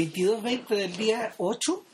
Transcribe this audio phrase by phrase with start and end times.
[0.00, 1.84] 22-20 del día 8.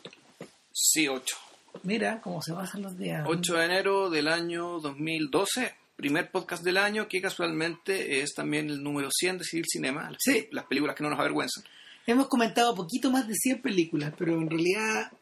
[0.72, 1.36] Sí, 8.
[1.84, 3.24] Mira cómo se bajan los días.
[3.28, 5.72] 8 de enero del año 2012.
[5.94, 10.10] Primer podcast del año que casualmente es también el número 100 de Civil Cinema.
[10.10, 10.48] Las, Sí.
[10.50, 11.62] las películas que no nos avergüenzan.
[12.04, 15.12] Hemos comentado poquito más de 100 películas, pero en realidad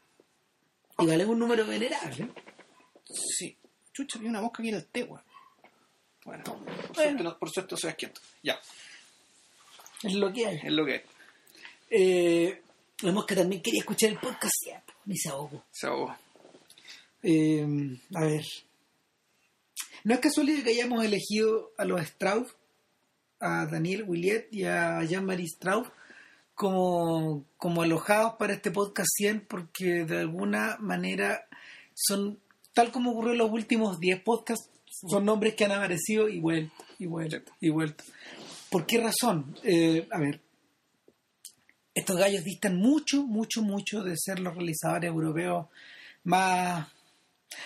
[1.00, 2.28] igual es un número venerable.
[3.04, 3.54] Sí.
[3.92, 5.22] Chucha, había una mosca aquí en el té, weón.
[6.24, 8.22] Bueno, por suerte, no, por suerte soy quieto.
[8.42, 8.58] Ya,
[10.02, 10.56] Es lo que hay.
[10.64, 11.02] es lo que es.
[11.90, 12.62] Eh,
[13.02, 14.54] la mosca también quería escuchar el podcast.
[14.66, 15.64] Ya, pues, me se ahogó.
[15.70, 16.14] Se ahogó.
[17.22, 18.44] Eh, a ver.
[20.04, 22.54] No es casualidad que hayamos elegido a los Strauss,
[23.38, 25.88] a Daniel Williet y a Jean-Marie Strauss
[26.54, 31.46] como, como alojados para este podcast 100 porque de alguna manera
[31.94, 32.38] son,
[32.74, 34.68] tal como ocurrió en los últimos 10 podcasts,
[35.08, 38.04] son nombres que han aparecido y vuelto, y vuelto, y vuelto.
[38.70, 39.56] ¿Por qué razón?
[39.62, 40.40] Eh, a ver,
[41.94, 45.66] estos gallos distan mucho, mucho, mucho de ser los realizadores europeos
[46.24, 46.88] más,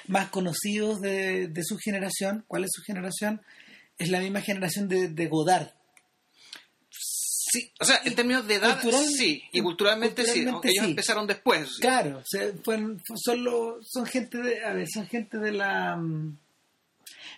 [0.08, 2.44] más conocidos de, de su generación.
[2.48, 3.42] ¿Cuál es su generación?
[3.98, 5.68] Es la misma generación de, de Godard.
[6.90, 9.42] Sí, o sea, en términos de edad, Cultural- sí.
[9.52, 10.28] Y culturalmente, sí.
[10.44, 10.90] culturalmente ellos sí.
[10.90, 11.68] empezaron después.
[11.76, 11.80] sí.
[11.82, 15.96] Claro, o sea, fueron- son, los- son gente de, a ver, son gente de la,
[15.96, 16.36] mm,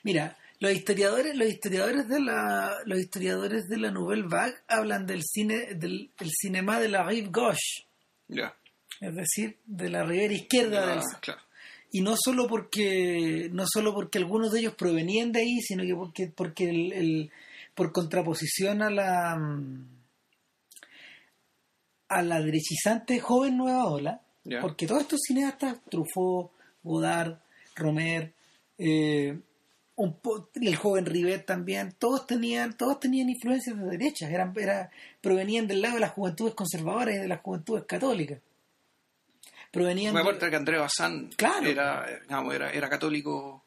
[0.05, 5.23] mira, los historiadores, los historiadores de la, los historiadores de la Nouvelle Vague hablan del
[5.23, 7.87] cine, del el cinema de la rive gauche,
[9.01, 11.41] es decir, de la ribera izquierda del, Ah, claro.
[11.93, 15.95] y no solo porque no solo porque algunos de ellos provenían de ahí sino que
[15.95, 17.31] porque porque el, el-
[17.75, 19.89] por contraposición a la mm,
[22.09, 24.21] a la derechizante joven nueva ola
[24.61, 27.39] porque todos estos cineastas Truffaut Godard
[27.75, 28.33] Romer
[28.79, 29.39] eh,
[29.97, 30.19] un
[30.55, 34.91] el joven Rivet también todos tenían todos tenían influencias de derecha eran era,
[35.23, 38.39] provenían del lado de las juventudes conservadoras y de las juventudes católicas
[39.73, 41.67] provenían Me de- acuerdo que Andrés Bazán Claro.
[41.67, 43.63] era, era, era católico.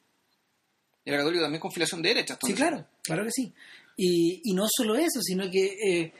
[1.04, 2.38] Era católico también con filiación de derecha.
[2.44, 3.52] Sí, claro, claro que sí.
[3.96, 6.12] Y, y no solo eso, sino que eh,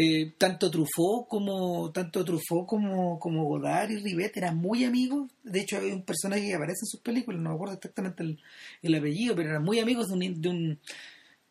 [0.00, 5.28] eh, tanto Truffaut como tanto Truffaut como, como Godard y Rivet eran muy amigos.
[5.42, 8.38] De hecho, hay un personaje que aparece en sus películas, no me acuerdo exactamente el,
[8.82, 10.78] el apellido, pero eran muy amigos de, un, de, un-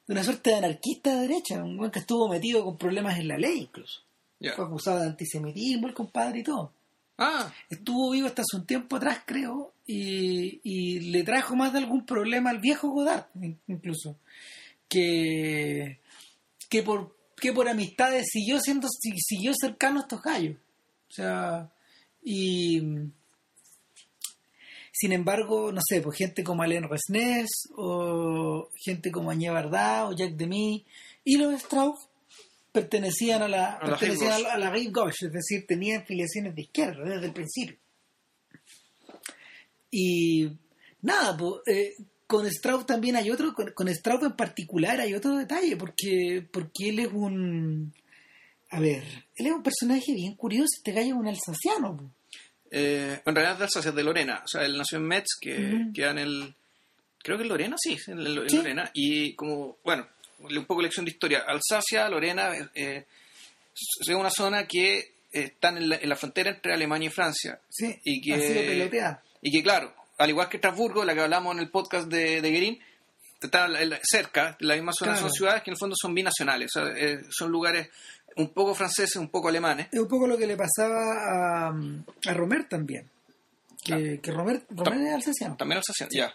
[0.08, 3.28] de una suerte de anarquista de derecha, un buen que estuvo metido con problemas en
[3.28, 4.02] la ley incluso.
[4.56, 6.72] Fue acusado de antisemitismo el compadre y todo.
[7.18, 11.80] Ah, Estuvo vivo hasta hace un tiempo atrás, creo, y, y le trajo más de
[11.80, 14.16] algún problema al viejo Godard, in- incluso,
[14.88, 16.00] que,
[16.70, 20.58] que, por, que por amistades siguió siendo si- siguió cercano a estos gallos.
[21.10, 21.72] O sea,
[22.24, 22.82] y
[24.92, 30.14] sin embargo, no sé, pues gente como Alain Resnais, o gente como Añé Varda, o
[30.14, 30.86] Jacques Demy,
[31.24, 32.08] y los Strauss
[32.72, 36.62] pertenecían a la, A pertenecían a la, a la Gauche, es decir, tenían filiaciones de
[36.64, 37.78] izquierda desde el principio.
[39.92, 40.52] Y
[41.02, 41.94] nada, pues, eh,
[42.28, 46.90] con Strauss también hay otro, con, con Strauss en particular hay otro detalle, porque, porque
[46.90, 47.94] él es un...
[48.70, 49.04] A ver,
[49.36, 52.12] él es un personaje bien curioso, este gallo es un alsaciano.
[52.70, 54.42] eh, en realidad de Alsacia, de Lorena.
[54.44, 55.94] O sea, él nació en Metz, que Ujú.
[55.94, 56.54] queda en el.
[57.24, 58.58] Creo que en Lorena, sí, en, el- en Sí.
[58.58, 58.92] Lorena.
[58.94, 60.06] Y como, bueno,
[60.40, 61.46] un poco lección de historia.
[61.48, 63.06] Alsacia, Lorena, eh,
[64.02, 67.60] es una zona que está en la, en la frontera entre Alemania y Francia.
[67.70, 69.24] Sí, Y que- ha sido peloteada.
[69.42, 72.52] Y que, claro, al igual que Estrasburgo, la que hablamos en el podcast de, de
[72.52, 72.80] Guerín,
[73.42, 75.28] está la- la- cerca, la misma zona Claro.
[75.28, 76.72] son ciudades que en el fondo son binacionales.
[76.76, 77.90] O sea, eh, son lugares
[78.36, 79.88] un poco franceses, un poco alemanes.
[79.92, 83.10] Es un poco lo que le pasaba a, a Romer también.
[83.84, 85.56] Que, que Romer, Romer es alsaciano.
[85.56, 86.34] También alsacianos, ya.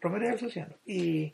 [0.00, 0.74] Romer es alsaciano.
[0.86, 1.32] Y,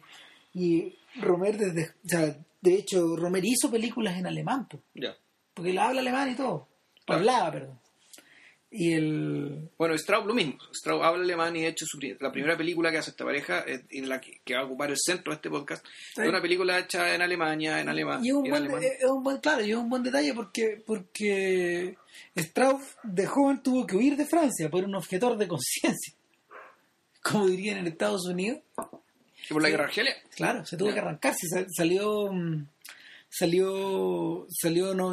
[0.54, 1.90] y Romer desde...
[2.04, 5.14] O sea, de hecho, Romer hizo películas en alemán, po, ya.
[5.54, 6.66] porque él habla alemán y todo.
[7.04, 7.20] Claro.
[7.20, 7.78] Hablaba, perdón.
[8.78, 9.70] Y el...
[9.78, 10.58] Bueno, Straub lo mismo.
[10.74, 13.84] Straub habla alemán y de hecho su la primera película que hace esta pareja, eh,
[13.90, 16.20] y la que, que va a ocupar el centro de este podcast, Sí.
[16.22, 18.22] es una película hecha en Alemania, en alemán.
[18.24, 18.82] Y es un, en buen, alemán.
[18.84, 21.96] es un buen, claro, y es un buen detalle porque, porque
[22.34, 26.14] Strauss de joven tuvo que huir de Francia por un objetor de conciencia.
[27.22, 28.60] Como dirían en Estados Unidos.
[29.48, 30.14] Y por la guerra Argelia.
[30.34, 31.46] Claro, se tuvo que arrancarse.
[31.48, 32.30] Sa- Salió.
[33.28, 34.46] Salió.
[34.50, 34.94] Salió.
[34.94, 35.12] No,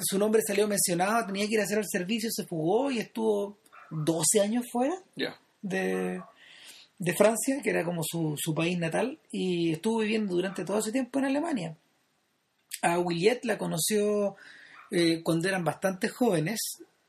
[0.00, 3.58] su nombre salió mencionado, tenía que ir a hacer el servicio, se fugó y estuvo
[3.90, 4.94] 12 años fuera
[5.62, 6.20] de,
[6.98, 10.92] de Francia, que era como su, su país natal, y estuvo viviendo durante todo ese
[10.92, 11.76] tiempo en Alemania.
[12.82, 14.36] A Williet la conoció
[14.90, 16.58] eh, cuando eran bastante jóvenes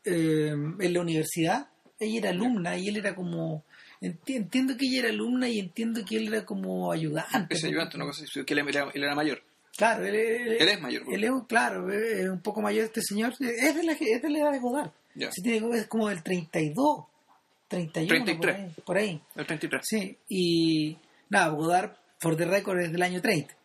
[0.06, 1.68] eh, en la universidad.
[2.00, 3.64] Ella era alumna y él era como.
[4.02, 7.56] enti- Entiendo que ella era alumna y entiendo que él era como ayudante.
[7.56, 9.42] Ese ayudante, una cosa que él era, él era mayor.
[9.78, 11.04] Claro, él, él- Él es mayor.
[11.10, 13.34] él es, claro, es un poco mayor este señor.
[13.40, 14.92] Es de la, es de la edad de Godard.
[15.16, 15.32] Ya.
[15.32, 17.06] Sí, tiene- es como del 32,
[17.68, 18.38] 31, 33.
[18.38, 19.22] Por, ahí, por ahí.
[19.36, 19.82] El 33.
[19.88, 20.98] Sí, y
[21.30, 23.56] nada, Godard, for the record, es del año 30.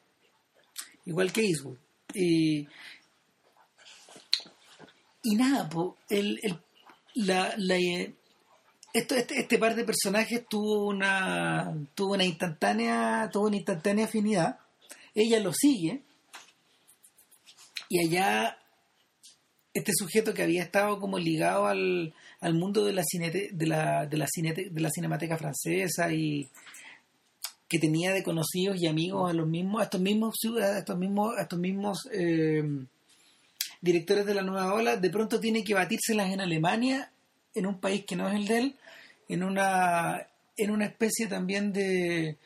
[1.06, 1.78] Igual que Eastwood.
[2.14, 2.68] Y,
[5.22, 6.58] y nada, po, el, el-
[7.14, 7.76] la, la,
[8.94, 14.58] esto, este, este par de personajes tuvo una, tuvo una instantánea, tuvo una instantánea afinidad.
[15.14, 16.02] Ella lo sigue.
[17.88, 18.58] Y allá
[19.74, 24.06] este sujeto que había estado como ligado al, al mundo de la, cinete- de, la,
[24.06, 26.48] de, la cinete- de la cinemateca francesa y
[27.68, 31.34] que tenía de conocidos y amigos a los mismos a estos mismos a estos mismos
[31.38, 32.62] a estos mismos eh,
[33.80, 37.10] directores de la nueva ola de pronto tiene que batírselas en Alemania
[37.54, 38.76] en un país que no es el de él
[39.30, 40.26] en una
[40.58, 42.36] en una especie también de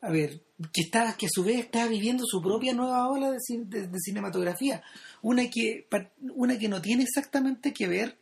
[0.00, 0.40] a ver
[0.72, 3.98] que está que a su vez está viviendo su propia nueva ola de, de- de
[4.00, 4.82] cinematografía
[5.22, 5.86] una que
[6.34, 8.18] una que no tiene exactamente que ver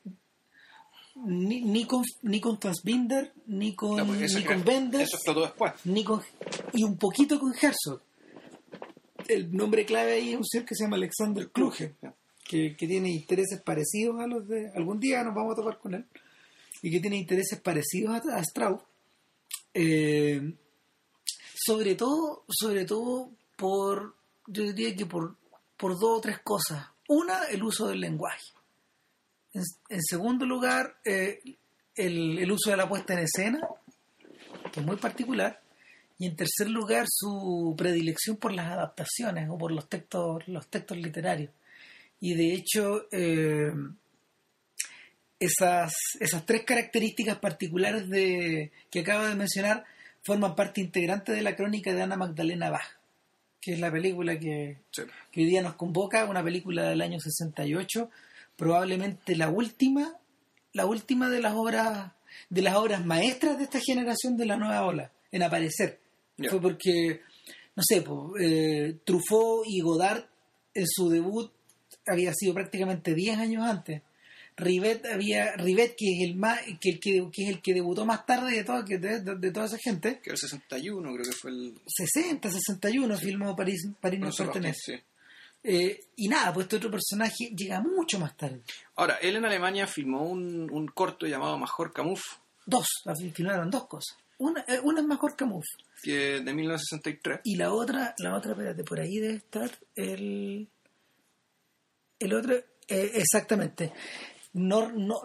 [1.15, 4.65] ni, ni con ni con Fassbinder ni con Ya, pues, eso, ni con
[5.43, 5.73] después.
[5.85, 6.23] ni con,
[6.73, 8.00] y un poquito con Herzog.
[9.29, 11.94] El nombre clave ahí es un ser que se llama Alexander Kluge,
[12.44, 14.73] que, que tiene intereses parecidos a los de...
[14.75, 16.05] Algún día nos vamos a topar con él.
[16.83, 18.81] Y que tiene intereses parecidos a, a Strauss.
[19.75, 20.55] Eh,
[21.64, 24.17] sobre todo, sobre todo por,
[24.47, 25.37] yo diría que por,
[25.76, 26.87] por dos o tres cosas.
[27.09, 28.47] Una, el uso del lenguaje.
[29.53, 31.41] En, segundo lugar, eh,
[31.94, 33.61] el, el uso de la puesta en escena,
[34.73, 35.61] que es muy particular.
[36.19, 40.97] Y en tercer lugar, su predilección por las adaptaciones o por los textos, los textos
[40.97, 41.50] literarios.
[42.20, 43.73] Y de hecho, eh,
[45.38, 49.85] esas, esas tres características particulares de, que acabo de mencionar
[50.23, 52.99] forman parte integrante de la crónica de Ana Magdalena Bach,
[53.61, 55.03] que es la película que, Sí.
[55.31, 58.11] que hoy día nos convoca, una película del año 68,
[58.57, 60.17] probablemente la última,
[60.73, 62.13] la última de las obras,
[62.49, 66.01] de las obras maestras de esta generación de la nueva ola, en aparecer.
[66.49, 67.21] Fue porque,
[67.77, 70.25] no sé, po, eh, Truffaut y Godard
[70.75, 71.53] en su debut
[72.07, 74.03] había sido prácticamente 10 años antes.
[74.57, 78.05] Rivet había Rivet que es el más que, el que, que es el que debutó
[78.05, 81.25] más tarde de toda, que de, de- de toda esa gente Que el 61 creo
[81.25, 81.75] que fue el...
[81.87, 85.03] 60 61 filmó París París Nosotros, pertenece sí.
[85.65, 88.63] Eh, y nada, pues este otro personaje llega mucho más tarde.
[88.97, 92.21] Ahora, él en Alemania filmó un, un corto llamado Major Camus,
[92.67, 92.87] Dos,
[93.33, 94.17] filmaron dos cosas.
[94.39, 95.67] Una, eh, una es mejor Camus.
[96.03, 97.41] que de 1963.
[97.45, 100.67] Y la otra, la otra, espérate, por ahí debe estar el.
[102.19, 103.93] El otro, eh, exactamente.
[104.55, 105.21] No, no,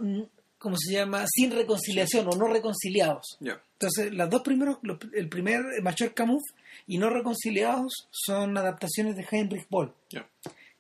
[0.58, 1.26] ¿cómo se llama?
[1.28, 3.38] Sin reconciliación o no reconciliados.
[3.74, 4.78] Entonces, las dos primeros,
[5.14, 6.44] el primer, eh, Major Camus
[6.88, 9.94] y no reconciliados, son adaptaciones de Heinrich Boll,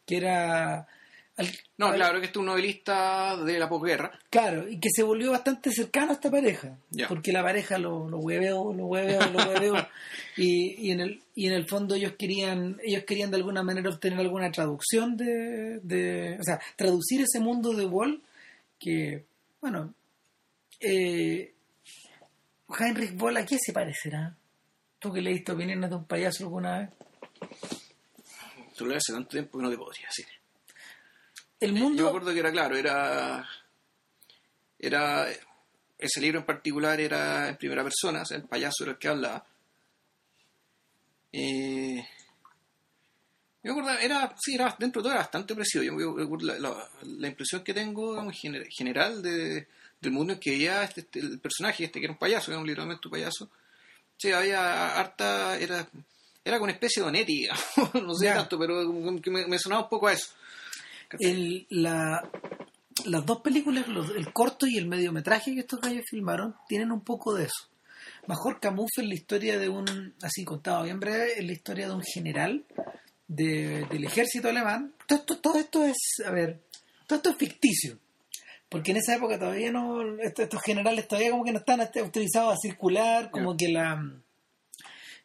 [0.06, 0.88] que era.
[1.36, 4.18] al- No, al- claro que este es un novelista de la posguerra.
[4.32, 6.76] Claro, y que se volvió bastante cercano a esta pareja,
[7.08, 9.76] porque la pareja lo, lo hueveó, lo hueveó, lo hueveó,
[10.38, 13.92] y, y en el y en el fondo ellos querían ellos querían de alguna manera
[13.92, 18.24] obtener alguna traducción de, de o sea, traducir ese mundo de Wall
[18.79, 19.25] que,
[19.62, 19.94] bueno,
[20.79, 21.53] eh,
[22.79, 24.35] Heinrich Boll, ¿a qué se parecerá?
[25.00, 26.89] ¿Tú que leíste opiniones de un payaso alguna vez?
[28.75, 30.25] Tú lo hace tanto tiempo que no te podría decir.
[31.59, 32.07] El Yo me mundo...
[32.07, 33.47] acuerdo que era claro, era.
[34.79, 35.27] Era.
[35.98, 39.07] Ese libro en particular era en primera persona, o sea, el payaso era el que
[39.07, 39.46] hablaba.
[41.31, 42.07] Eh,
[43.64, 45.84] yo me acuerdo, era, sí, era, dentro de todo era bastante parecido.
[45.84, 49.68] Yo la, la- la impresión que tengo, digamos, gener- general de,
[50.00, 52.60] del mundo en que veía este, este- el personaje, este que era un payaso, era
[52.60, 53.50] un literalmente un payaso.
[54.18, 55.88] Sí, había harta, era,
[56.46, 58.36] era con una especie de Onetti, digamos, no sé Ya.
[58.36, 60.30] tanto, pero me, me sonaba un poco a eso.
[61.20, 62.30] el, la,
[63.06, 67.02] las dos películas, los- el corto y el mediometraje que estos gallos filmaron, tienen un
[67.02, 67.68] poco de eso.
[68.28, 71.94] Mejor Camus es la historia de un, así contado bien breve, es la historia de
[71.94, 72.66] un general
[73.27, 74.93] de- del ejército alemán.
[75.07, 76.62] Todo esto, todo esto es, a ver,
[77.07, 77.98] todo esto es ficticio.
[78.69, 82.01] Porque en esa época todavía no, estos, estos generales todavía como que no están este,
[82.01, 84.03] autorizados a circular, como que la,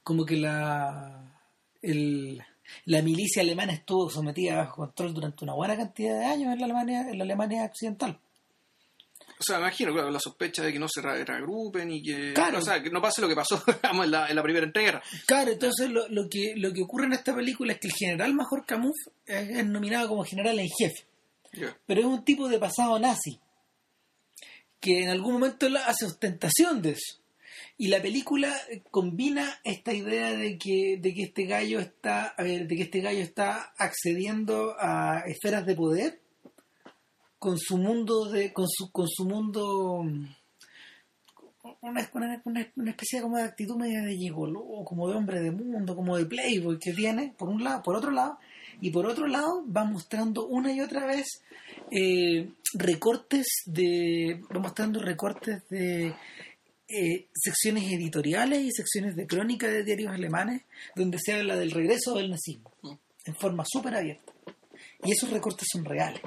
[0.04, 1.40] como que la,
[1.82, 2.40] el,
[2.84, 6.64] la milicia alemana estuvo sometida bajo control durante una buena cantidad de años en la
[6.66, 8.18] Alemania, en la Alemania occidental.
[9.42, 12.32] O sea, me imagino, claro, la sospecha de que no se re- reagrupen y que,
[12.32, 12.58] Claro.
[12.58, 15.02] o sea, que no pase lo que pasó digamos, en, la, en la primera entrega.
[15.26, 18.34] Claro, entonces lo, lo que lo que ocurre en esta película es que el general
[18.34, 18.96] Major Camus
[19.26, 21.06] es, es nominado como general en jefe,
[21.86, 23.38] pero es un tipo de pasado nazi
[24.80, 27.20] que en algún momento hace ostentación de eso
[27.78, 28.52] Y la película
[28.90, 33.00] combina esta idea de que, de que este gallo está, a ver, de que este
[33.00, 36.20] gallo está accediendo a esferas de poder
[37.42, 40.04] con su mundo de, con su, con su mundo
[41.80, 42.40] una, una,
[42.76, 46.24] una especie como de actitud media de gigolo, como de hombre de mundo, como de
[46.24, 48.38] playboy que tiene, por un lado, por otro lado,
[48.80, 51.42] y por otro lado va mostrando una y otra vez
[51.90, 56.14] eh, recortes de, va mostrando recortes de
[56.86, 60.62] eh, secciones editoriales y secciones de crónica de diarios alemanes
[60.94, 62.70] donde se habla del regreso del nazismo
[63.24, 64.32] en forma súper abierta.
[65.02, 66.22] Y esos recortes son reales.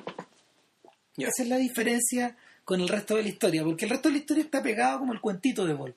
[1.17, 4.13] Y Esa es la diferencia con el resto de la historia, porque el resto de
[4.13, 5.95] la historia está pegado como el cuentito de Ball.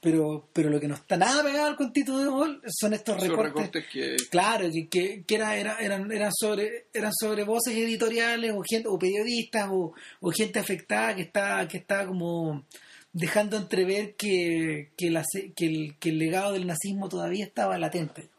[0.00, 3.84] Pero, pero lo que no está nada pegado al cuentito de Ball son estos recortes.
[3.92, 4.16] que...
[4.30, 9.68] Claro, que, que, era, eran, eran, sobre, eran sobre voces editoriales o, gente, o periodistas
[9.70, 9.92] o,
[10.30, 12.64] gente afectada que está, que está como
[13.12, 18.30] dejando entrever que, que, el, que el legado del nazismo todavía estaba latente.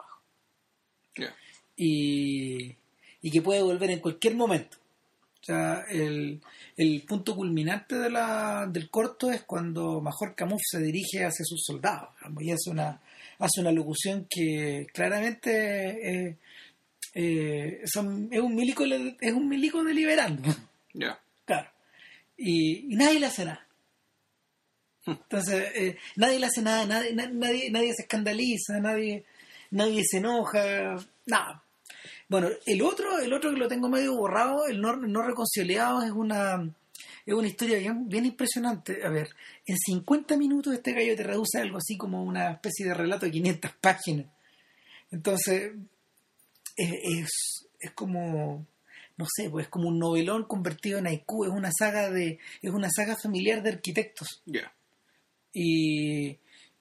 [1.81, 2.75] Y,
[3.21, 4.78] y que puede volver en cualquier momento.
[5.49, 6.39] Sea, el,
[6.77, 11.63] el punto culminante de la, del corto es cuando Major Camus se dirige hacia sus
[11.65, 13.01] soldados y hace una,
[13.39, 16.37] hace una locución que claramente eh,
[17.15, 20.43] eh, son, es, un milico, es un milico deliberando.
[20.93, 21.19] Ya.
[21.45, 21.69] Claro.
[22.37, 23.67] Y, nadie le hace nada.
[25.07, 29.25] Entonces, eh, nadie le hace nada, nadie, nadie, nadie se escandaliza, nadie,
[29.71, 31.63] nadie se enoja, nada.
[32.29, 36.11] Bueno, el otro, el otro que lo tengo medio borrado, el no, no reconciliado, es
[36.11, 36.73] una
[37.25, 39.03] es una historia bien, bien impresionante.
[39.05, 39.29] A ver,
[39.65, 43.31] en 50 minutos este gallo te reduce algo así como una especie de relato de
[43.31, 44.25] 500 páginas.
[45.11, 45.73] Entonces,
[46.75, 47.29] es,
[47.79, 48.65] es, como,
[49.17, 52.71] no sé, pues es como un novelón convertido en haiku, es una saga de, es
[52.71, 54.41] una saga familiar de arquitectos.
[54.45, 54.71] Ya.
[55.53, 56.37] Y,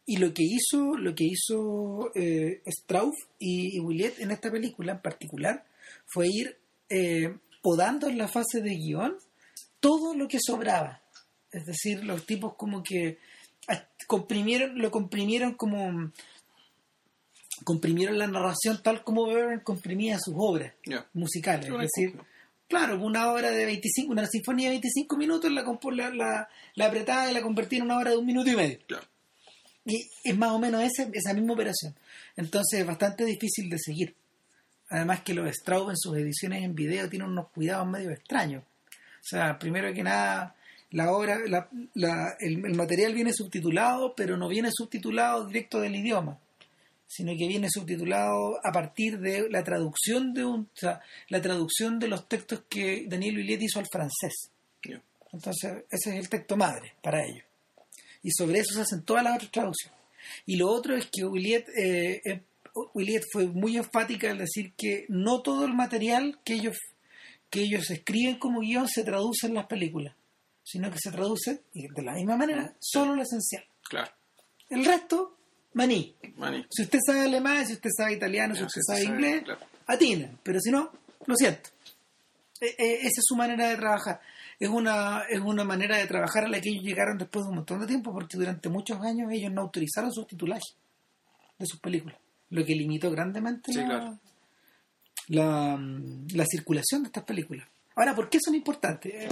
[0.09, 5.03] y lo que hizo, lo que hizo eh, Strauss y, y, en esta película en
[5.03, 5.67] particular
[6.07, 6.57] fue ir
[6.89, 9.19] eh, podando en la fase de guion
[9.81, 11.03] todo lo que sobraba.
[11.53, 13.19] Es decir, los tipos como que
[14.07, 16.11] comprimieron, lo comprimieron como
[17.65, 20.73] comprimieron la narración tal como Vernon comprimía sus obras
[21.13, 21.69] musicales.
[21.69, 22.19] Es decir,
[22.67, 27.31] claro, una obra de 25, una sinfonía de 25 minutos la, la, la, la apretaba
[27.31, 28.79] y la convertía en una obra de un minuto y medio.
[28.87, 29.07] Claro.
[29.89, 31.95] Y es más o menos esa, esa misma operación.
[32.37, 34.15] Entonces es bastante difícil de seguir.
[34.91, 38.63] Además que los Strauss en sus ediciones en video tienen unos cuidados medio extraños.
[38.63, 40.55] O sea, primero que nada,
[40.91, 46.39] la obra, la, la, el, material viene subtitulado, pero no viene subtitulado directo del idioma,
[47.07, 51.99] sino que viene subtitulado a partir de la traducción de un, o sea, la traducción
[51.99, 54.51] de los textos que Daniel Villiet hizo al francés.
[55.31, 57.48] Entonces, ese es el texto madre para ellos
[58.29, 59.99] y sobre eso se hacen todas las otras traducciones.
[60.45, 62.43] Y lo otro es que Williet, eh, eh
[63.33, 66.77] fue muy enfática al decir que no todo el material que ellos,
[67.49, 70.15] que ellos escriben como guion se traduce en las películas,
[70.63, 73.65] sino que se traduce de la misma manera, solo lo esencial.
[73.89, 74.13] Claro.
[74.69, 75.39] El resto,
[75.73, 76.15] maní.
[76.69, 79.43] Si usted sabe alemán, si usted sabe italiano, si usted sabe inglés,
[79.87, 80.31] atina.
[80.43, 80.93] Pero si no,
[81.25, 81.71] lo siento.
[82.61, 84.21] E, e, esa es su manera de trabajar
[84.59, 87.57] es una, es una manera de trabajar a la que ellos llegaron después de un
[87.57, 90.75] montón de tiempo, porque durante muchos años ellos no autorizaron subtitulaje
[91.59, 92.19] de sus películas,
[92.51, 94.19] lo que limitó grandemente la,
[95.29, 97.69] la, circulación de estas películas.
[97.95, 99.13] Ahora, ¿por qué son importantes?
[99.15, 99.29] Eh,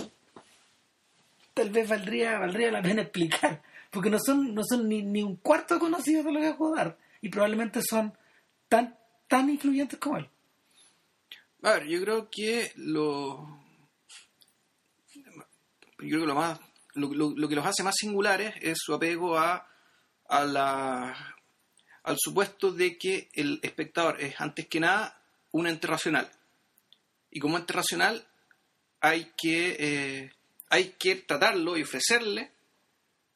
[1.54, 5.36] tal vez valdría, valdría la pena explicar, porque no son, no son ni, ni un
[5.36, 8.12] cuarto conocidos de lo que a dar, y probablemente son
[8.68, 10.28] tan, tan influyentes como él.
[11.62, 13.65] A ver, yo creo que lo,
[15.98, 16.60] yo creo que lo más
[16.96, 19.68] lo, que los hace más singulares es su apego a,
[20.28, 21.36] a la,
[22.02, 25.22] al supuesto de que el espectador es antes que nada
[25.52, 26.30] un ente racional.
[27.30, 28.26] Y como ente racional
[29.00, 30.32] hay que, eh,
[30.70, 32.50] hay que tratarlo y ofrecerle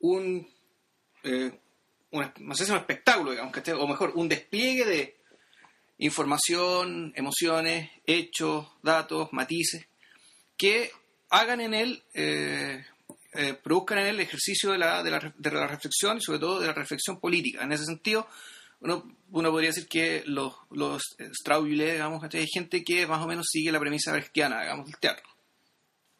[0.00, 0.49] un,
[1.23, 1.61] eh,
[2.11, 5.21] no sé si un espectáculo, digamos, o mejor, un despliegue de
[5.99, 9.87] información, emociones, hechos, datos, matices,
[10.57, 10.90] que
[11.30, 12.84] hagan en él, eh,
[13.32, 16.38] eh, produzcan en él el ejercicio de la, de, la, de la reflexión y sobre
[16.38, 17.62] todo de la reflexión política.
[17.62, 18.28] En ese sentido,
[18.80, 21.02] uno, uno podría decir que los, los
[21.49, 25.28] digamos, hay gente que más o menos sigue la premisa brechtiana, digamos, del teatro.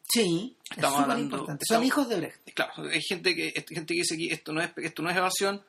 [0.03, 1.65] Sí, estamos es hablando, importante.
[1.67, 2.53] Son hijos de Brecht.
[2.53, 5.63] Claro, hay gente que, gente que dice que esto no es, esto no es evasión,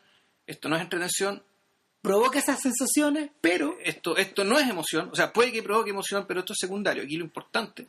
[0.46, 1.42] esto no es entretención.
[2.02, 3.78] Provoca esas sensaciones, pero...
[3.84, 7.04] Esto, esto no es emoción, o sea, puede que provoque emoción, pero esto es secundario.
[7.04, 7.86] Aquí lo importante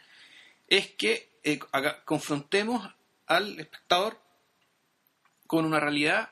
[0.68, 1.60] es que eh,
[2.06, 2.94] confrontemos
[3.26, 4.20] al espectador
[5.48, 6.30] con una realidad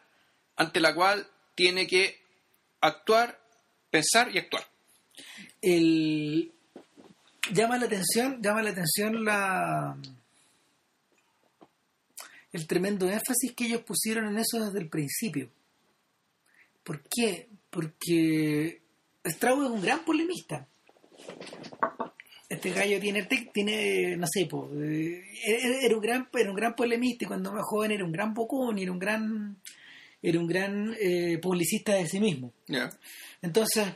[0.55, 2.19] ante la cual tiene que
[2.81, 3.39] actuar,
[3.89, 4.63] pensar y actuar.
[5.61, 6.53] El,
[7.51, 9.97] llama la atención, llama la atención la
[12.51, 15.49] el tremendo énfasis que ellos pusieron en eso desde el principio.
[16.83, 17.47] ¿Por qué?
[17.69, 18.81] Porque
[19.23, 20.67] Strauss es un gran polemista.
[22.51, 27.53] Este gallo tiene, tiene no sé, era, un gran, era un gran polemista y cuando
[27.53, 29.55] más joven era un gran bocón y era un gran,
[30.21, 32.51] era un gran eh, publicista de sí mismo.
[33.41, 33.87] Entonces,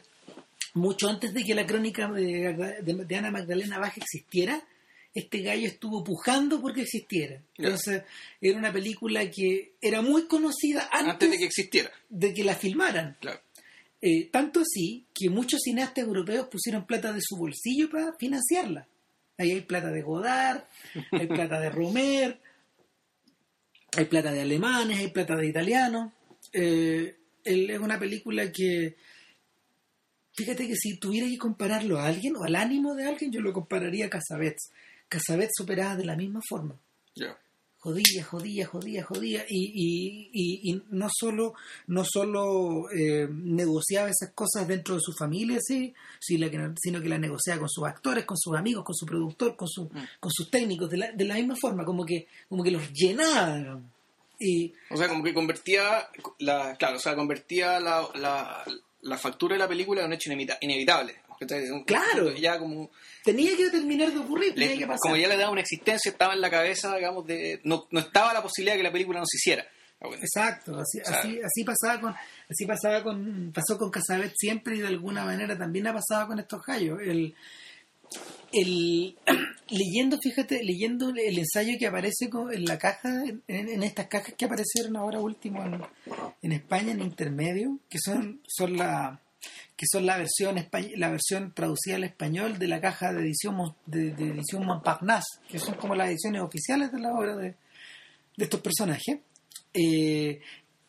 [0.74, 4.64] mucho antes de que la crónica de, de Ana Magdalena Baja existiera,
[5.14, 7.42] este gallo estuvo pujando porque existiera.
[7.58, 8.04] Entonces,
[8.40, 11.92] era una película que era muy conocida antes, de que existiera.
[12.10, 13.18] De que la filmaran.
[14.08, 18.88] Eh, tanto así que muchos cineastas europeos pusieron plata de su bolsillo para financiarla.
[19.36, 20.62] Ahí hay plata de Godard,
[21.12, 22.40] hay plata de Romer,
[23.98, 26.14] hay plata de alemanes, hay plata de italianos.
[26.54, 28.96] Eh, es una película que,
[30.34, 33.54] fíjate que si tuviera que compararlo a alguien o al ánimo de alguien, yo lo
[33.54, 34.70] compararía a Casabets.
[35.10, 36.80] Casabet superaba de la misma forma.
[37.86, 39.46] Jodía, jodía, jodía, jodía.
[39.48, 41.54] Y, y, y, no solo,
[41.86, 47.10] no solo eh, negociaba esas cosas dentro de su familia, sí, sino que, sino que
[47.10, 50.08] las negociaba con sus actores, con sus amigos, con su productor, con, su, mm.
[50.20, 53.80] con sus técnicos, de la, de la misma forma, como que, como que los llenaba.
[54.40, 58.64] Y, o sea, como que convertía, la, claro, o sea, convertía la, la,
[59.02, 61.18] la factura de la película en un hecho inevitable.
[61.86, 62.32] Claro.
[62.36, 62.90] Ya como...
[63.24, 65.00] Tenía que terminar de ocurrir, tenía que pasar.
[65.02, 67.60] Como ya le daba una existencia, estaba en la cabeza, digamos, de...
[67.64, 69.66] No, no estaba la posibilidad de que la película no se hiciera.
[70.02, 72.14] Ah, Exacto, así, así, así, pasaba con,
[72.50, 76.40] así pasaba con, pasó con Casabet siempre y de alguna manera también ha pasado con
[76.40, 77.00] estos gallos.
[77.02, 77.34] El,
[78.52, 79.16] el,
[79.70, 84.98] leyendo, fíjate, leyendo el ensayo que aparece en la caja, en, estas cajas que aparecieron
[84.98, 85.82] ahora último en,
[86.42, 89.22] en España, en intermedio, que son, son la
[89.76, 90.56] que son la versión
[90.96, 95.76] la versión traducida al español de la caja de edición de, edición Montparnasse, que son
[95.76, 97.56] como las ediciones oficiales de la obra de,
[98.38, 99.20] estos personajes.
[99.74, 100.42] Eh,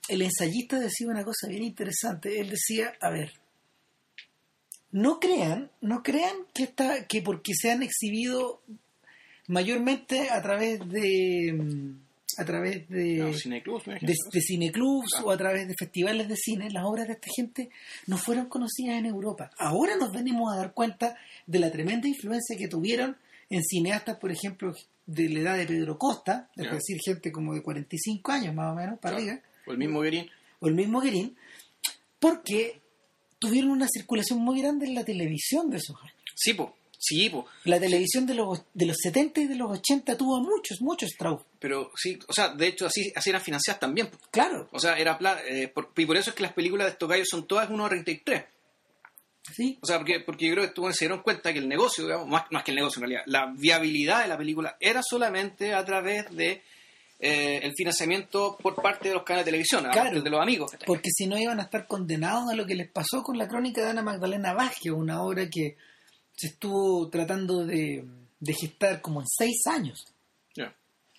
[0.08, 2.40] el ensayista decía una cosa bien interesante.
[2.40, 3.32] Él decía, a ver,
[4.92, 8.62] no crean, no crean que está, que porque se han exhibido
[9.48, 11.96] mayormente a través de
[12.38, 17.14] a través de, de, cineclubs o a través de festivales de cine, las obras de
[17.14, 17.70] esta gente
[18.06, 19.50] no fueron conocidas en Europa.
[19.58, 23.16] Ahora nos venimos a dar cuenta de la tremenda influencia que tuvieron
[23.48, 24.74] en cineastas, por ejemplo,
[25.06, 28.74] de la edad de Pedro Costa, es decir, gente como de 45 años más o
[28.74, 29.40] menos, para arriba.
[29.66, 30.28] O el mismo Guerín.
[30.60, 31.36] O el mismo Guerín,
[32.18, 32.80] porque
[33.38, 36.14] tuvieron una circulación muy grande en la televisión de esos años.
[36.34, 37.32] Sí, pues Sí,
[37.64, 41.42] La televisión de los, de los 70 y de los 80 tuvo muchos, muchos Strauss.
[41.58, 44.08] Pero sí, o sea, de hecho así, así eran financiadas también.
[44.30, 44.68] Claro.
[44.72, 47.46] O sea, era eh, y por eso es que las películas de estos gallos son
[47.46, 48.46] todas 1.33.
[49.54, 49.78] Sí.
[49.80, 52.26] O sea, porque, porque yo creo que tú se dieron cuenta que el negocio, digamos,
[52.26, 55.84] más, más que el negocio en realidad, la viabilidad de la película era solamente a
[55.84, 56.62] través de
[57.18, 60.72] eh, el financiamiento por parte de los canales de televisión, claro, de los amigos.
[60.84, 63.82] Porque si no iban a estar condenados a lo que les pasó con la crónica
[63.82, 65.76] de Ana Magdalena Vázquez, una obra que
[66.36, 68.04] se estuvo tratando de,
[68.46, 70.04] gestar como en seis años.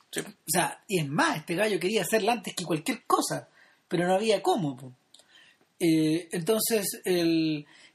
[0.10, 3.50] O sea, y es más, este gallo quería hacerla antes que cualquier cosa,
[3.88, 4.96] pero no había cómo.
[5.80, 7.02] Eh, entonces,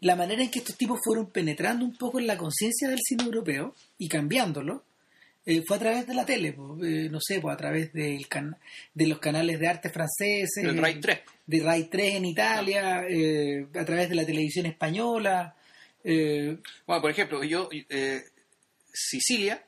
[0.01, 3.25] la manera en que estos tipos fueron penetrando un poco en la conciencia del cine
[3.25, 4.85] europeo y cambiándolo,
[5.45, 8.25] eh, fue a través de la tele, eh, no sé, pues a través del
[8.95, 13.85] de los canales de arte franceses, de RAI 3, de RAI 3 en Italia, a
[13.85, 15.57] través de la televisión española,
[16.05, 18.25] eh, bueno, por ejemplo, yo, eh,
[18.93, 19.65] Sicilia,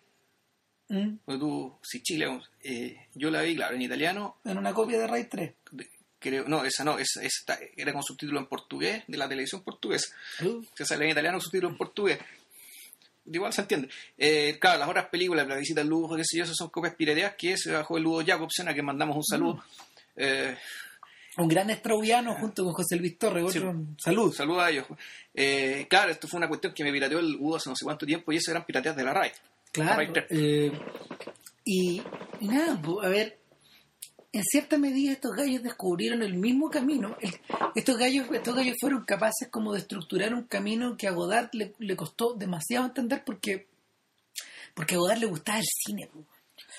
[0.88, 1.16] ¿Mm?
[1.27, 4.38] tú, Sicilia, eh, yo la vi, claro, en italiano.
[4.44, 5.53] En una copia de RAI 3.
[6.18, 7.20] creo, no, esa no, esa,
[7.77, 10.14] era con subtítulo en portugués de la televisión portuguesa.
[10.42, 10.62] Uh.
[10.75, 12.18] Se sale en italiano subtítulo en portugués.
[13.27, 13.88] Igual se entiende.
[14.18, 16.94] Eh, claro, las otras películas, La visita al Lugo, qué sé yo, esas son copias
[16.94, 19.55] pirateadas que se bajó el Lugo Jacobsen, a que mandamos un saludo.
[20.16, 20.55] Mm
[21.37, 23.44] un gran estrauviano junto con José Luis Torres.
[23.44, 24.33] Otro, salud.
[24.33, 24.87] Salud a ellos.
[25.33, 28.07] Eh, claro, esto fue una cuestión que me pirateó el Udo hace no sé cuánto
[28.07, 29.33] tiempo y eso eran pirateas de la RAI.
[29.73, 30.12] Claro.
[30.31, 30.70] Eh,
[31.64, 32.03] y,
[32.40, 33.38] nada, a ver,
[34.33, 37.16] en cierta medida estos gallos descubrieron el mismo camino.
[37.75, 41.97] estos, gallos, estos gallos fueron capaces como de estructurar un camino que a Godard le,
[41.97, 43.66] costó demasiado entender porque,
[44.75, 46.09] porque a Godard le gustaba el cine.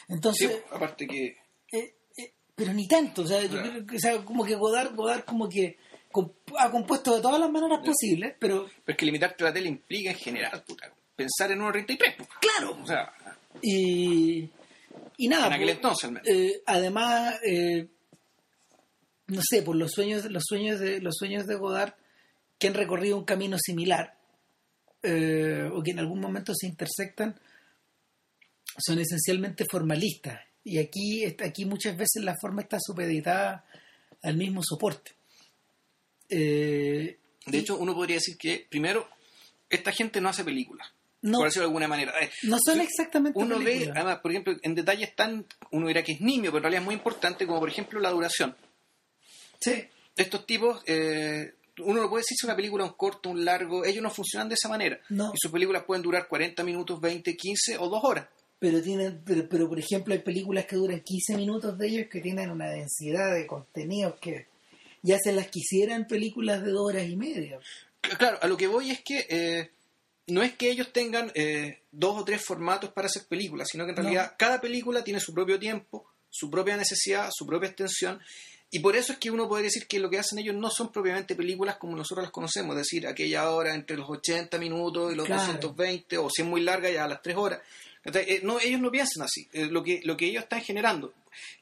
[0.07, 1.37] Entonces, aparte que...
[1.73, 1.95] Eh,
[2.55, 3.41] pero ni tanto, o sea,
[4.23, 5.77] como que Godard, Godard como que
[6.57, 8.65] ha compuesto de todas las maneras posibles, pero...
[8.85, 12.29] Pero es que limitarte la tele implica en general, puta, pensar en 1.33, pues.
[12.39, 12.77] Claro.
[12.81, 13.13] O sea...
[13.61, 14.49] Y,
[15.17, 15.47] y nada.
[15.47, 17.87] En aquel pues, entonces, eh, además, eh,
[19.27, 21.93] no sé, por los sueños, los sueños de los sueños de Godard
[22.57, 24.17] que han recorrido un camino similar
[25.03, 27.39] eh, o que en algún momento se intersectan
[28.77, 33.63] son esencialmente formalistas y aquí aquí muchas veces la forma está supeditada
[34.21, 35.11] al mismo soporte.
[36.27, 39.07] Eh, de hecho, uno podría decir que primero
[39.69, 40.87] esta gente no hace películas.
[41.21, 42.13] No, por decirlo de alguna manera.
[42.21, 46.13] Eh, no son exactamente Uno ve, además, por ejemplo, en detalles tan, uno dirá que
[46.13, 48.55] es nimio, pero en realidad es muy importante, como por ejemplo la duración.
[49.59, 49.85] Sí.
[50.15, 54.03] Estos tipos, eh, uno no puede decir si una película un corto, un largo, ellos
[54.03, 54.99] no funcionan de esa manera.
[55.09, 55.31] No.
[55.33, 58.27] Y sus películas pueden durar 40 minutos, 20, 15 o 2 horas.
[58.57, 62.21] Pero, tienen, pero, pero, por ejemplo, hay películas que duran 15 minutos de ellos que
[62.21, 64.47] tienen una densidad de contenidos que
[65.01, 67.59] ya se las quisieran películas de dos horas y media.
[68.17, 69.71] Claro, a lo que voy es que eh,
[70.27, 73.91] no es que ellos tengan eh, dos o tres formatos para hacer películas, sino que
[73.91, 78.19] en realidad cada película tiene su propio tiempo, su propia necesidad, su propia extensión.
[78.71, 80.91] Y por eso es que uno puede decir que lo que hacen ellos no son
[80.91, 85.15] propiamente películas como nosotros las conocemos, es decir, aquella hora entre los 80 minutos y
[85.15, 87.61] los 220, o si es muy larga ya a las 3 horas.
[88.13, 91.13] Eh, no, ellos no piensan así, eh, lo, que, lo que ellos están generando.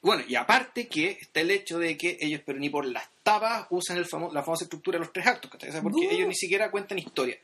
[0.01, 3.67] Bueno, y aparte que está el hecho de que ellos, pero ni por las tapas,
[3.69, 5.49] usan el la famosa estructura de los tres actos,
[5.81, 7.37] porque ellos ni siquiera cuentan historia.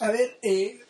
[0.00, 0.80] A ver, eh,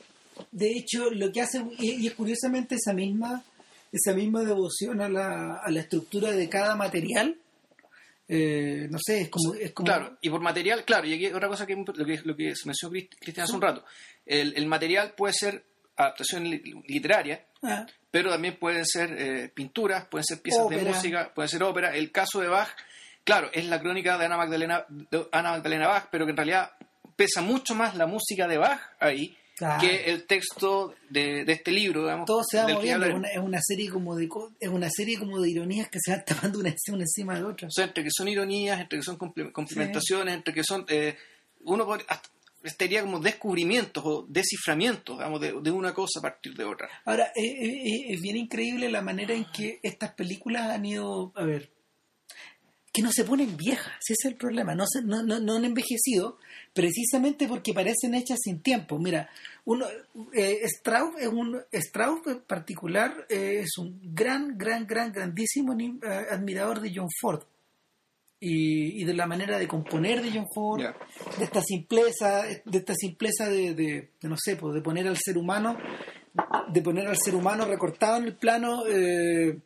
[0.52, 3.42] de hecho, lo que hacen, y, es curiosamente esa misma,
[3.90, 7.36] esa misma devoción a la, a la estructura de cada material,
[8.28, 9.86] no sé, es como, es como...
[9.86, 12.66] Claro, y por material, claro, y aquí otra cosa que lo que, lo que se
[12.66, 13.84] mencionó Cristian hace un rato,
[14.24, 15.64] el, el material puede ser
[15.98, 16.44] adaptación
[16.86, 17.86] literaria, ah.
[18.10, 21.94] pero también pueden ser eh, pinturas, pueden ser piezas de música, pueden ser ópera.
[21.94, 22.68] El caso de Bach,
[23.24, 24.86] claro, es la crónica de Ana Magdalena,
[25.32, 26.72] Ana Magdalena Bach, pero que en realidad
[27.16, 29.36] pesa mucho más la música de Bach ahí
[29.80, 32.26] que el texto de, este libro, digamos.
[32.26, 34.28] Todo se va moviendo, es una, serie como de
[34.60, 37.68] es una serie como de ironías que se van tapando una, encima de otra.
[37.76, 41.16] entre que son ironías, entre que son complementaciones, entre que son eh,
[41.64, 41.86] uno
[42.62, 46.88] estaría como descubrimientos o desciframientos de, una cosa a partir de otra.
[47.04, 51.32] Ahora, eh, eh, eh, es bien increíble la manera en que estas películas han ido,
[51.36, 51.70] a ver,
[52.92, 56.38] que no se ponen viejas, ese es el problema, no, se, no, no, han envejecido
[56.72, 58.98] precisamente porque parecen hechas sin tiempo.
[58.98, 59.28] Mira,
[59.64, 59.86] uno,
[60.32, 65.76] Strauss, es un, Strauss en particular es un gran, gran, gran, grandísimo
[66.30, 67.44] admirador de John Ford
[68.40, 70.80] y, de la manera de componer de John Ford,
[71.38, 75.38] de esta simpleza, de esta simpleza de, de, no sé, pues, de poner al ser
[75.38, 75.76] humano,
[76.68, 79.58] de poner al ser humano recortado en el plano eh,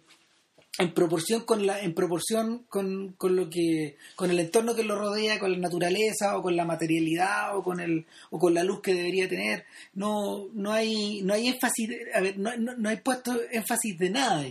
[0.78, 4.96] en proporción con la, en proporción con, con lo que, con el entorno que lo
[4.96, 8.80] rodea, con la naturaleza o con la materialidad o con el, o con la luz
[8.80, 9.66] que debería tener.
[9.94, 14.44] No, no hay, no hay énfasis, a ver, no, no, hay puesto énfasis de nada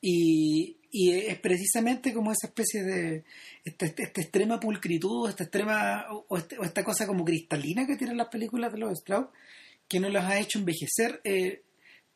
[0.00, 3.24] Y, y es precisamente como esa especie de
[3.64, 6.04] esta, extrema pulcritud esta extrema
[6.36, 9.28] este, o, esta cosa como cristalina que tienen las películas de los Strauss
[9.88, 11.62] que no las ha hecho envejecer eh,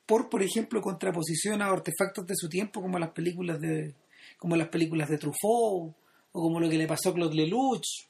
[0.04, 3.94] por por ejemplo contraposición a artefactos de su tiempo como las películas de
[4.36, 5.94] como las películas de Truffaut
[6.32, 8.08] o como lo que le pasó a Claude Lelouch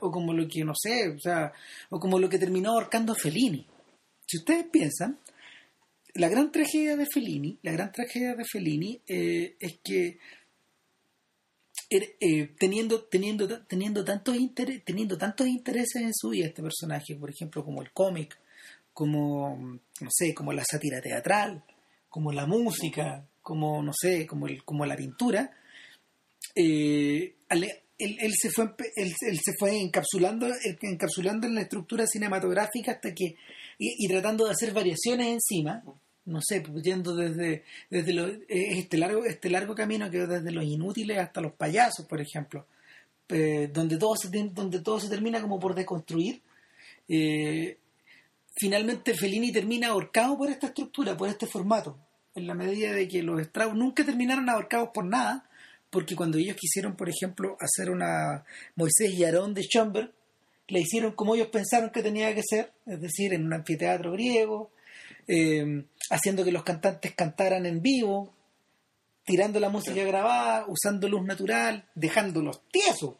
[0.00, 1.52] o como lo que no sé o sea
[1.90, 3.66] o como lo que terminó ahorcando Fellini.
[4.26, 5.18] Si ustedes piensan
[6.14, 10.18] la gran tragedia de Fellini, la gran tragedia de Fellini eh, es que
[11.90, 14.36] er, eh, teniendo, teniendo, teniendo, tantos
[14.84, 18.38] teniendo tantos intereses en su vida este personaje, por ejemplo, como el cómic,
[18.92, 19.58] como,
[20.00, 21.64] no sé, como la sátira teatral,
[22.08, 25.50] como la música, como, no sé, como, el, como la pintura,
[26.54, 27.34] eh,
[27.98, 30.46] él, se fue, él, se fue encapsulando,
[30.80, 33.36] encapsulando en la estructura cinematográfica hasta que,
[33.98, 35.82] y tratando de hacer variaciones encima,
[36.26, 40.64] no sé, pues, yendo desde, desde eh, este, largo, este largo camino que desde los
[40.64, 42.66] inútiles hasta los payasos, por ejemplo,
[43.28, 46.42] eh, donde, todo se, donde todo se termina como por deconstruir.
[47.08, 47.78] Eh,
[48.56, 51.98] finalmente Fellini termina ahorcado por esta estructura, por este formato,
[52.34, 55.48] en la medida de que los Strauss nunca terminaron ahorcados por nada,
[55.90, 58.44] porque cuando ellos quisieron, por ejemplo, hacer una
[58.76, 60.10] Moisés y Aarón de Schoenberg,
[60.68, 64.70] la hicieron como ellos pensaron que tenía que ser, es decir, en un anfiteatro griego,
[65.26, 68.32] eh, haciendo que los cantantes cantaran en vivo,
[69.24, 73.14] tirando la música grabada, usando luz natural, dejándolos tiesos,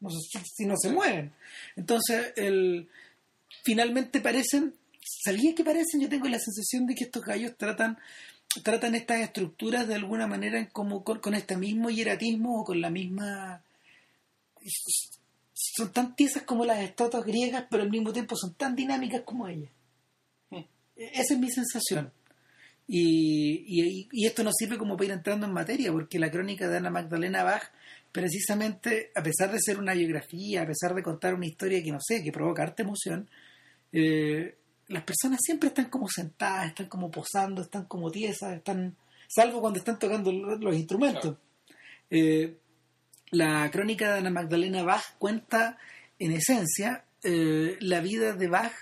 [0.00, 1.32] no si, no se mueven.
[1.76, 2.88] Entonces, el,
[3.64, 4.74] finalmente parecen,
[5.24, 6.00] ¿sabía que parecen?
[6.00, 7.98] Yo tengo la sensación de que estos gallos tratan
[8.62, 13.62] tratan estas estructuras de alguna manera como con, este mismo hieratismo o con la misma
[15.54, 19.46] son tan tiesas como las estatuas griegas pero al mismo tiempo son tan dinámicas como
[19.48, 19.70] ellas
[20.96, 22.12] esa es mi sensación.
[22.86, 26.68] Y, y, y esto nos sirve como para ir entrando en materia, porque la crónica
[26.68, 27.64] de Ana Magdalena Bach,
[28.12, 31.98] precisamente, a pesar de ser una biografía, a pesar de contar una historia que no
[32.00, 33.28] sé, que provoca arte emoción,
[33.92, 34.56] eh,
[34.88, 38.94] las personas siempre están como sentadas, están como posando, están como tiesas, están
[39.26, 41.36] salvo cuando están tocando lo- los instrumentos.
[42.10, 42.56] Eh,
[43.30, 45.78] la crónica de Ana Magdalena Bach cuenta,
[46.18, 48.72] en esencia, eh, la vida de Bach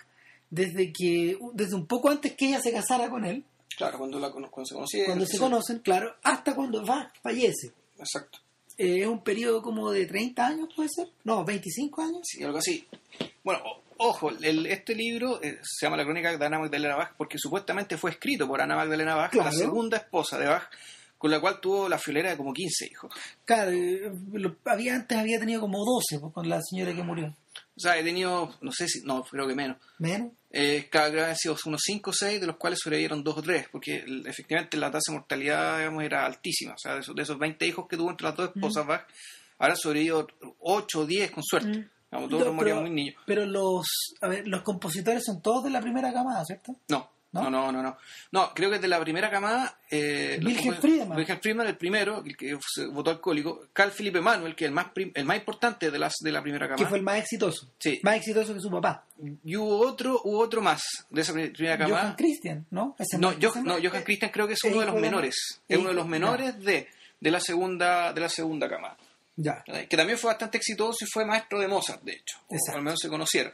[0.51, 3.45] desde que desde un poco antes que ella se casara con él,
[3.77, 5.07] Claro, cuando, la, cuando se conocieron.
[5.07, 7.73] cuando se conocen, claro, hasta cuando Bach fallece.
[7.99, 8.39] Exacto.
[8.77, 12.21] Eh, es un periodo como de 30 años, puede ser, no, 25 años.
[12.23, 12.87] Sí, algo así.
[13.43, 13.61] Bueno,
[13.97, 17.97] ojo, el- este libro eh, se llama La crónica de Ana Magdalena Bach porque supuestamente
[17.97, 19.51] fue escrito por Ana Magdalena Bach, Claro.
[19.51, 20.65] la segunda esposa de Bach,
[21.23, 23.15] con la cual tuvo la friolera de como 15 hijos.
[23.45, 27.35] Claro, eh, lo- había, antes había tenido como 12 pues, con la señora que murió.
[27.77, 29.77] O sea, he tenido, no sé si, no, creo que menos.
[29.99, 30.33] Menos.
[30.51, 33.39] Eh, cada creo que han sido unos 5 o 6, de los cuales sobrevivieron 2
[33.39, 36.73] o 3, porque efectivamente la tasa de mortalidad digamos, era altísima.
[36.75, 39.07] O sea, de esos, de esos 20 hijos que tuvo entre las dos esposas, Bach,
[39.59, 40.27] ahora sobrevivió
[40.59, 41.69] 8 o 10 con suerte.
[41.69, 41.89] Mm.
[42.11, 43.15] Digamos, todos No, pero- muy niños.
[43.27, 43.87] Pero los,
[44.21, 46.75] a ver, los compositores son todos de la primera camada, ¿cierto?
[46.89, 47.49] No, ¿No?
[47.51, 47.97] no, no, no,
[48.33, 48.53] no.
[48.55, 49.79] Creo que de la primera camada.
[49.91, 51.17] Eh, Wilhelm los- Friedemann.
[51.19, 52.59] Wilhelm Friedman, el primero, el que
[52.93, 53.69] votó alcohólico.
[53.73, 56.67] Carl Philipp Emanuel, que es el más, el más importante de, las, de la primera
[56.67, 56.89] Que camada.
[56.91, 57.71] fue el más exitoso.
[57.79, 58.01] Sí.
[58.03, 59.07] Más exitoso que su papá.
[59.45, 62.03] Y hubo otro, hubo otro más de esa pri- primera camada.
[62.03, 62.97] Johann Christian, ¿no?
[62.99, 65.63] Ese No, Joh- no, Johann Christian creo que es uno de los menores.
[65.67, 66.87] es uno de los menores de,
[67.19, 68.99] de la segunda de la segunda camada.
[69.37, 69.87] Ya, ¿eh?
[69.89, 72.37] Que también fue bastante exitoso y fue maestro de Mozart, de hecho.
[72.49, 72.77] O Exacto.
[72.79, 73.53] al menos se conocieron.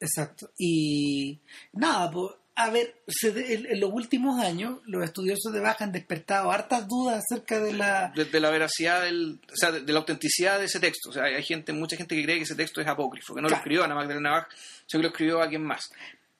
[0.00, 0.50] exacto.
[0.56, 1.40] Y
[1.72, 5.80] nada, pues, a ver, se de- en, en los últimos años los estudiosos de Bach
[5.80, 8.12] han despertado hartas dudas acerca de la...
[8.14, 11.10] De, de la veracidad, del, o sea, de, de la autenticidad de ese texto.
[11.10, 13.48] O sea, hay gente, mucha gente que cree que ese texto es apócrifo, que no
[13.48, 14.48] lo escribió Ana Magdalena Bach,
[14.86, 15.88] sino que lo escribió alguien más.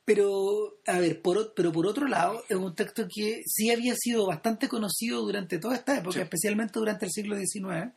[0.05, 4.27] Pero, a ver, por, pero por otro lado, es un texto que sí había sido
[4.27, 6.21] bastante conocido durante toda esta época, Sí.
[6.23, 7.93] especialmente durante el siglo XIX.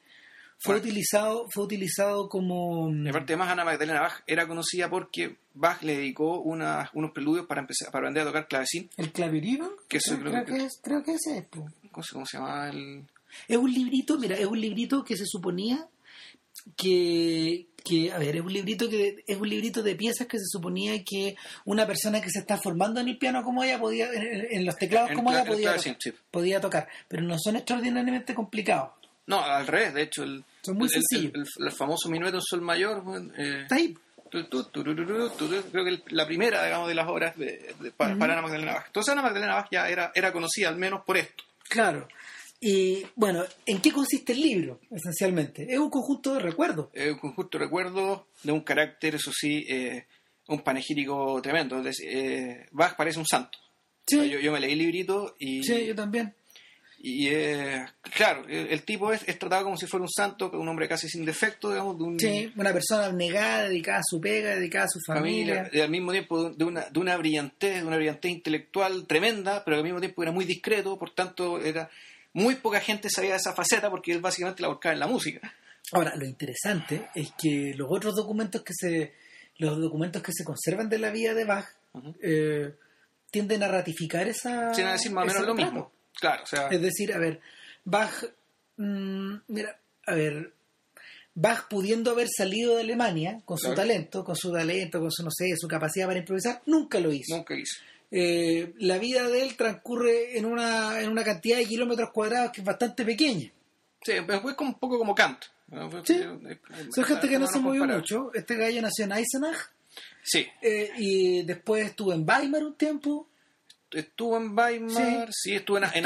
[0.64, 2.90] Fue utilizado, fue utilizado como...
[2.92, 7.48] Y aparte, además, Ana Magdalena Bach era conocida porque Bach le dedicó unas- unos preludios
[7.48, 8.90] para empezar para aprender a tocar clavecín.
[8.98, 9.64] ¿El clavirín?
[9.90, 11.46] Que eso creo, creo creo que- que es, creo que ese es.
[11.46, 11.68] po.
[11.92, 12.70] ¿Cómo se, cómo se llama?
[12.70, 13.04] El...
[13.48, 15.88] Es un librito, mira, es un librito que se suponía
[16.78, 20.46] que, que, a ver, es un librito que es un librito de piezas que se
[20.46, 24.48] suponía que una persona que se está formando en el piano como ella podía, en,
[24.52, 26.20] en- los teclados En como ella podía, clavecín, tocar, sí.
[26.30, 28.92] podía tocar, pero no son extraordinariamente complicados.
[29.32, 31.34] No, al revés, de hecho, el, Son muy el- el- sencillos.
[31.60, 33.02] el- el famoso minueto en sol mayor.
[33.38, 33.96] eh, Está ahí.
[34.30, 38.34] tu, tu, creo que el- la primera, digamos, de las obras de, de- para, para
[38.34, 38.86] Ana Magdalena Bach.
[38.88, 41.44] Entonces, Ana Magdalena Bach ya era, era conocida al menos por esto.
[41.68, 42.08] Claro.
[42.60, 45.66] Y bueno, ¿en qué consiste el libro, esencialmente?
[45.68, 46.90] Es un conjunto de recuerdos.
[46.94, 50.06] Es un conjunto de recuerdos de un carácter, eso sí, eh,
[50.48, 51.82] un panegírico tremendo.
[51.82, 53.58] Decir, eh, Bach parece un santo.
[54.06, 56.34] Sí, O sea, yo, yo me leí el librito y, sí, yo también.
[57.04, 57.84] Y eh,
[58.16, 61.26] claro, el, tipo es, es tratado como si fuera un santo, un hombre casi sin
[61.26, 65.00] defecto, digamos, de un, Sí, una persona abnegada, dedicada a su pega, dedicada a su
[65.06, 65.56] familia.
[65.56, 69.64] familia, y al mismo tiempo de una, de una brillantez, de una brillantez intelectual tremenda,
[69.66, 71.90] pero al mismo tiempo era muy discreto, por tanto era
[72.34, 75.54] muy poca gente sabía de esa faceta porque él básicamente la buscaba en la música.
[75.94, 79.14] Ahora, lo interesante es que los otros documentos que se
[79.58, 81.68] los documentos que se conservan de la vida de Bach
[82.22, 82.74] eh,
[83.30, 85.92] tienden a ratificar esa Sin decir más o menos lo mismo.
[86.22, 87.42] Claro, o sea, Es decir, a ver,
[87.84, 88.14] Bach,
[88.78, 90.54] mm, mira, a ver,
[91.34, 95.32] Bach pudiendo haber salido de Alemania con su talento, con su talento, con su, no
[95.32, 97.36] sé, su capacidad para improvisar, nunca lo hizo.
[97.36, 97.82] nunca hizo.
[98.12, 102.62] Eh, la vida de él transcurre en una, en una cantidad de kilómetros cuadrados que
[102.62, 103.52] es bastante pequeña.
[104.04, 105.44] Sí, pues fue como un poco como Kant.
[105.70, 105.90] ¿no?
[106.06, 106.22] Sí.
[106.22, 106.60] Eh,
[106.94, 108.32] Son gente que no se movió mucho.
[108.34, 109.58] Este gallo nació en Eisenach
[110.24, 113.28] Sí, eh, y después estuvo en Weimar un tiempo.
[113.92, 116.04] Estuvo en Weimar, sí, estuvo en, en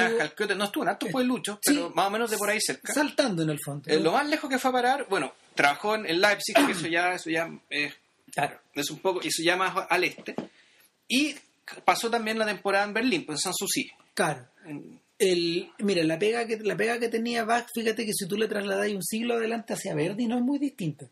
[0.57, 1.73] no estuvo en altos puebluchos, Sí.
[1.73, 2.93] pero más o menos de por ahí cerca.
[2.93, 3.89] Saltando en el fondo.
[3.91, 6.87] Eh, lo más lejos que fue a parar, bueno, trabajó en, en Leipzig, que eso
[6.87, 7.93] ya, eso ya eh,
[8.33, 8.59] Claro.
[8.73, 10.35] es un poco, eso ya más al este,
[11.07, 11.35] y
[11.85, 13.89] pasó también la temporada en Berlín, pues en Sanssouci.
[14.13, 14.45] Claro.
[14.65, 18.35] En- El, mira, la pega, que, la pega que tenía Bach, fíjate que si tú
[18.35, 21.05] le trasladas un siglo adelante hacia Verdi, no es muy distinta.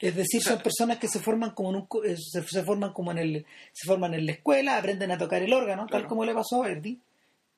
[0.00, 3.10] Es decir, son personas que se forman como en un eh, se, se forman como
[3.12, 6.32] en el se forman en la escuela, aprenden a tocar el órgano, tal como le
[6.34, 6.98] pasó a Verdi,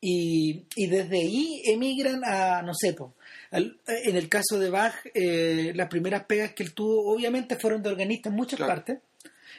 [0.01, 3.15] y, y desde ahí emigran a, no sé, po,
[3.53, 7.83] al- en el caso de Bach, eh, las primeras pegas que él tuvo, obviamente fueron
[7.83, 8.73] de organista en muchas Claro.
[8.75, 8.99] partes,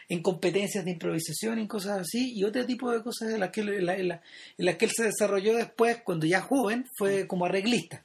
[0.09, 3.61] en competencias de improvisación, en cosas así, y otro tipo de cosas en las que,
[3.61, 4.21] él- en la- en la-
[4.57, 6.85] en las que él se desarrolló después, cuando ya joven, Mm.
[6.97, 8.03] fue como arreglista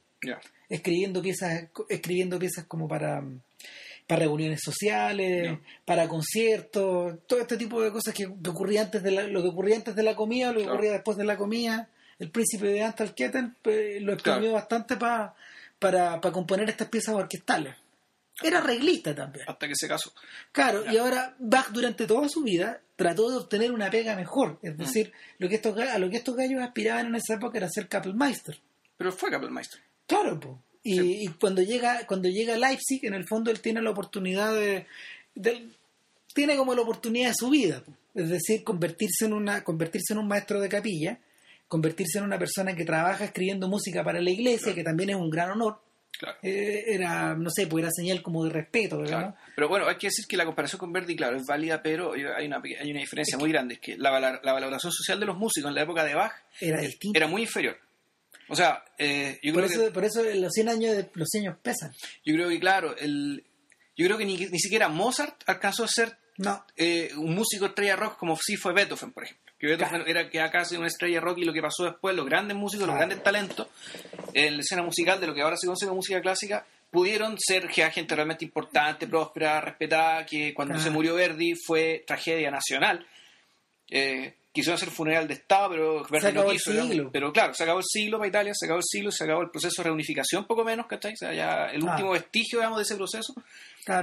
[0.68, 3.22] escribiendo piezas escribiendo piezas como para
[4.09, 9.23] para reuniones sociales para conciertos todo este tipo de cosas que, ocurría antes de la,
[9.23, 10.75] lo que ocurría antes de la comida lo que Claro.
[10.75, 15.35] ocurría después de la comida el príncipe de Antalketten eh, lo exprimió bastante para,
[15.79, 17.77] para componer estas piezas orquestales.
[18.42, 19.44] Era reglista también.
[19.49, 20.12] Hasta que se casó.
[20.53, 24.59] Claro, y ahora Bach durante toda su vida trató de obtener una pega mejor.
[24.62, 24.79] Es mm.
[24.79, 27.88] decir, lo que estos, a lo que estos gallos aspiraban en esa época era ser
[27.88, 28.61] Kapellmeister.
[28.97, 29.81] Pero fue Kapellmeister.
[30.07, 30.55] Claro, pues.
[30.88, 34.87] Y, cuando llega cuando llega Leipzig, en el fondo él tiene la oportunidad de,
[36.35, 37.83] tiene como la oportunidad de su vida,
[38.14, 41.18] es decir, convertirse en una convertirse en un maestro de capilla,
[41.66, 45.31] convertirse en una persona que trabaja escribiendo música para la iglesia, que también es un
[45.31, 45.81] gran honor.
[46.42, 49.37] Eh, era, no sé, pues era señal como de respeto, ¿verdad?
[49.55, 52.46] Pero bueno, hay que decir que la comparación con Verdi, claro, es válida, pero hay
[52.46, 55.68] una, hay una diferencia muy grande, es que la, la, valoración social de los músicos
[55.68, 56.81] en la época de Bach era,
[57.14, 57.77] era muy inferior.
[58.48, 61.56] O sea, eh, yo por creo eso, por eso los 100 años de los años
[61.62, 61.92] pesan.
[62.24, 63.44] Yo creo que, claro, el,
[63.96, 66.64] yo creo que ni, ni siquiera Mozart alcanzó a ser no.
[66.76, 70.76] Eh, un músico estrella rock como sí fue Beethoven, por ejemplo que era que casi
[70.76, 73.66] una estrella rock y lo que pasó después, los grandes músicos, los grandes talentos
[74.32, 77.68] en la escena musical de lo que ahora se conoce como música clásica, pudieron ser
[77.68, 83.04] gente realmente importante, próspera, respetada, que cuando se murió Verdi fue tragedia nacional.
[83.90, 86.73] Eh, quisieron hacer funeral de Estado, pero Verdi no quiso.
[87.12, 89.51] Pero claro, se acabó el siglo para Italia, se acabó el siglo, se acabó el
[89.51, 91.12] proceso de reunificación, poco menos, ¿cachai?
[91.12, 91.92] O sea, ya el ah.
[91.92, 93.35] último vestigio, digamos, de ese proceso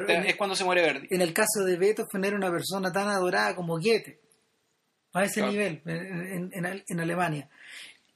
[0.08, 1.08] es cuando se muere Verdi.
[1.12, 4.20] En el caso de Beethoven era una persona tan adorada como Goethe
[5.13, 7.50] a ese nivel en, Alemania.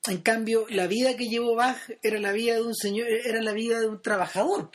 [0.07, 3.51] En cambio, la vida que llevó Bach era la vida de un señor, era la
[3.51, 4.71] vida de un trabajador.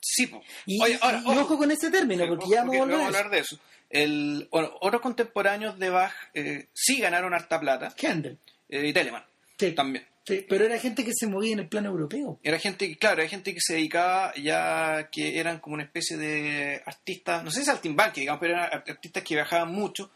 [0.00, 0.30] Sí,
[0.66, 3.58] y, ojo con ese término, porque ya vamos a hablar de eso.
[3.90, 7.94] El, bueno, otros contemporáneos de Bach eh, sí ganaron harta plata.
[7.96, 8.38] Händel.
[8.68, 9.24] Eh, y Telemann.
[9.58, 9.72] Sí.
[9.72, 10.04] También.
[10.26, 12.38] Sí, pero era gente que se movía en el plano europeo.
[12.42, 16.82] Era gente, claro, era gente que se dedicaba ya, que eran como una especie de
[16.84, 20.10] artistas, no sé si saltimbanqui, digamos, pero eran artistas que viajaban mucho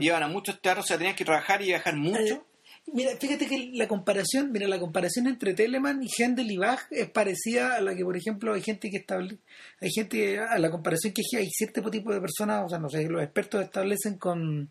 [0.00, 2.44] Iban a muchos teatros, o sea, tenían que trabajar y viajar mucho.
[2.88, 6.86] Eh, mira, fíjate que la comparación, mira, la comparación entre Telemann y Händel y Bach
[6.90, 9.38] es parecida a la que, por ejemplo, hay gente que establece,
[9.80, 13.08] hay gente, a la comparación que hay cierto tipo de personas, o sea, no sé,
[13.08, 14.70] los expertos establecen con,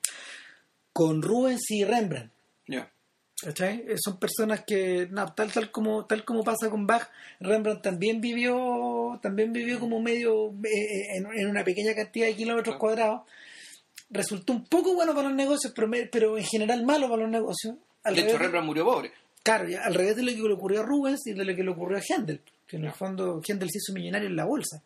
[0.93, 2.31] con Rubens y Rembrandt.
[2.67, 2.91] Ya.
[3.39, 3.85] ¿Cachai?
[3.87, 8.19] Eh, son personas que, no, tal, tal como, tal como pasa con Bach, Rembrandt también
[8.19, 13.21] vivió, también vivió como medio eh, en, una pequeña cantidad de kilómetros cuadrados
[14.09, 17.75] resultó un poco bueno para los negocios, pero, pero en general malo para los negocios.
[18.15, 19.11] De hecho, Rembrandt murió pobre.
[19.43, 21.71] Claro, al revés de lo que le ocurrió a Rubens y de lo que le
[21.71, 24.81] ocurrió a Händel, que en el fondo Händel se hizo millonario en la bolsa.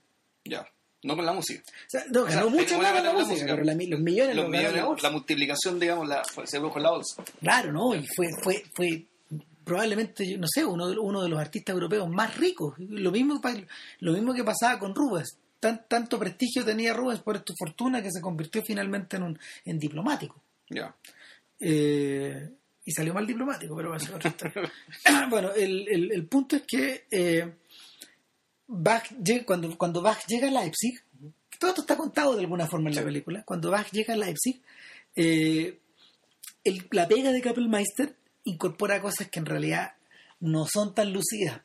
[0.46, 0.68] Ya,
[1.04, 1.64] no con la música.
[1.66, 4.86] O sea, no, ganó mucho más con la, música, pero los millones los millones, la,
[4.86, 5.08] bolsa.
[5.08, 7.24] la multiplicación, digamos, la, se produjo en la bolsa.
[7.40, 7.96] Claro, ¿no?
[7.96, 9.06] Y fue, fue, fue
[9.64, 12.76] probablemente, no sé, uno de, uno de los artistas europeos más ricos.
[12.78, 13.42] Lo mismo,
[14.00, 18.20] lo mismo que pasaba con Rubens tanto prestigio tenía Rubens por tu fortuna que se
[18.20, 20.42] convirtió finalmente en un en diplomático.
[20.70, 20.96] Ya.
[21.60, 22.50] Eh,
[22.84, 23.89] y salió mal diplomático, pero
[25.30, 27.54] bueno, el, el, punto es que eh,
[28.67, 29.08] Bach,
[29.46, 31.00] cuando, cuando Bach llega a Leipzig,
[31.60, 34.62] todo esto está contado de alguna forma en la película, cuando Bach llega a Leipzig,
[35.15, 35.80] eh,
[36.91, 39.94] la pega de Kapellmeister incorpora cosas que en realidad
[40.39, 41.62] no son tan lucidas.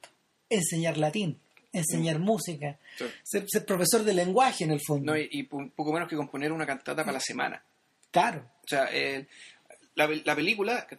[0.49, 1.41] Enseñar latín,
[1.73, 2.79] enseñar música,
[3.25, 5.13] ser, profesor de lenguaje en el fondo.
[5.13, 7.63] No, y, poco menos que componer una cantata para la semana.
[8.11, 8.49] Claro.
[8.65, 9.27] O sea, eh,
[9.97, 10.97] la, la, película te,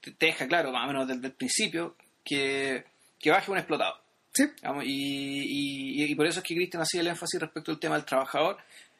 [0.00, 2.84] te, deja claro, más o menos desde el principio, que,
[3.18, 4.00] que Baje un explotado.
[4.34, 4.44] Sí.
[4.84, 8.58] y, y, por eso es que Cristian hacía el énfasis respecto al tema del trabajador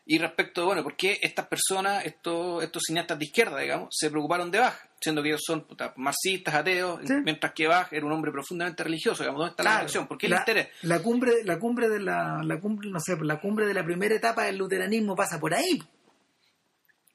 [0.09, 4.53] y respecto, bueno, por qué estas personas, estos, estos cineastas de izquierda, digamos, se preocuparon
[4.53, 8.85] de Bach, siendo que ellos son marxistas, ateos, mientras que Bach era un hombre profundamente
[8.85, 10.07] religioso, digamos, ¿dónde está la relación?
[10.07, 10.69] ¿Por qué la, el interés?
[10.83, 14.15] La cumbre, la cumbre de la, la cumbre, no sé, la cumbre de la primera
[14.15, 15.83] etapa del luteranismo pasa por ahí.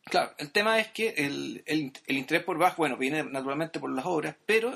[0.05, 3.93] Claro, el tema es que el, el, el interés por Bach, bueno, viene naturalmente por
[3.93, 4.71] las obras, pero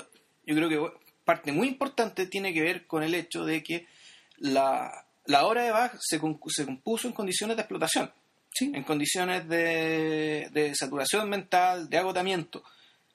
[0.46, 3.86] yo creo que parte muy importante tiene que ver con el hecho de que
[4.38, 8.10] la, la obra de Bach se, compuso en condiciones de explotación,
[8.60, 12.62] en condiciones de, saturación mental, de agotamiento,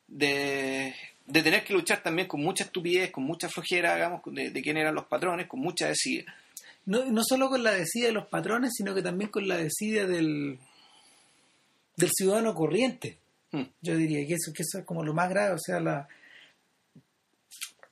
[0.08, 0.94] de,
[1.32, 5.06] tener que luchar también con mucha estupidez, con mucha flojera, digamos, de, quién eran los
[5.06, 6.26] patrones, con mucha desidia.
[6.86, 10.06] No, no solo con la desidia de los patrones, sino que también con la desidia
[10.06, 10.60] del,
[11.96, 13.18] del ciudadano corriente.
[13.52, 13.64] Hmm.
[13.82, 16.08] Yo diría que eso, que eso es como lo más grave, o sea, la,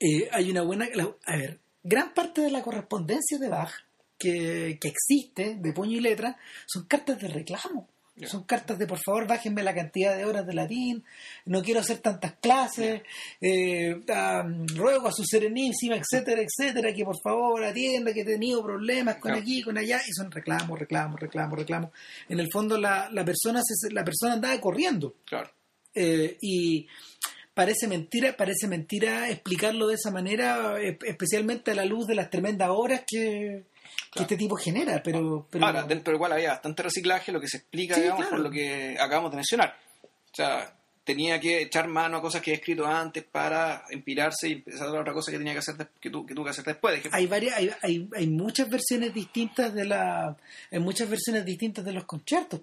[0.00, 0.88] eh, hay una buena...
[1.26, 3.72] a ver, gran parte de la correspondencia de Bach
[4.18, 7.88] que, existe de puño y letra son cartas de reclamo.
[8.26, 11.04] Son cartas de por favor bájenme la cantidad de horas de latín,
[11.46, 13.02] no quiero hacer tantas clases,
[13.40, 14.00] eh,
[14.74, 19.32] ruego a su serenísima, etcétera, etcétera, que por favor atienda, que he tenido problemas con
[19.32, 21.90] aquí, con allá, y son reclamos, reclamos, reclamos, reclamos.
[22.28, 25.16] En el fondo la, la persona se, la persona andaba corriendo.
[25.24, 25.50] Claro.
[25.94, 26.86] Eh, y
[27.52, 32.30] parece mentira, parece mentira explicarlo de esa manera, e- especialmente a la luz de las
[32.30, 33.64] tremendas obras que,
[34.12, 37.48] que este tipo genera, pero, pero Ahora, dentro del cual había bastante reciclaje, lo que
[37.48, 38.36] se explica, Sí, digamos, claro.
[38.36, 39.76] por lo que acabamos de mencionar.
[40.02, 40.74] O sea,
[41.04, 45.00] tenía que echar mano a cosas que he escrito antes para inspirarse y empezar a
[45.00, 47.02] otra cosa que tenía que hacer que, tu- que tuvo que hacer después.
[47.12, 50.36] Hay varias, hay, hay, hay muchas versiones distintas de la,
[50.70, 52.60] hay muchas versiones distintas de los conciertos.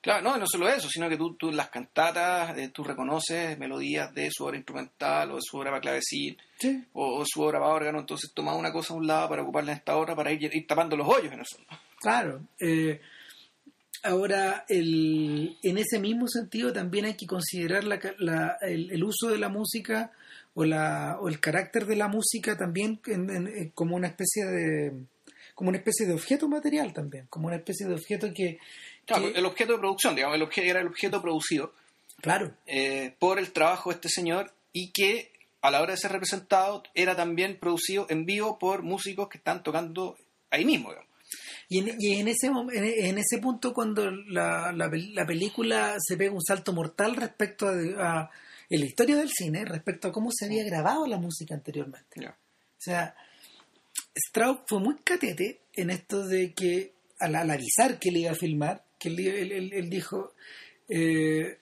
[0.00, 4.12] Claro, no, no solo eso, sino que tú, tú las cantatas, eh, tú reconoces melodías
[4.14, 6.84] de su obra instrumental o de su obra para clavecín Sí.
[6.92, 9.72] o, o su obra para órgano, entonces tomaba una cosa a un lado para ocuparla
[9.72, 11.68] en esta otra para ir, ir tapando los hoyos en fondo.
[12.00, 12.40] Claro.
[12.60, 13.00] eh,
[14.02, 19.28] ahora, el, en ese mismo sentido también hay que considerar la la- el, el uso
[19.28, 20.12] de la música
[20.54, 24.44] o, la, o el carácter de la música también en- en- en- como una especie
[24.44, 24.92] de
[25.54, 28.58] como una especie de objeto material también, como una especie de objeto que,
[29.06, 31.72] Claro, que- el objeto de producción, digamos, el obje- era el objeto producido
[32.20, 35.30] claro, eh, por el trabajo de este señor y que
[35.60, 39.62] a la hora de ser representado era también producido en vivo por músicos que están
[39.62, 40.16] tocando
[40.50, 40.90] ahí mismo.
[40.90, 41.08] digamos.
[41.68, 46.16] Y en, y en ese en, ese punto cuando la, la, pel- la película se
[46.16, 48.30] pega un salto mortal respecto a, a-
[48.70, 52.20] en la historia del cine, respecto a cómo se había grabado la música anteriormente.
[52.20, 52.30] Ya.
[52.30, 53.14] O sea,
[54.16, 58.36] Straub fue muy catete en esto de que al, al avisar que le iba a
[58.36, 60.32] filmar, que él, él- él- él dijo,
[60.88, 61.58] eh,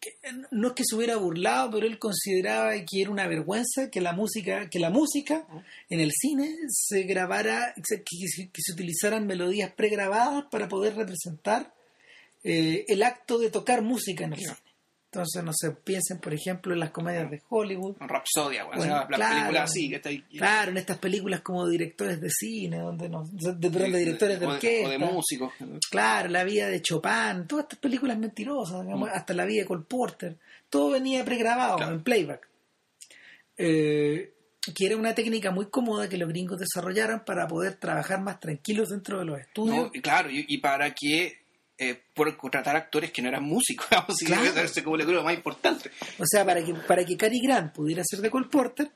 [0.00, 0.14] que
[0.50, 4.12] no es que se hubiera burlado, pero él consideraba que era una vergüenza que la
[4.14, 5.46] música, que la música
[5.90, 8.02] en el cine se grabara, que, se-
[8.48, 11.74] que utilizaran melodías pregrabadas para poder representar
[12.44, 14.69] eh, el acto de tocar música en el cine.
[15.12, 19.06] Entonces, no sé, piensen, por ejemplo, en las comedias de Hollywood, Rapsodia, bueno, Bueno, las
[19.08, 19.34] claro.
[19.34, 23.24] películas así, que está ahí- Claro, en estas películas como directores de cine, donde no,
[23.32, 24.86] de, perdón, de directores de o orquesta.
[24.86, 25.52] o de músicos.
[25.90, 29.12] Claro, la vida de Chopin, todas estas películas mentirosas, digamos, Mm.
[29.12, 30.38] hasta la vida de Cole Porter,
[30.68, 31.92] todo venía pregrabado Claro.
[31.96, 32.48] en playback.
[33.58, 34.32] Eh,
[34.76, 38.90] que era una técnica muy cómoda que los gringos desarrollaron para poder trabajar más tranquilos
[38.90, 39.76] dentro de los estudios.
[39.76, 41.40] No, claro, y, y para que
[41.80, 44.52] eh, por contratar actores que no eran músicos, digamos, y Claro.
[44.54, 45.90] verse como el lo más importante.
[46.18, 48.90] O sea, para que, para que Cary Grant pudiera ser de Cole Porter,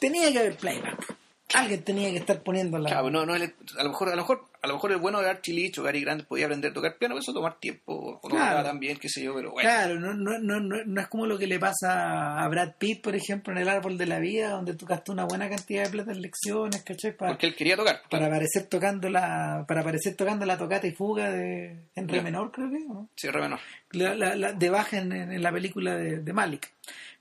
[0.00, 1.14] tenía que haber playback.
[1.54, 2.88] Alguien tenía que estar poniendo la...
[2.88, 3.38] Claro, no, no, a
[3.82, 6.00] lo mejor, a lo mejor, a lo mejor el bueno de Archie Leach o Gary
[6.00, 8.62] Grant podía aprender a tocar piano, pero eso tomar tiempo, o no Claro.
[8.62, 9.68] tan bien, qué sé yo, pero bueno.
[9.68, 13.02] Claro, no, no, no, no, no es como lo que le pasa a Brad Pitt,
[13.02, 15.90] por ejemplo, en El Árbol de la Vida, donde tú gastas una buena cantidad de
[15.90, 17.14] plata en lecciones, ¿cachai?
[17.16, 18.00] Para, Porque él quería tocar.
[18.10, 22.50] para aparecer tocando la para aparecer tocando la tocata y fuga de en re menor,
[22.50, 23.08] creo que, ¿no?
[23.14, 23.60] Sí, re menor.
[23.90, 26.72] la, la- la- de baja en- en la película de, de Malik.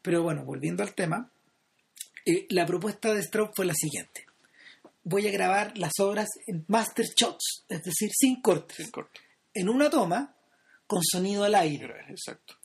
[0.01, 1.29] Pero bueno, volviendo al tema,
[2.26, 4.26] eh, la propuesta de Straub fue la siguiente.
[5.03, 9.19] Voy a grabar las obras en master shots, es decir, sin cortes, Sí, corto.
[9.53, 10.36] en una toma
[10.86, 11.93] con sonido al aire.
[12.09, 12.55] Exacto.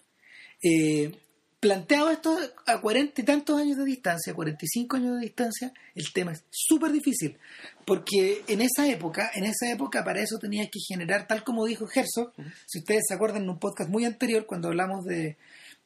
[0.62, 1.18] Eh,
[1.60, 2.36] planteado esto
[2.66, 6.92] a cuarenta y tantos años de distancia, 45 años de distancia, el tema es súper
[6.92, 7.38] difícil,
[7.86, 11.88] porque en esa época, en esa época para eso tenías que generar, tal como dijo
[11.92, 12.32] Herzog,
[12.66, 15.38] si ustedes se acuerdan en un podcast muy anterior cuando hablamos de,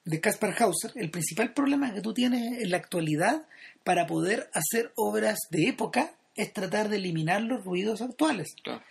[0.04, 3.46] de Caspar Hauser, el principal problema que tú tienes en la actualidad
[3.84, 8.82] para poder hacer obras de época es tratar de eliminar los ruidos actuales Claro.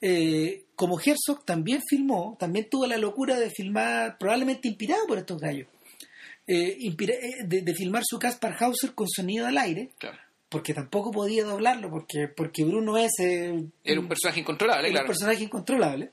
[0.00, 5.40] eh, como Herzog también filmó, también tuvo la locura de filmar, probablemente inspirado por estos
[5.40, 5.68] gallos,
[6.46, 10.18] eh, inspira- eh, de, de filmar su Caspar Hauser con sonido al aire, claro.
[10.48, 15.06] porque tampoco podía doblarlo, porque, porque Bruno es eh, Era un personaje incontrolable, era claro.
[15.06, 16.12] un personaje incontrolable.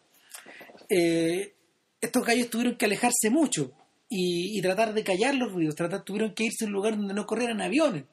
[2.01, 3.71] Estos gallos tuvieron que alejarse mucho
[4.09, 7.13] y, y tratar de callar los ruidos, tratar, tuvieron que irse a un lugar donde
[7.13, 8.03] no corrieran aviones.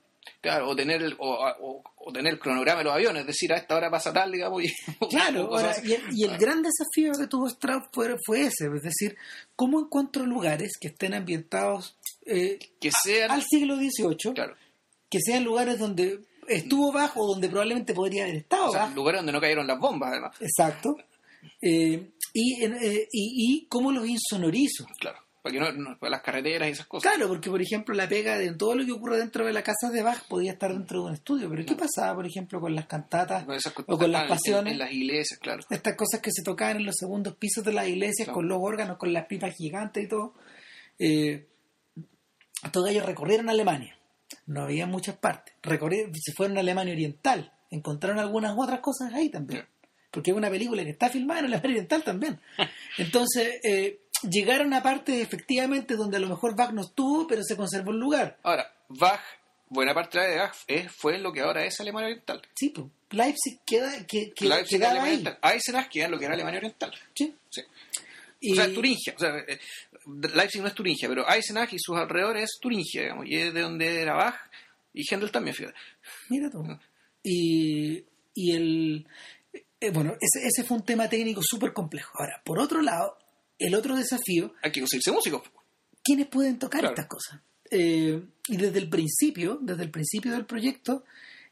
[0.40, 1.28] Claro, o tener el, o,
[1.60, 4.32] o- o tener el cronograma de los aviones, es decir, a esta hora pasa tal,
[4.32, 4.62] digamos.
[4.64, 4.72] Y,
[5.10, 8.82] Claro, ahora, y, el, y el gran desafío que tuvo Strauss fue, fue ese, es
[8.82, 9.16] decir,
[9.56, 11.96] cómo encuentro lugares que estén ambientados
[12.26, 14.54] eh, que sean, al siglo XVIII, claro,
[15.10, 19.32] que sean lugares donde estuvo bajo donde probablemente podría haber estado o sea, lugares donde
[19.32, 20.36] no cayeron las bombas, además.
[20.40, 20.96] Exacto.
[21.62, 24.86] Eh, y, eh, y, y cómo los insonorizo.
[24.98, 27.10] Claro, para que no, no- para las carreteras y esas cosas.
[27.12, 29.90] Claro, porque por ejemplo la pega de todo lo que ocurre dentro de la casa
[29.90, 32.86] de Bach podía estar dentro de un estudio, pero ¿qué pasaba por ejemplo con las
[32.86, 34.72] cantatas Con esas o con las pasiones?
[34.74, 35.62] En, las iglesias, claro.
[35.70, 38.34] estas cosas que se tocaban en los segundos pisos de las iglesias Claro.
[38.34, 40.34] con los órganos, con las pipas gigantes y todo.
[40.98, 41.46] Eh,
[42.62, 43.96] estos gallos recorrieron Alemania.
[44.46, 45.54] No había muchas partes.
[45.62, 47.52] Recorrieron, se fueron a Alemania Oriental.
[47.70, 49.64] Encontraron algunas otras cosas ahí también.
[50.10, 52.40] Porque es una película que está filmada en Alemania Oriental también.
[52.98, 57.56] Entonces, eh, llegaron a partes efectivamente donde a lo mejor Bach no estuvo, pero se
[57.56, 58.38] conservó el lugar.
[58.42, 59.20] Ahora, Bach,
[59.68, 62.42] buena parte de Bach es, fue lo que ahora es Alemania Oriental.
[62.54, 62.86] Sí, pues.
[63.10, 65.20] Leipzig queda, que, que- Leipzig, quedaba Alemania ahí.
[65.26, 65.52] Oriental.
[65.52, 66.94] Eisenach queda en lo que era Alemania Oriental.
[67.14, 67.34] Sí.
[67.50, 67.62] Sí.
[68.40, 69.14] Y- O sea, Turingia.
[69.16, 69.58] O sea, eh,
[70.34, 73.60] Leipzig no es Turingia, pero Eisenach y sus alrededores es Turingia, digamos, y es de
[73.60, 74.36] donde era Bach
[74.94, 75.76] y Händel también, fíjate.
[76.28, 76.64] Mira tú.
[77.22, 78.02] Y,
[78.34, 79.06] y el.
[79.80, 82.12] eh, bueno, ese, ese fue un tema técnico súper complejo.
[82.18, 83.18] Ahora, por otro lado,
[83.60, 85.42] el otro desafío, Hay que conseguirse músicos.
[86.02, 86.94] ¿quiénes pueden tocar Claro.
[86.94, 87.40] estas cosas?
[87.70, 91.04] Eh, y desde el principio, desde el principio del proyecto,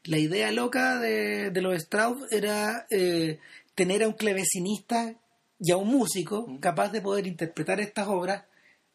[0.03, 3.39] la idea loca de, de los Strauss era eh,
[3.75, 5.13] tener a un clavecinista
[5.59, 8.43] y a un músico capaz de poder interpretar estas obras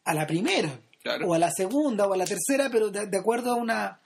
[0.03, 1.27] a la primera, Claro.
[1.27, 3.99] o a la segunda, o a la tercera, pero de, de acuerdo a una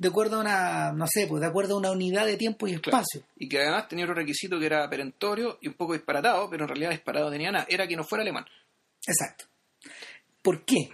[0.00, 2.70] de acuerdo a una, no sé, pues de acuerdo a una unidad de tiempo y
[2.78, 2.98] Claro.
[3.04, 3.22] espacio.
[3.36, 6.68] Y que además tenía otro requisito que era perentorio y un poco disparatado, pero en
[6.68, 7.66] realidad disparatado no tenía nada.
[7.68, 8.46] Era que no fuera alemán.
[9.06, 9.44] Exacto.
[10.42, 10.88] ¿Por qué?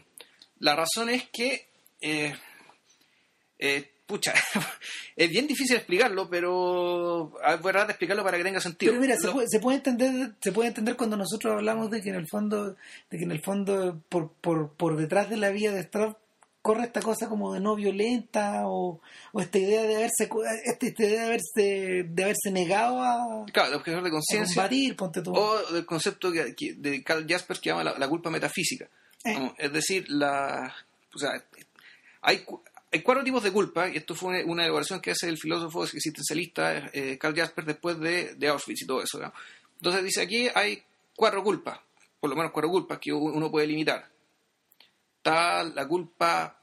[0.58, 1.68] La razón es que,
[2.00, 2.34] eh,
[3.58, 4.32] eh, pucha,
[5.16, 8.90] es bien difícil explicarlo, pero ah, voy a tratar de explicarlo para que tenga sentido.
[8.92, 12.02] Pero mira, se Lo- puede, se puede entender, se puede entender cuando nosotros hablamos de
[12.02, 12.70] que en el fondo,
[13.10, 16.16] de que en el fondo por, por, por detrás de la vía de Strauss
[16.66, 19.00] corre esta cosa como de no violenta o,
[19.32, 20.24] o esta idea de haberse
[20.64, 24.96] esta, esta idea de haberse de haberse negado a, Claro, el objetor de conciencia combatir,
[24.96, 25.32] ponte tú.
[25.34, 28.88] o del concepto que, que- de Carl Jaspers que llama la, la culpa metafísica.
[29.24, 29.52] Eh.
[29.58, 30.74] Es decir, la,
[31.14, 31.30] o sea,
[32.22, 32.62] hay, cu-
[32.92, 36.90] hay cuatro tipos de culpa, y esto fue una, elaboración que hace el filósofo existencialista
[36.92, 39.18] eh, Carl Jaspers después de, de Auschwitz y todo eso.
[39.20, 39.32] ¿no?
[39.76, 40.82] Entonces dice aquí hay
[41.14, 41.78] cuatro culpas,
[42.20, 44.08] por lo menos cuatro culpas que uno puede limitar.
[45.30, 46.62] Está la culpa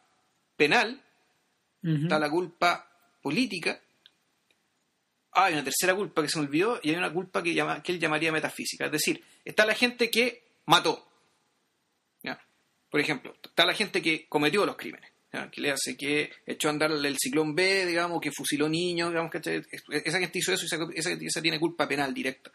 [0.55, 1.03] penal,
[2.03, 2.89] está la culpa
[3.21, 3.81] política,
[5.33, 7.83] ah, hay una tercera culpa que se me olvidó y hay una culpa que, llama,
[7.83, 8.85] que él llamaría metafísica.
[8.85, 11.05] Es decir, está la gente que mató.
[12.21, 12.39] ¿ya?
[12.89, 15.11] Por ejemplo, está la gente que cometió los crímenes.
[15.33, 15.51] ¿ya?
[15.51, 19.29] Que le hace que echó a andar el ciclón B, digamos, que fusiló niños, digamos,
[19.29, 19.61] ¿cachai?
[19.89, 20.77] Esa gente hizo eso y esa,
[21.11, 22.49] esa- esa tiene culpa penal directa.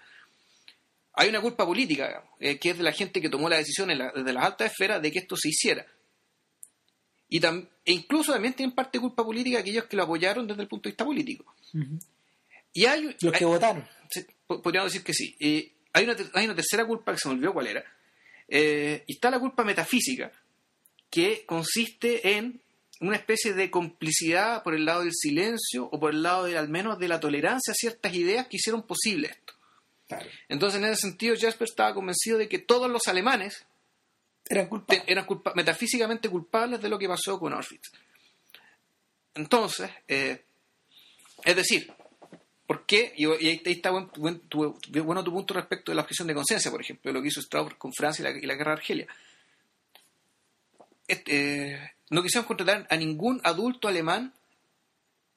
[1.13, 3.91] Hay una culpa política, digamos, eh, que es de la gente que tomó la decisión
[3.91, 5.85] en la- desde las altas esferas de que esto se hiciera.
[7.29, 10.63] Y tam- e incluso también tienen parte de culpa política aquellos que lo apoyaron desde
[10.63, 11.55] el punto de vista político.
[12.73, 13.87] Y hay, Los que hay- votaron.
[14.47, 15.37] podríamos decir que sí.
[15.41, 17.85] Eh, hay, una, hay una tercera culpa que se me olvidó cuál era.
[18.49, 20.33] Eh, y está la culpa metafísica,
[21.11, 22.61] que consiste en
[23.01, 26.69] una especie de complicidad por el lado del silencio o por el lado de, al
[26.69, 29.53] menos de la tolerancia a ciertas ideas que hicieron posible esto.
[30.09, 30.29] Claro.
[30.49, 33.67] Entonces, en ese sentido, Jasper estaba convencido de que todos los alemanes
[34.49, 34.69] Eran
[35.07, 37.91] eran culpa- metafísicamente culpables de lo que pasó con Auschwitz.
[39.35, 40.43] Entonces, eh,
[41.45, 41.93] es decir,
[42.67, 43.13] ¿por qué?
[43.17, 46.71] Y, ahí, está buen- buen- tu, bueno tu punto respecto de la objeción de conciencia,
[46.71, 49.07] por ejemplo, lo que hizo Strauss con Francia y la, guerra de Argelia.
[51.09, 51.79] Eh,
[52.11, 54.35] no quisieron contratar a ningún adulto alemán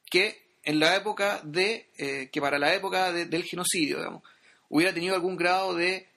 [0.09, 4.23] que en la época de, eh, que para la época de- del genocidio, digamos,
[4.69, 6.07] hubiera tenido algún grado de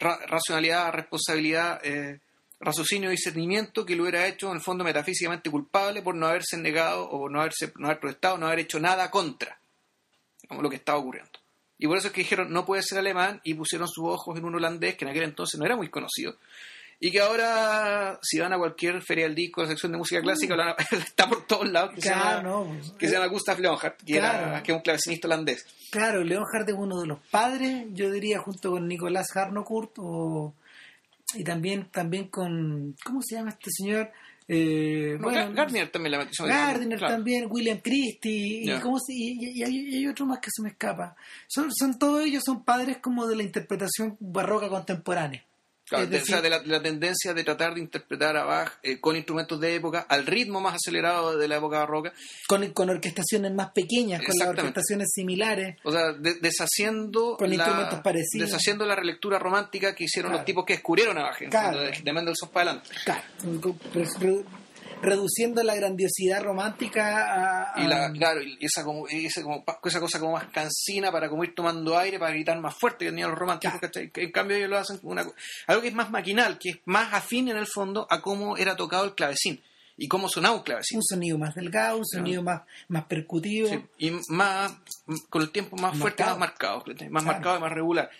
[0.00, 2.18] ra- racionalidad, responsabilidad, eh,
[2.58, 6.56] raciocinio y discernimiento que lo hubiera hecho en el fondo metafísicamente culpable por no haberse
[6.56, 9.58] negado o no haberse no haber protestado, no haber hecho nada contra
[10.50, 11.30] lo que estaba ocurriendo.
[11.78, 14.44] Y por eso es que dijeron no puede ser alemán y pusieron sus ojos en
[14.44, 16.36] un holandés que en aquel entonces no era muy conocido.
[17.02, 20.62] Y que ahora, si van a cualquier feria del disco, sección de música clásica, lo
[20.64, 23.26] van a- está por todos lados, que, se, Claro, llama, no, pues, que se llama
[23.28, 24.48] Gustav Leonhardt, que, Claro.
[24.50, 25.64] era, que es un clavecinista holandés.
[25.90, 30.54] Claro, Leonhard es uno de los padres, yo diría, junto con Nicolás Harnoncourt o
[31.34, 34.10] y también también con ¿cómo se llama este señor?
[34.48, 36.44] Eh, No, Gardner también la metió.
[36.44, 37.14] Gardner claro.
[37.14, 38.80] también, William Christie y.
[38.80, 41.14] ¿cómo se- y hay, y hay otro más que se me escapa.
[41.46, 45.44] Son, son todos ellos son padres como de la interpretación barroca contemporánea.
[45.90, 48.72] Claro, decir, o sea, de la, de la tendencia de tratar de interpretar a Bach
[48.82, 52.12] eh, con instrumentos de época, al ritmo más acelerado de la época barroca,
[52.48, 55.76] con, con orquestaciones más pequeñas, con las orquestaciones similares.
[55.84, 58.48] o sea, de- deshaciendo, Con la, instrumentos parecidos.
[58.48, 60.38] deshaciendo la relectura romántica que hicieron Claro.
[60.40, 61.80] los tipos que descubrieron a Bach, Claro.
[61.80, 62.90] de, de Mendelssohn para adelante.
[63.04, 63.22] Claro,
[65.02, 69.06] reduciendo la grandiosidad romántica a, Y la, a- claro, y esa, como,
[69.42, 73.04] como, esa cosa como más cansina para como ir tomando aire, para gritar más fuerte
[73.04, 73.80] que tenían los románticos.
[73.80, 74.10] ¿cachai?
[74.14, 75.34] En cambio ellos lo hacen una, co-
[75.66, 78.76] algo que es más maquinal, que es más afín en el fondo a cómo era
[78.76, 79.62] tocado el clavecín
[79.96, 80.96] y cómo sonaba un clavecín.
[80.98, 83.68] un sonido más delgado, un sonido más, más percutivo.
[83.68, 84.72] Sí, y más
[85.28, 86.38] con el tiempo más fuerte, Marcado.
[86.38, 87.24] más marcado, más Claro.
[87.24, 88.10] marcado y más regular.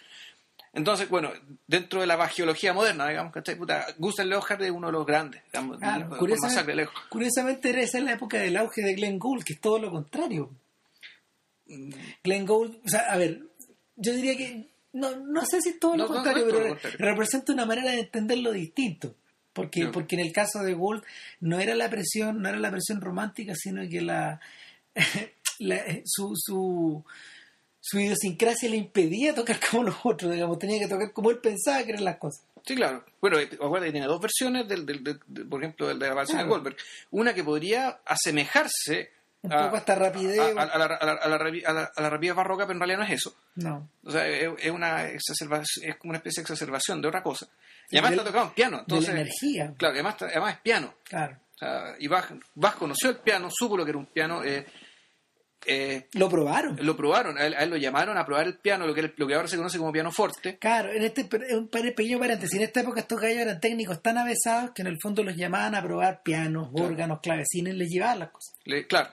[0.72, 1.32] Entonces, bueno,
[1.66, 3.56] dentro de la bagiología moderna, digamos, ¿cachai?
[3.56, 6.94] Puta, Gustav Leonhardt es uno de los grandes, digamos, Claro, por curiosamente- lejos.
[7.08, 9.90] Curiosamente era esa es la época del auge de Glenn Gould, que es todo lo
[9.90, 10.50] contrario.
[12.24, 13.42] Glenn Gould, o sea, a ver,
[13.96, 16.62] yo diría que, no, no sé si es todo lo No, contrario, no es todo
[16.62, 16.98] pero contrario.
[16.98, 19.14] representa una manera de entenderlo distinto.
[19.52, 19.92] Porque, Claro.
[19.92, 21.02] porque en el caso de Gould
[21.40, 24.40] no era la presión, no era la presión romántica, sino que la,
[25.58, 27.04] la- su, su
[27.80, 31.82] su idiosincrasia le impedía tocar como los otros, digamos, tenía que tocar como él pensaba
[31.84, 32.42] que eran las cosas.
[32.66, 33.04] Sí, claro.
[33.20, 36.08] Bueno, eh, acuérdate que tiene dos versiones, del, del, del- de- por ejemplo, del de
[36.08, 36.44] la versión de.
[36.44, 36.76] Goldberg.
[37.10, 39.10] Una que podría asemejarse
[39.42, 40.38] Un poco hasta rapidez.
[40.38, 43.12] a- a- a la, a la- la la- rapidez barroca, pero en realidad no es
[43.12, 43.34] eso.
[43.56, 43.88] no.
[44.04, 47.48] O sea, es, es una exacerbación, es como una especie de exacerbación de otra cosa.
[47.90, 48.76] Y además del- está tocado en piano.
[48.76, 49.74] de Entonces, la energía.
[49.78, 50.94] Claro, además, además es piano.
[51.04, 51.36] Claro.
[51.54, 54.44] O sea, y Bach, Bach conoció el piano, supo lo que era un piano.
[54.44, 54.66] eh,
[55.66, 56.78] eh, Lo probaron.
[56.80, 59.12] lo probaron, a él, a él lo llamaron a probar el piano, lo que, era-
[59.16, 60.56] lo que ahora se conoce como piano forte.
[60.58, 64.16] Claro, en este per- un pequeño paréntesis, en esta época estos gallos eran técnicos tan
[64.18, 66.86] avesados que en el fondo los llamaban a probar pianos, Claro.
[66.88, 68.54] órganos, clavecines, les llevaban las cosas.
[68.64, 69.10] Le- claro.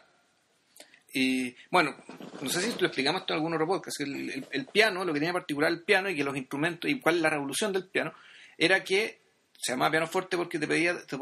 [1.14, 1.96] Y bueno,
[2.42, 4.00] no sé si lo explicamos esto en algún otro podcast.
[4.02, 7.00] El, el- el piano, lo que tenía particular el piano y que los instrumentos, y
[7.00, 8.14] cuál es la revolución del piano,
[8.58, 9.20] era que
[9.60, 11.18] se llamaba piano fuerte porque te pedía, te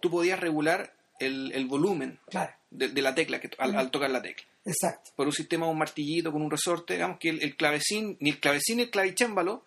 [0.00, 4.10] tú podías regular el, el volumen Claro, de, de la tecla que, al, al tocar
[4.10, 4.46] la tecla.
[4.64, 5.10] exacto.
[5.16, 8.40] Por un sistema, un martillito con un resorte, digamos que el, el clavecín, ni el
[8.40, 9.64] clavecín ni el clavicémbalo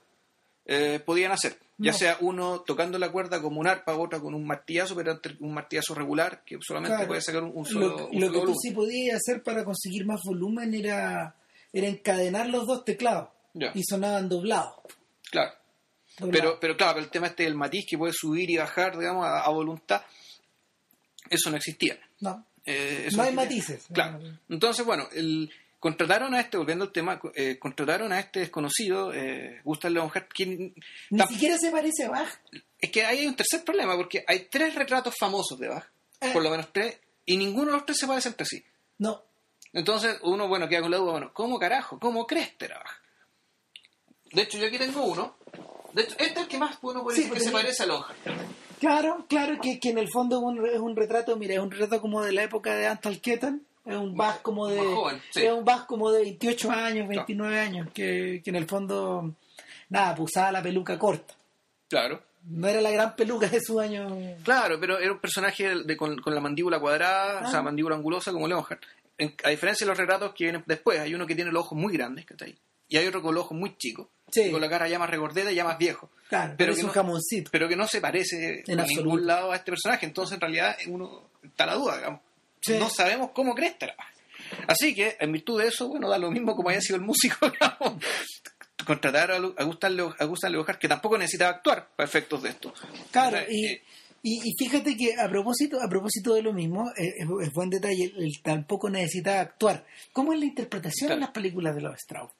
[0.65, 1.57] eh, podían hacer.
[1.77, 1.97] Ya No.
[1.97, 5.95] sea uno tocando la cuerda como un arpa, otra con un martillazo, pero un martillazo
[5.95, 7.07] regular que solamente Claro.
[7.07, 8.59] puede sacar un, un solo, Lo, un lo solo que tú volumen.
[8.59, 11.35] sí podías hacer para conseguir más volumen era,
[11.73, 13.71] era encadenar los dos teclados Ya.
[13.73, 14.75] y sonaban doblados.
[15.31, 15.53] Claro.
[16.31, 19.39] Pero, pero claro, el tema este del matiz que puede subir y bajar, digamos, a,
[19.41, 20.03] a voluntad,
[21.31, 21.97] eso no existía.
[22.19, 23.85] no, Eh, eso no hay matices.
[23.91, 24.19] Claro.
[24.47, 29.61] Entonces, bueno, el, contrataron a este, volviendo al tema, eh, contrataron a este desconocido, eh,
[29.63, 30.75] Gustav Leonhardt, quien
[31.09, 32.29] Ni tam- siquiera se parece a Bach.
[32.79, 35.85] es que ahí hay un tercer problema, porque hay tres retratos famosos de Bach,
[36.19, 36.29] Eh.
[36.33, 38.63] por lo menos tres, y ninguno de los tres se parece entre sí.
[38.99, 39.23] No,
[39.73, 41.97] Entonces uno, bueno, queda con la duda, bueno, ¿cómo carajo?
[41.99, 43.01] ¿Cómo crees que era Bach?
[44.33, 45.35] De hecho, yo aquí tengo uno.
[45.93, 47.85] De hecho, este es el que más uno puede Sí, decir que se parece a
[47.87, 48.17] Leonhardt.
[48.81, 51.71] Claro, claro que, que en el fondo es un, es un retrato, mira, es un
[51.71, 55.21] retrato como de la época de Antal Ketan, es un Bach como de Más joven,
[55.31, 55.43] sí.
[55.45, 59.33] es un Bach como de 28 años, 29 años, que, que en el fondo
[59.89, 61.33] nada, pues usaba la peluca corta.
[61.87, 62.21] Claro.
[62.43, 64.07] No era la gran peluca de su año.
[64.43, 67.47] Claro, pero era un personaje de- con, con la mandíbula cuadrada, Ah.
[67.47, 68.81] o sea, mandíbula angulosa como Leonhardt.
[69.43, 71.93] A diferencia de los retratos que vienen después, hay uno que tiene los ojos muy
[71.93, 72.57] grandes, que está ahí,
[72.87, 74.43] y hay otro con los ojos muy chicos, Sí.
[74.43, 76.09] y con la cara ya más regordeta y ya más viejo.
[76.29, 77.49] Claro, Pero que es un no- jamoncito.
[77.51, 79.03] pero que no se parece En absoluto.
[79.05, 80.05] ningún lado a este personaje.
[80.05, 82.21] Entonces, en realidad, uno está la duda, digamos.
[82.61, 82.77] Sí.
[82.79, 83.95] No sabemos cómo crees era.
[84.67, 87.49] Así que, en virtud de eso, bueno, da lo mismo como haya sido el músico,
[87.51, 88.03] digamos.
[88.85, 92.73] Contratar a, a Gustav Leo- a Leonhardt, que tampoco necesitaba actuar para efectos de esto.
[93.11, 93.83] Claro, y, eh,
[94.23, 97.69] y, y fíjate que a propósito, a propósito de lo mismo, eh, es, es buen
[97.69, 99.85] detalle, él tampoco necesita actuar.
[100.11, 101.15] ¿Cómo es la interpretación Claro.
[101.15, 102.31] en las películas de los Strauss?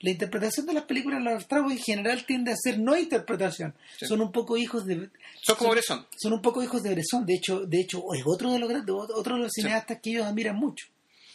[0.00, 3.74] La interpretación de las películas de los Strauss en general tiende a ser no interpretación.
[3.98, 4.06] Sí.
[4.06, 5.10] Son un poco hijos de
[5.42, 6.06] Son como Bresson.
[6.16, 7.26] son un poco hijos de Bresson.
[7.26, 9.62] De hecho, de hecho es otro de los grandes- otro de los Sí.
[9.62, 10.86] cineastas que ellos admiran mucho.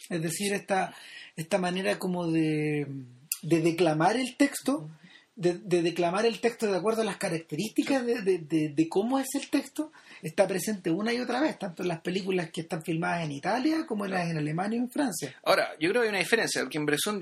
[0.08, 0.94] Es decir, esta
[1.36, 2.86] esta manera como de,
[3.42, 4.88] de declamar el texto,
[5.36, 9.50] de, de declamar el texto de acuerdo a las características de- de cómo es el
[9.50, 9.90] texto,
[10.22, 13.86] está presente una y otra vez, tanto en las películas que están filmadas en Italia
[13.86, 15.34] como en las en Alemania y en Francia.
[15.44, 17.20] Ahora, yo creo que hay una diferencia, porque en Bresson,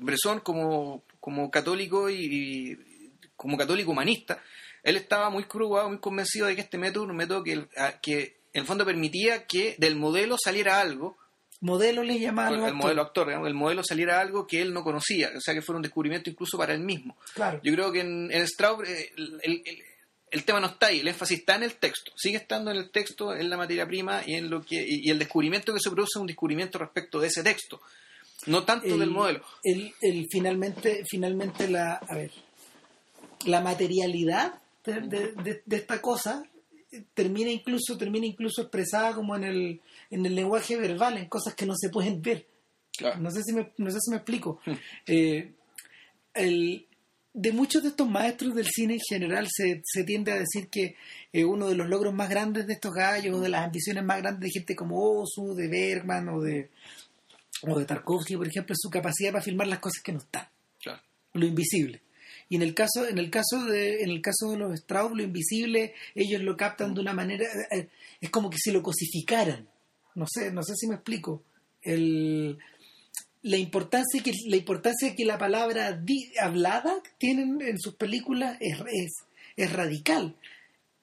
[0.00, 2.14] Bresson como, como católico y,
[2.72, 2.76] y
[3.36, 4.40] como católico humanista,
[4.82, 8.00] él estaba muy crudo, muy convencido de que este método era un método que, a-
[8.00, 11.18] que en el fondo permitía que del modelo saliera algo,
[11.60, 14.84] Modelo les llamaban el, el modelo actor, digamos, del modelo saliera algo que él no
[14.84, 17.16] conocía, o sea que fuera un descubrimiento incluso para él mismo.
[17.34, 17.60] Claro.
[17.62, 19.82] Yo creo que en, en Straub eh, el, el-
[20.30, 22.90] el- tema no está ahí, el énfasis está en el texto, sigue estando en el
[22.90, 25.90] texto, en la materia prima y en lo que y, y el descubrimiento que se
[25.90, 27.80] produce es un descubrimiento respecto de ese texto,
[28.46, 29.42] no tanto el- del modelo.
[29.64, 32.30] el- el finalmente, finalmente la, a ver,
[33.46, 36.44] la materialidad de, de- de- de esta cosa
[36.92, 41.54] eh, termina incluso, termina incluso expresada como en el, en el lenguaje verbal, en cosas
[41.54, 42.46] que no se pueden ver.
[42.96, 43.20] Claro.
[43.20, 44.60] No sé si me, no sé si me explico.
[44.64, 44.72] Hmm.
[45.06, 45.52] Eh,
[46.34, 46.86] el-
[47.38, 50.96] de muchos de estos maestros del cine en general se, se tiende a decir que
[51.34, 54.22] eh, uno de los logros más grandes de estos gallos, o de las ambiciones más
[54.22, 56.70] grandes de gente como Osu, de Bergman o de,
[57.62, 60.48] o de Tarkovsky, por ejemplo, es su capacidad para filmar las cosas que no están,
[60.80, 61.02] Claro.
[61.34, 62.00] lo invisible.
[62.48, 65.22] Y en el caso, en el caso de, en el caso de los Strauss, lo
[65.22, 69.68] invisible, ellos lo captan de una manera, eh, eh, es como que si lo cosificaran.
[70.14, 71.42] No sé, no sé si me explico.
[71.82, 72.56] El,
[73.46, 78.78] la importancia que la importancia que la palabra di- hablada tienen en sus películas es,
[78.92, 79.12] es,
[79.56, 80.34] es radical.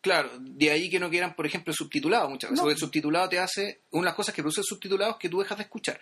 [0.01, 2.63] Claro, de ahí que no quieran, por ejemplo, el subtitulado muchas veces, No.
[2.63, 5.29] porque el subtitulado te hace, una de las cosas que produce el subtitulado es que
[5.29, 5.99] tú dejas de escuchar,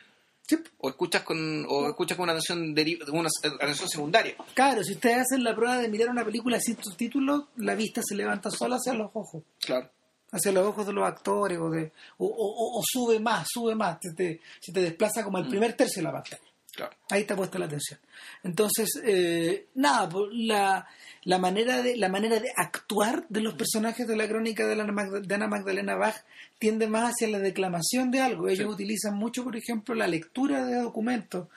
[0.48, 2.74] Sí, o escuchas con, o escuchas con una atención,
[3.12, 3.30] una
[3.60, 4.36] atención secundaria.
[4.56, 8.16] Claro, si ustedes hacen la prueba de mirar una película sin subtítulos, la vista se
[8.16, 9.44] levanta sola hacia los ojos.
[9.60, 9.90] Claro.
[10.32, 13.76] Hacia los ojos de los actores o, de, o, o- o- o sube más, sube
[13.76, 16.42] más, te- te- se te desplaza como al primer tercio de la pantalla.
[16.74, 16.96] Claro.
[17.10, 18.00] Ahí está puesta la atención.
[18.44, 20.88] Entonces, eh, nada, pues, la,
[21.26, 24.86] la, manera de, la manera de actuar de los personajes de la crónica de, la,
[24.86, 26.16] de Ana Magdalena Bach
[26.60, 28.48] tiende más hacia la declamación de algo.
[28.48, 28.74] Ellos Sí.
[28.74, 31.50] utilizan mucho, por ejemplo, la lectura de documentos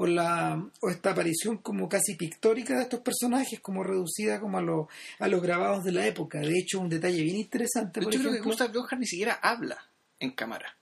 [0.00, 4.62] o, la, o esta aparición como casi pictórica de estos personajes, como reducida como a,
[4.62, 4.86] los
[5.18, 6.38] a los grabados de la época.
[6.38, 9.76] De hecho, un detalle bien interesante, hecho, creo que Gustav Dunhart ni siquiera habla
[10.20, 10.76] en cámara.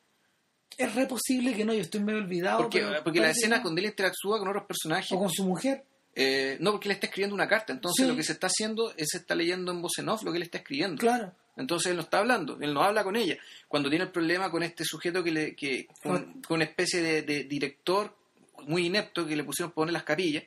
[0.79, 2.59] es re posible que no, yo estoy medio olvidado.
[2.63, 5.45] Porque, pero porque la escena que cuando él interactúa con otros personajes, O con su
[5.45, 5.85] mujer.
[6.15, 7.73] eh, no, porque él está escribiendo una carta.
[7.73, 8.11] Entonces Sí.
[8.11, 10.43] lo que se está haciendo es está leyendo en voz en off lo que él
[10.43, 11.01] está escribiendo.
[11.01, 11.33] Claro.
[11.57, 13.39] Entonces él no está hablando, él no habla con ella.
[13.67, 17.23] Cuando tiene el problema con este sujeto que le, que, con, con una especie de,
[17.23, 18.15] de director
[18.63, 20.45] muy inepto que le pusieron poner las capillas,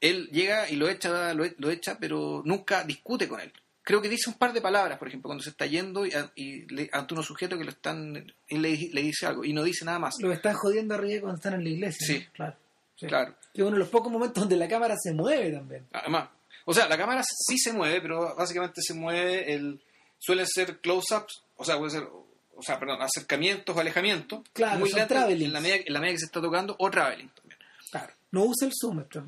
[0.00, 3.52] él llega y lo echa, lo, lo echa, pero nunca discute con él.
[3.84, 6.30] Creo que dice un par de palabras, por ejemplo, cuando se está yendo y, a-
[6.36, 8.16] y le- ante unos sujetos que lo están,
[8.48, 10.14] él le, le dice algo y no dice nada más.
[10.20, 12.06] Lo están jodiendo arriba cuando están en la iglesia.
[12.06, 12.18] Sí.
[12.20, 12.32] ¿no?
[12.32, 12.56] Claro.
[12.96, 13.06] sí.
[13.06, 13.34] Claro.
[13.52, 15.86] Que es uno de los pocos momentos donde la cámara se mueve también.
[15.92, 16.28] Además,
[16.64, 19.80] o sea, la cámara sí se mueve, pero básicamente se mueve el
[20.18, 22.08] suelen ser close-ups, o sea, puede ser
[22.56, 25.46] o sea, perdón, acercamientos o alejamientos Claro, muy travelings.
[25.46, 27.58] en la medida en la medida que se está tocando o traveling también.
[27.90, 28.12] Claro.
[28.30, 29.24] No usa el zoom, esto.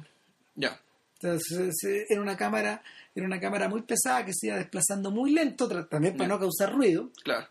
[0.55, 0.81] Ya.
[1.21, 2.83] Entonces, se- era una cámara,
[3.15, 6.73] era una cámara muy pesada que se iba desplazando muy lento, también para no causar
[6.75, 7.11] ruido.
[7.23, 7.47] Claro.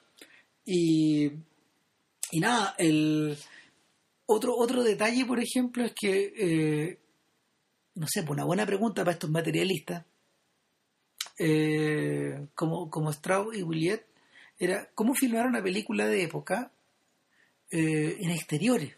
[0.65, 1.25] Y,
[2.31, 3.37] y nada, el
[4.25, 6.99] otro, otro detalle, por ejemplo, es que, eh,
[7.95, 10.05] no sé, pues una buena pregunta para estos materialistas,
[11.39, 14.05] eh, como, como Strauss y Williet,
[14.59, 16.71] era cómo filmar una película de época
[17.71, 18.93] eh, en exteriores.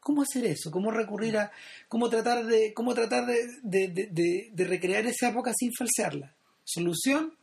[0.00, 0.70] ¿Cómo hacer eso?
[0.70, 1.50] ¿Cómo recurrir a,
[1.88, 6.34] cómo tratar de, cómo tratar de, de- de- de- de recrear esa época sin falsearla?
[6.62, 7.34] Solución,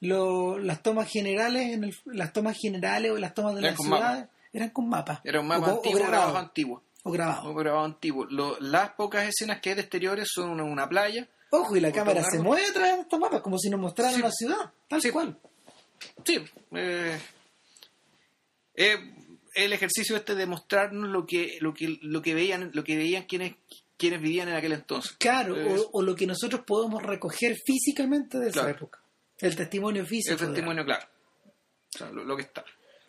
[0.00, 4.28] lo- las tomas generales, en el- las tomas generales o las tomas de las ciudades
[4.52, 5.20] eran con mapas.
[5.24, 6.82] Era un O mapa o antiguo, grabado, grabado antiguo.
[7.02, 7.84] o grabado.
[7.84, 8.24] Antiguo.
[8.26, 11.28] Lo- las pocas escenas que hay de exteriores son una, una playa.
[11.50, 13.80] Ojo, y la o cámara se mueve a través de estos mapas, como si nos
[13.80, 14.20] mostraran Sí.
[14.20, 15.10] una ciudad, tal Sí.
[15.10, 15.36] cual.
[16.24, 16.38] Sí.
[16.72, 17.18] eh,
[18.74, 18.98] eh,
[19.54, 23.24] el ejercicio este de mostrarnos lo que, lo que, lo que veían, lo que veían
[23.24, 23.54] quienes,
[23.96, 25.12] quienes vivían en aquel entonces.
[25.18, 29.00] Claro, Eh, o, o lo que nosotros podemos recoger físicamente de esa época.
[29.38, 30.32] El testimonio físico.
[30.34, 31.06] el testimonio, claro.
[31.94, 32.64] O sea, lo, lo que está.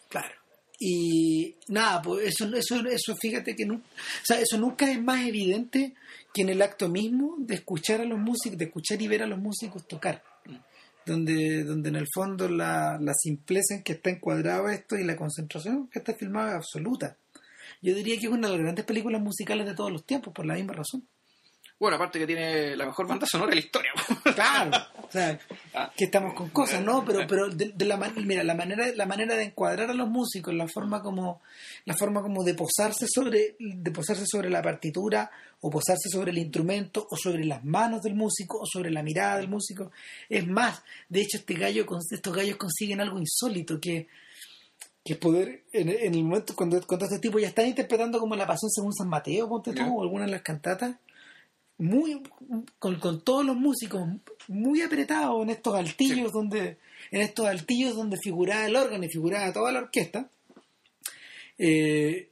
[0.09, 0.35] Claro.
[0.79, 5.25] Y nada, pues eso, eso, eso fíjate que no, o sea, eso nunca es más
[5.25, 5.95] evidente
[6.33, 9.27] que en el acto mismo de escuchar a los músicos, de escuchar y ver a
[9.27, 10.21] los músicos tocar.
[11.05, 15.15] Donde, donde en el fondo la, la simpleza en que está encuadrado esto y la
[15.15, 17.17] concentración que está filmada es absoluta.
[17.81, 20.45] Yo diría que es una de las grandes películas musicales de todos los tiempos, por
[20.45, 21.07] la misma razón.
[21.77, 23.91] Bueno, aparte que tiene la mejor banda sonora de la historia.
[24.35, 24.71] Claro,
[25.07, 25.37] o sea,
[25.73, 25.91] Ah.
[25.95, 27.03] que estamos con cosas, ¿no?
[27.05, 30.07] Pero, pero de, de la, man- mira, la manera, la manera de encuadrar a los
[30.09, 31.41] músicos, la forma como,
[31.83, 35.29] la forma como de posarse sobre, de posarse sobre la partitura,
[35.61, 39.37] o posarse sobre el instrumento, o sobre las manos del músico, o sobre la mirada
[39.37, 39.91] del músico,
[40.29, 40.81] es más.
[41.09, 44.07] De hecho, este gallo, estos gallos consiguen algo insólito que
[45.03, 48.35] que es poder, en, en el momento cuando, cuando este tipo ya están interpretando como
[48.35, 49.87] la pasión según San Mateo, ponte tú, Ya.
[49.87, 50.95] o alguna de las cantatas,
[51.77, 52.21] muy
[52.79, 54.07] con, con todos los músicos
[54.47, 56.33] muy apretados en estos altillos Sí.
[56.33, 56.77] donde
[57.11, 60.29] en estos altillos donde figuraba el órgano y figuraba toda la orquesta
[61.57, 62.29] eh,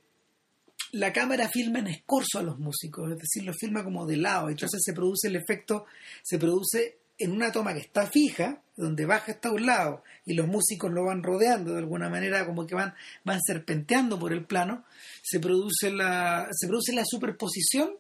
[0.94, 4.50] la cámara filma en escorzo a los músicos es decir los filma como de lado
[4.50, 5.86] entonces se produce el efecto
[6.22, 10.48] se produce en una toma que está fija donde baja hasta un lado y los
[10.48, 14.84] músicos lo van rodeando de alguna manera como que van van serpenteando por el plano
[15.22, 17.92] se produce la se produce la superposición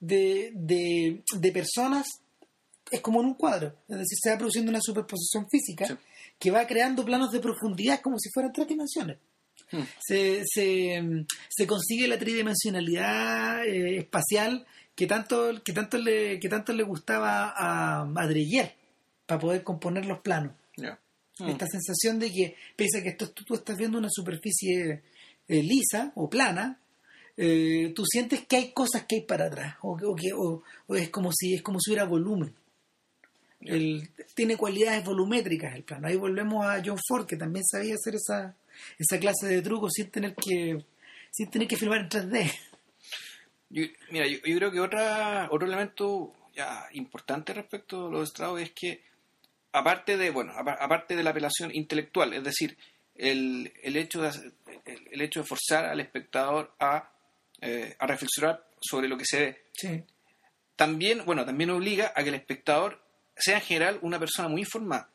[0.00, 2.06] de, de, de personas
[2.90, 5.94] es como en un cuadro, es decir, se va produciendo una superposición física Sí.
[6.38, 9.18] que va creando planos de profundidad como si fueran tres dimensiones.
[9.72, 9.82] Hmm.
[10.00, 11.02] Se, se,
[11.48, 17.52] se consigue la tridimensionalidad eh, espacial que tanto, que, tanto le, que tanto le gustaba
[17.56, 18.74] a, a Dreyer
[19.26, 20.52] para poder componer los planos.
[20.76, 20.98] Ya.
[21.38, 21.48] Mm.
[21.48, 25.02] Esta sensación de que, pese a que esto, tú, tú estás viendo una superficie
[25.48, 26.80] eh, lisa o plana,
[27.36, 30.62] eh, tú sientes que hay cosas que hay para atrás, o, que- o que, o,
[30.86, 32.54] o es como si es como si hubiera volumen.
[33.60, 36.06] El- tiene cualidades volumétricas el plano.
[36.08, 38.54] Ahí volvemos a John Ford, que también sabía hacer esa,
[38.98, 40.84] esa clase de trucos sin tener que
[41.30, 42.50] sin tener que filmar en 3D.
[43.70, 48.62] Yo- mira, yo, yo creo que otra, otro elemento ya importante respecto a los Strauss
[48.62, 49.02] es que,
[49.72, 52.78] aparte de, bueno, apa- aparte de la apelación intelectual, es decir,
[53.16, 54.28] el, el, hecho, de,
[54.86, 57.10] el, el hecho de forzar al espectador a,
[57.60, 60.02] eh, a reflexionar sobre lo que se ve, Sí.
[60.76, 63.02] también, bueno, también obliga a que el espectador
[63.36, 65.08] sea en general una persona muy informada.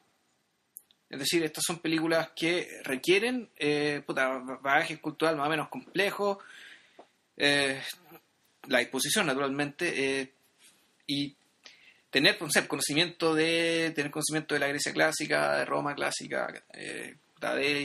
[1.09, 6.39] Es decir, estas son películas que requieren eh, puta, bagaje cultural más o menos complejo.
[7.37, 7.81] eh,
[8.67, 10.31] la disposición naturalmente eh,
[11.07, 11.35] y
[12.11, 17.17] tener no sé, conocimiento de tener conocimiento de la Grecia clásica, de Roma clásica, de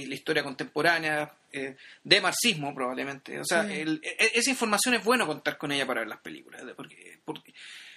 [0.07, 3.39] la historia contemporánea, eh, de marxismo probablemente.
[3.41, 3.73] O sea, Sí.
[3.81, 7.55] el- e- esa información es bueno contar con ella para ver las películas, porque, porque,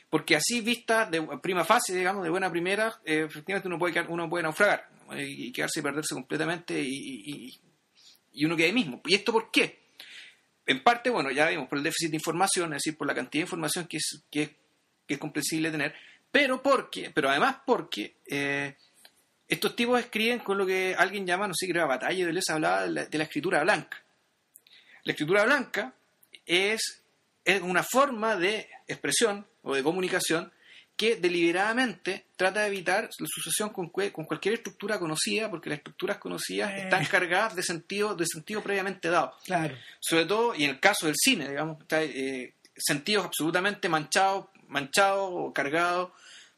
[0.09, 4.29] porque así vista de prima fase, digamos, de buena primera, eh, efectivamente uno puede, uno
[4.29, 7.59] puede naufragar y, y quedarse y perderse completamente y, y- y-
[8.33, 9.01] y uno queda ahí mismo.
[9.05, 9.79] ¿Y esto por qué?
[10.65, 13.41] En parte, bueno, ya vimos, por el déficit de información, es decir, por la cantidad
[13.41, 14.49] de información que es, que es,
[15.07, 15.95] que es comprensible tener,
[16.31, 18.75] pero porque, pero además porque eh,
[19.49, 22.83] estos tipos escriben con lo que alguien llama, no sé, creo, batalla de les hablaba
[22.83, 24.01] de la, de la escritura blanca.
[25.03, 25.93] La escritura blanca
[26.45, 27.01] es,
[27.43, 30.51] es una forma de expresión o de comunicación
[30.95, 36.71] que deliberadamente trata de evitar la sucesión con cualquier estructura conocida, porque las estructuras conocidas
[36.71, 36.81] Eh.
[36.83, 39.75] están cargadas de sentido, de sentido previamente dado Claro.
[39.99, 45.29] sobre todo, y en el caso del cine, digamos, está, eh, sentidos absolutamente manchados, manchados
[45.33, 46.11] o cargados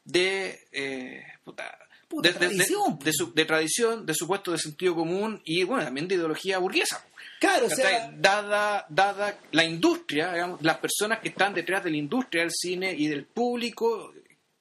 [0.04, 1.78] de, eh, puta,
[2.12, 6.08] Puta de, tradición, de su- de tradición, de supuesto de sentido común y, bueno, también
[6.08, 7.04] de ideología burguesa.
[7.40, 11.98] Claro, o sea, dada, dada la industria, digamos, las personas que están detrás de la
[11.98, 14.14] industria del cine y del público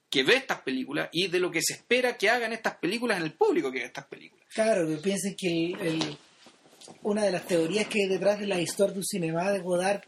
[0.09, 3.23] que ve estas películas y de lo que se espera que hagan estas películas en
[3.25, 4.45] el público que ve estas películas.
[4.53, 6.17] claro, que piensen que el- el-
[7.03, 10.01] una de las teorías que hay detrás de la historia du cinema de Godard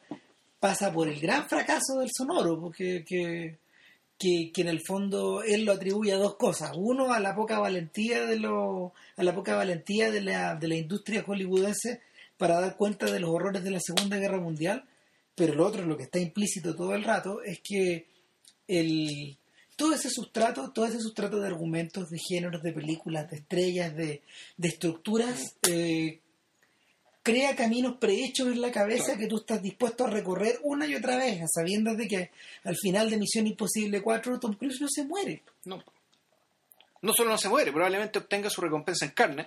[0.59, 3.59] pasa por el gran fracaso del sonoro, porque que,
[4.17, 6.71] que, que en el fondo él lo atribuye a dos cosas.
[6.75, 10.75] Uno, a la poca valentía de lo, a la poca valentía de la, de la
[10.75, 12.01] industria hollywoodense
[12.37, 14.85] para dar cuenta de los horrores de la Segunda Guerra Mundial,
[15.35, 18.07] pero lo otro, lo que está implícito todo el rato, es que
[18.67, 19.37] el,
[19.75, 24.21] todo ese sustrato, todo ese sustrato de argumentos, de géneros, de películas, de estrellas, de,
[24.57, 26.19] de estructuras, eh,
[27.23, 29.19] crea caminos prehechos en la cabeza Claro.
[29.21, 32.31] que tú estás dispuesto a recorrer una y otra vez, a sabiendas de que
[32.65, 35.41] al final de Misión Imposible 4 Tom Cruise no se muere.
[35.65, 35.81] No.
[37.01, 39.45] no solo no se muere, probablemente obtenga su recompensa en carne,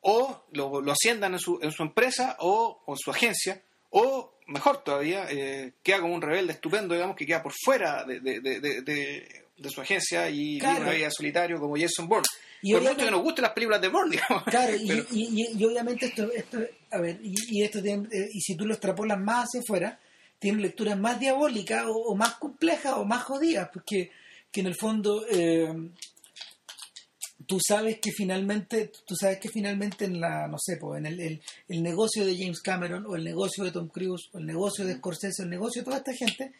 [0.00, 4.34] o lo, lo asciendan en su, en su empresa o, o en su agencia, o
[4.46, 8.40] mejor todavía, eh, queda como un rebelde estupendo, digamos, que queda por fuera de, de-
[8.40, 10.82] de- de- su agencia y vive Claro.
[10.82, 12.24] una vida solitario como Jason Bourne.
[12.62, 14.44] Y por mucho que nos gusten las películas de Bourne, digamos.
[14.44, 16.58] Claro, y, Pero- y- y- y obviamente esto, esto
[16.90, 19.98] a ver, y, y esto tiene- eh, y si tú lo extrapolas más hacia afuera,
[20.38, 24.10] tiene lecturas más diabólicas o, o más complejas o más jodidas, porque
[24.50, 25.72] que en el fondo eh,
[27.46, 31.20] tú sabes que finalmente, tú sabes que finalmente en la, no sé, pues, en el,
[31.20, 34.84] el, el negocio de James Cameron o el negocio de Tom Cruise o el negocio
[34.84, 36.52] de Scorsese el negocio de toda esta gente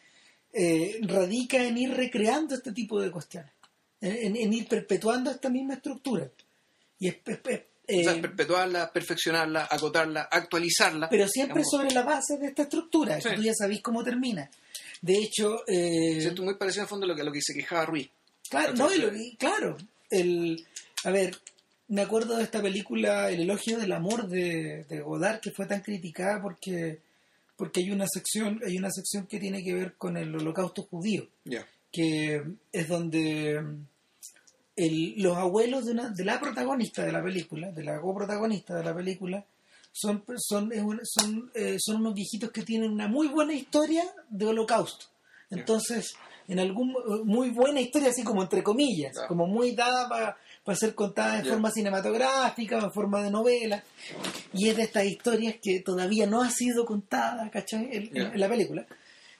[0.53, 3.51] eh, radica en ir recreando este tipo de cuestiones,
[4.01, 6.29] en, en- en ir perpetuando esta misma estructura.
[6.99, 11.09] Y es, es- es- o sea, eh, perpetuarla, perfeccionarla, acotarla, actualizarla.
[11.09, 11.71] pero siempre digamos.
[11.71, 13.35] sobre la base de esta estructura, que Sí.
[13.35, 14.49] tú ya sabés cómo termina.
[15.01, 17.41] De hecho, eh, Siento muy parecido en el fondo a lo que, a lo que
[17.41, 18.09] se quejaba Ruiz.
[18.49, 18.87] claro, no,
[19.37, 19.77] claro,
[20.09, 20.65] el,
[21.03, 21.37] a ver,
[21.87, 25.81] me acuerdo de esta película El elogio del amor de, de Godard que fue tan
[25.81, 26.99] criticada porque
[27.55, 31.27] porque hay una sección hay una sección que tiene que ver con el holocausto judío
[31.45, 31.65] Ya.
[31.91, 33.63] que es donde
[34.85, 38.83] el- los abuelos de, una, de la protagonista de la película, de la coprotagonista de
[38.83, 39.45] la película,
[39.91, 40.71] son, son,
[41.53, 45.05] eh, son unos viejitos que tienen una muy buena historia de holocausto.
[45.49, 46.13] Entonces,
[46.47, 46.93] en algún
[47.25, 49.27] muy buena historia, así como entre comillas, Claro.
[49.27, 50.07] como muy dada
[50.63, 53.83] para ser contada en forma cinematográfica en forma de novela.
[54.53, 57.89] Y es de estas historias que todavía no ha sido contada, ¿cachai?
[57.91, 58.85] En la película.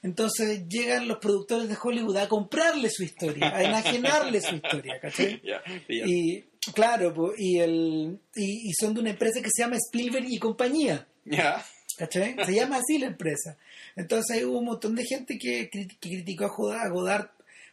[0.02, 5.42] Entonces llegan los productores de Hollywood a comprarle su historia, a enajenarle su historia, ¿cachai?
[5.88, 6.42] Y
[6.74, 10.38] claro, po, y, el, y, y son de una empresa que se llama Spielberg y
[10.38, 11.64] compañía, Ya.
[11.98, 12.34] ¿cachai?
[12.46, 13.58] Se llama así la empresa.
[13.94, 17.26] Entonces hubo un montón de gente que, que criticó a Godard, a Godard,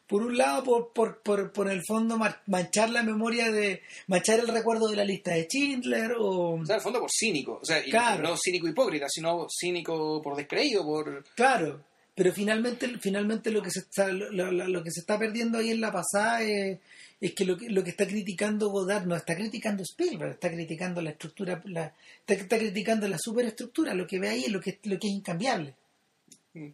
[0.06, 4.48] por un lado, por, por, por, por el fondo manchar la memoria de, manchar el
[4.48, 6.56] recuerdo de la lista de Schindler o...
[6.62, 7.60] O sea, el fondo por cínico.
[7.62, 8.24] O sea, Claro.
[8.24, 11.26] no cínico hipócrita, sino cínico por descreído, por...
[11.36, 11.84] Claro,
[12.18, 15.70] pero finalmente, finalmente lo que se está, lo, lo- lo que se está perdiendo ahí
[15.70, 16.80] en la pasada es,
[17.22, 21.00] es que lo, que lo que está criticando Godard no está criticando Spielberg, está criticando
[21.04, 24.80] la estructura, la, está, está criticando la superestructura, lo que ve ahí es lo que,
[24.86, 25.76] lo que es incambiable.
[26.56, 26.70] Mm.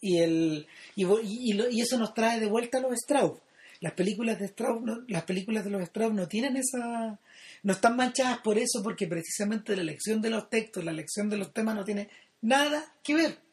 [0.00, 3.40] Y, el, y, y, y eso nos trae de vuelta a los Strauss.
[3.80, 7.18] Las películas de Strauss, no- las películas de los Strauss no tienen esa,
[7.64, 11.38] no están manchadas por eso, porque precisamente la elección de los textos, la elección de
[11.38, 12.08] los temas no tiene
[12.42, 13.43] nada que ver.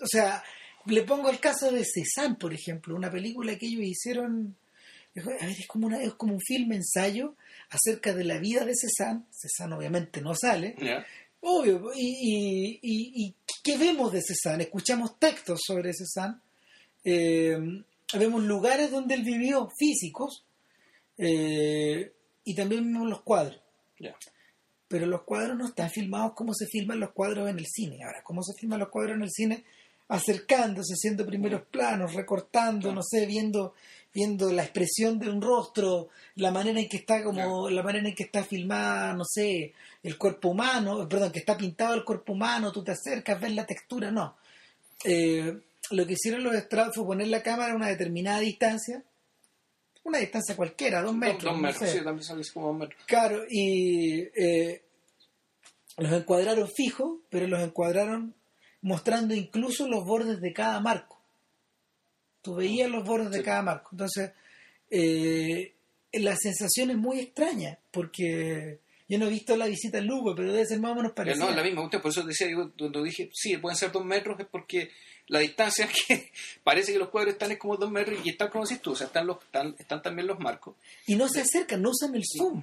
[0.00, 0.42] O sea,
[0.86, 4.56] le pongo el caso de Cézanne, por ejemplo, una película que ellos hicieron,
[5.16, 7.34] a ver, es como, una, es como un film ensayo
[7.68, 9.24] acerca de la vida de Cézanne.
[9.30, 10.74] Cézanne obviamente no sale,
[11.40, 14.64] obvio, y, y, y, y ¿qué vemos de Cézanne?
[14.64, 16.36] Escuchamos textos sobre Cézanne,
[17.04, 17.58] eh,
[18.14, 20.44] vemos lugares donde él vivió, físicos,
[21.18, 22.12] eh,
[22.44, 23.60] y también vemos los cuadros.
[24.88, 28.02] Pero los cuadros no están filmados como se filman los cuadros en el cine.
[28.04, 29.64] Ahora, ¿cómo se filman los cuadros en el cine?
[30.10, 33.74] Acercándose, haciendo primeros planos, recortando, no sé, viendo
[34.12, 38.14] viendo la expresión de un rostro, la manera en que está como la manera en
[38.14, 42.72] que está filmada, no sé, el cuerpo humano, perdón, que está pintado el cuerpo humano,
[42.72, 44.36] tú te acercas, ves la textura, no.
[45.04, 49.02] Eh, lo que hicieron los estrados fue poner la cámara a una determinada distancia,
[50.04, 51.44] una distancia cualquiera, dos metros.
[51.44, 51.98] Dos metros, sé.
[51.98, 53.02] sí, también sale como dos metros.
[53.06, 54.82] Claro, y eh,
[55.98, 58.34] los encuadraron fijos, pero los encuadraron
[58.82, 61.20] mostrando incluso los bordes de cada marco.
[62.42, 63.90] Tú veías los bordes de cada marco.
[63.92, 64.32] Entonces,
[64.90, 65.74] eh,
[66.12, 70.52] la sensación es muy extraña, porque yo no he visto la visita al Lugo, pero
[70.52, 71.44] debe ser más o menos parecida.
[71.44, 74.04] No, es la misma, usted, por eso decía, yo, cuando dije, sí, pueden ser dos
[74.04, 74.90] metros, es porque
[75.26, 76.30] la distancia que
[76.62, 78.96] parece que los cuadros están es como dos metros y están como decís tú, o
[78.96, 80.76] sea, están, los, están, están también los marcos.
[81.06, 82.62] Y no se acercan, no usan el zoom.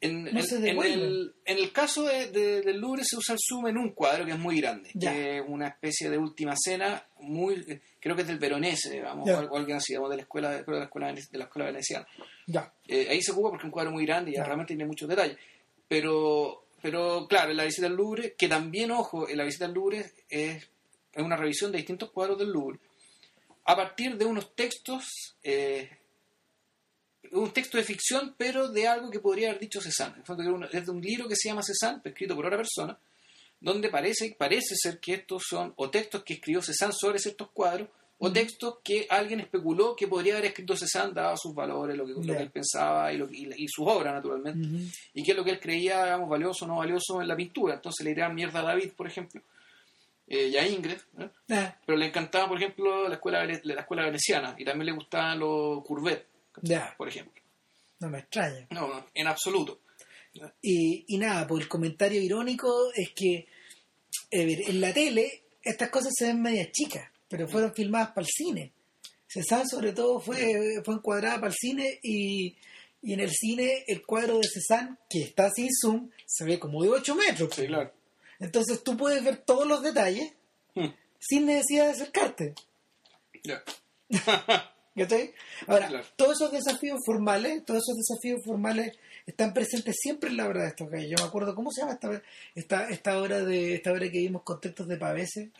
[0.00, 3.66] En, No en- el, en el caso de, de- del Louvre se usa el zoom
[3.66, 5.12] en un cuadro que es muy grande, Ya.
[5.12, 9.28] que es una especie de última cena, muy eh, creo que es del Veronese, digamos,
[9.28, 12.06] o alguien así, digamos, de la escuela de, la escuela, de la escuela veneciana.
[12.46, 12.72] Ya.
[12.86, 14.44] Eh, ahí se ocupa porque es un cuadro muy grande y Ya.
[14.44, 15.36] realmente tiene muchos detalles.
[15.88, 19.72] Pero, pero claro, en la visita al Louvre, que también, ojo, en la visita al
[19.74, 20.68] Louvre es,
[21.12, 22.78] es una revisión de distintos cuadros del Louvre,
[23.64, 25.90] a partir de unos textos, eh,
[27.32, 30.22] un texto de ficción, pero de algo que podría haber dicho Cézanne.
[30.72, 32.98] Es de un libro que se llama Cézanne, escrito por otra persona,
[33.60, 37.88] donde parece, parece ser que estos son o textos que escribió Cézanne sobre ciertos cuadros,
[38.20, 42.12] o textos que alguien especuló que podría haber escrito Cézanne, dado sus valores, lo que,
[42.14, 42.36] lo Ya.
[42.36, 45.50] que él pensaba y, lo, y, y sus obras, naturalmente, y qué es lo que
[45.52, 47.74] él creía digamos, valioso o no valioso en la pintura.
[47.74, 49.40] Entonces le dirán mierda a David, por ejemplo,
[50.26, 51.28] eh, y a Ingrid, ¿eh?
[51.50, 55.38] Ah, pero le encantaba, por ejemplo, la escuela, la escuela veneciana, y también le gustaban
[55.38, 56.26] los Courbet,
[56.62, 57.42] ya, por ejemplo.
[58.00, 58.66] no me extraña.
[58.70, 59.80] No, no, en absoluto.
[60.62, 63.46] Y, y nada, pues el comentario irónico es que
[64.30, 68.28] eh, en la tele estas cosas se ven medias chicas, pero fueron filmadas para el
[68.30, 68.72] cine.
[69.26, 72.56] Cézanne sobre todo fue, fue encuadrada para el cine y,
[73.02, 76.82] y en el cine el cuadro de Cézanne, que está sin zoom, se ve como
[76.82, 77.54] de 8 metros.
[77.54, 77.92] Sí, claro.
[78.38, 80.32] Entonces tú puedes ver todos los detalles
[80.74, 82.54] Hmm, sin necesidad de acercarte.
[83.42, 83.62] ya.
[84.98, 85.32] ¿cachai?
[85.66, 86.04] Ahora, Claro.
[86.16, 88.96] todos esos desafíos formales, todos esos desafíos formales
[89.26, 91.10] están presentes siempre en la obra de estos gallos.
[91.10, 92.22] Yo me acuerdo, ¿cómo se llama esta,
[92.54, 95.50] esta, esta obra de esta obra que vimos con textos de Pavese?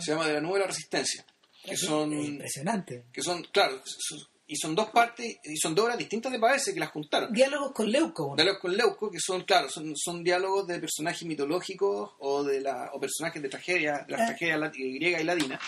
[0.00, 1.24] Se llama De la Nube a la Resistencia,
[1.64, 3.04] que es son, impresionante.
[3.12, 6.74] que son claro, son- y son dos partes, y son dos obras distintas de Pavese
[6.74, 7.32] que las juntaron.
[7.32, 8.28] Diálogos con Leuco.
[8.28, 8.36] ¿no?
[8.36, 12.90] Diálogos con Leuco, que son, claro, son, son diálogos de personajes mitológicos o de la,
[12.92, 14.26] o personajes de tragedia, de las Ah.
[14.26, 15.58] tragedias lati- griega y latina,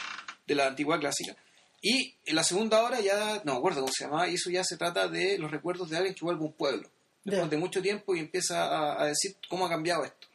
[0.47, 1.35] de la antigua clásica.
[1.89, 4.65] Y en la segunda hora ya, no me acuerdo cómo se llamaba, y eso ya
[4.65, 6.91] se trata de los recuerdos de alguien que vuelve a un pueblo,
[7.23, 10.27] después de mucho tiempo y empieza a, a decir cómo ha cambiado esto.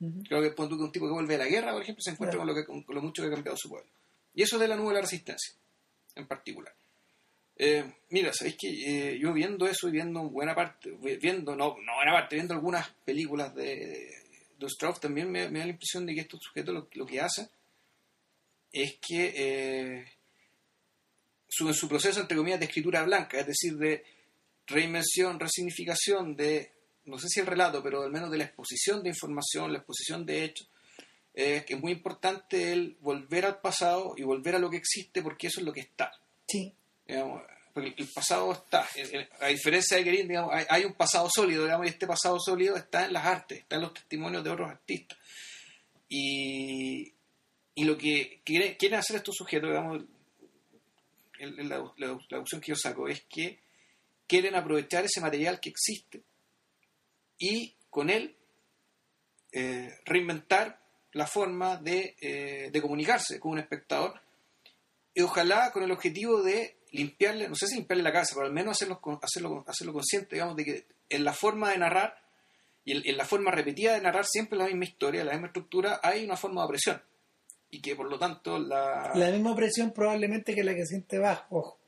[0.00, 0.22] Ujú.
[0.26, 2.46] Creo que que un tipo que vuelve de la guerra, por ejemplo, se encuentra con,
[2.46, 3.90] lo que, con lo mucho que ha cambiado su pueblo.
[4.34, 5.52] Y eso es de la nube de la resistencia,
[6.14, 6.72] en particular.
[7.56, 10.90] Eh, mira, sabéis que eh, yo viendo eso y viendo buena parte,
[11.20, 14.08] viendo, no, no buena parte, viendo algunas películas de,
[14.58, 17.20] de Strauss, también me, me da la impresión de que estos sujetos lo, lo que
[17.20, 17.46] hacen
[18.72, 20.13] es que eh,
[21.56, 24.04] su, en su proceso, entre comillas, de escritura blanca, es decir, de
[24.66, 26.72] reinvención, resignificación de,
[27.04, 30.24] no sé si el relato, pero al menos de la exposición de información, la exposición
[30.24, 30.68] de hechos,
[31.34, 35.20] eh, que es muy importante el volver al pasado y volver a lo que existe
[35.22, 36.12] porque eso es lo que está.
[36.46, 36.72] Sí.
[37.06, 37.42] digamos,
[37.72, 38.86] porque el pasado está,
[39.40, 42.76] a diferencia de Guerin, digamos, hay, hay un pasado sólido, digamos, y este pasado sólido
[42.76, 45.18] está en las artes, está en los testimonios de otros artistas.
[46.08, 47.12] Y,
[47.74, 50.02] y lo que quiere- quieren hacer estos sujetos, digamos,
[51.38, 51.82] la,
[52.38, 53.60] opción que yo saco es que
[54.26, 56.22] quieren aprovechar ese material que existe
[57.38, 58.36] y con él
[59.52, 60.80] eh, reinventar
[61.12, 64.20] la forma de, eh, comunicarse con un espectador
[65.14, 68.52] y ojalá con el objetivo de limpiarle, no sé si limpiarle la casa, pero al
[68.52, 72.20] menos hacerlo, hacerlo, hacerlo consciente, digamos, de que en la forma de narrar
[72.84, 76.00] y en, en la forma repetida de narrar siempre la misma historia, la misma estructura,
[76.02, 77.02] hay una forma de opresión.
[77.74, 79.10] Y que por lo tanto la...
[79.14, 81.78] La misma opresión probablemente que la que siente Bach, ojo.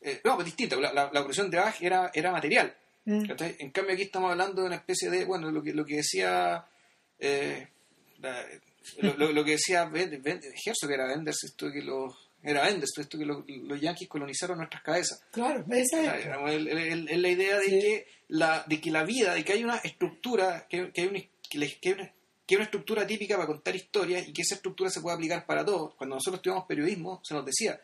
[0.00, 2.74] eh, no, pues distinta, la, la, la opresión de Bach era, era material.
[3.04, 3.24] Mm.
[3.58, 6.66] En cambio aquí estamos hablando de una especie de, bueno, lo que, lo que decía...
[7.18, 7.66] eh,
[8.20, 8.44] la-
[8.98, 12.14] lo, lo- lo que decía Herzog, que era Enders, esto que los...
[12.42, 15.22] Era Enders, esto que los, los yanquis colonizaron nuestras cabezas.
[15.30, 16.24] Claro, esa es.
[16.24, 17.70] digamos, el- el- el- el- la idea de Sí.
[17.80, 21.20] que la de que la vida de que hay una estructura que, que hay, una,
[21.48, 22.12] que hay una-
[22.46, 25.46] que es una estructura típica para contar historias y que esa estructura se puede aplicar
[25.46, 25.94] para todos.
[25.94, 27.80] Cuando nosotros estudiamos periodismo, se nos decía,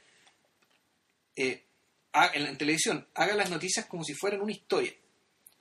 [1.36, 1.64] eh,
[2.34, 4.92] en, la, en televisión, haga las noticias como si fueran una historia.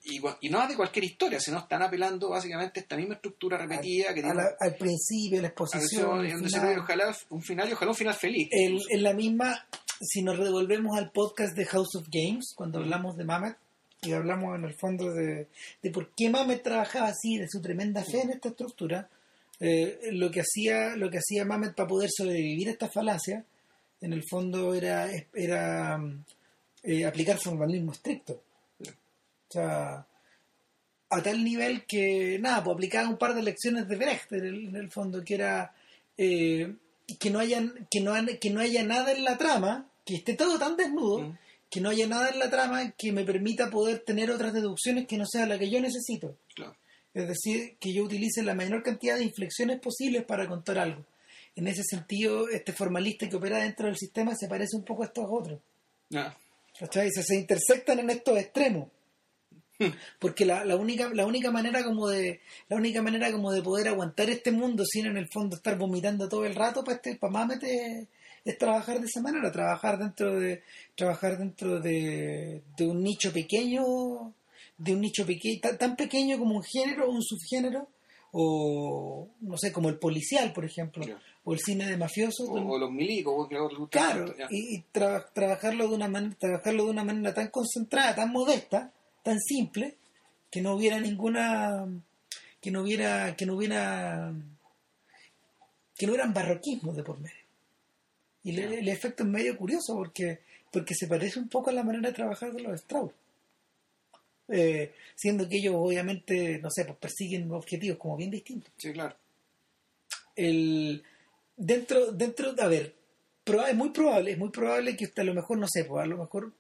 [0.10, 4.22] Y, no de cualquier historia, sino están apelando básicamente a esta misma estructura repetida que
[4.22, 6.26] A tiene la- al principio, la exposición.
[6.46, 6.80] final.
[6.80, 8.48] ojalá un final y ojalá un final feliz.
[8.52, 9.68] El- en la misma,
[10.02, 13.58] si nos devolvemos al podcast de House of Games, cuando hablamos de Mamet,
[14.02, 15.48] y hablamos en el fondo de,
[15.82, 19.10] de por qué Mamet trabajaba así, de su tremenda fe en esta estructura,
[19.60, 23.44] eh, lo que hacía lo que hacía Mamet para poder sobrevivir a esta falacia,
[24.02, 26.00] en el fondo era, era
[26.84, 28.42] eh, aplicar formalismo estricto.
[28.80, 30.06] O sea,
[31.10, 34.92] a tal nivel que, nada, pues aplicaba un par de lecciones de Brecht en el,
[34.92, 35.74] fondo, que era
[36.18, 36.76] eh,
[37.20, 40.60] que, no haya, que, no, que no haya nada en la trama, que esté todo
[40.60, 41.38] tan desnudo, Mm.
[41.70, 45.18] Que no haya nada en la trama que me permita poder tener otras deducciones que
[45.18, 46.38] no sea la que yo necesito.
[46.56, 46.76] Claro.
[47.14, 51.04] Es decir, que yo utilice la menor cantidad de inflexiones posibles para contar algo.
[51.56, 55.08] En ese sentido, este formalista que opera dentro del sistema se parece un poco a
[55.08, 55.60] estos otros.
[56.80, 57.10] ¿cachai?
[57.12, 58.90] Se, se intersectan en estos extremos.
[60.20, 63.88] Porque la, la única la única manera como de la única manera como de poder
[63.88, 67.34] aguantar este mundo sin en el fondo estar vomitando todo el rato para este para
[67.34, 67.64] Mamet
[68.52, 70.62] es, trabajar de esa manera trabajar dentro de
[70.96, 73.84] trabajar dentro de, de un nicho pequeño
[74.78, 77.88] de un nicho pequeño tan, tan pequeño como un género o un subgénero
[78.32, 81.06] o no sé como el policial por ejemplo
[81.44, 85.88] o el cine de mafiosos O, o los milicos, Claro, tanto, y, y tra- trabajarlo
[85.88, 88.92] de una manera, trabajarlo de una manera tan concentrada, tan modesta,
[89.24, 89.96] tan simple,
[90.52, 91.88] que no hubiera ninguna,
[92.60, 94.34] que no hubiera, que no hubiera,
[95.98, 97.37] que no hubieran barroquismos de por medio.
[98.44, 100.40] Y el, el efecto es medio curioso porque,
[100.72, 103.12] porque se parece un poco a la manera de trabajar de los Strauss.
[104.50, 109.14] Eh, siendo que ellos obviamente, no sé, pues persiguen objetivos como bien distintos Sí, claro.
[110.38, 111.04] el
[111.58, 112.96] dentro dentro a ver
[113.68, 116.08] es muy probable es muy probable que usted a lo mejor no sé pues, a
[116.08, 116.54] lo mejor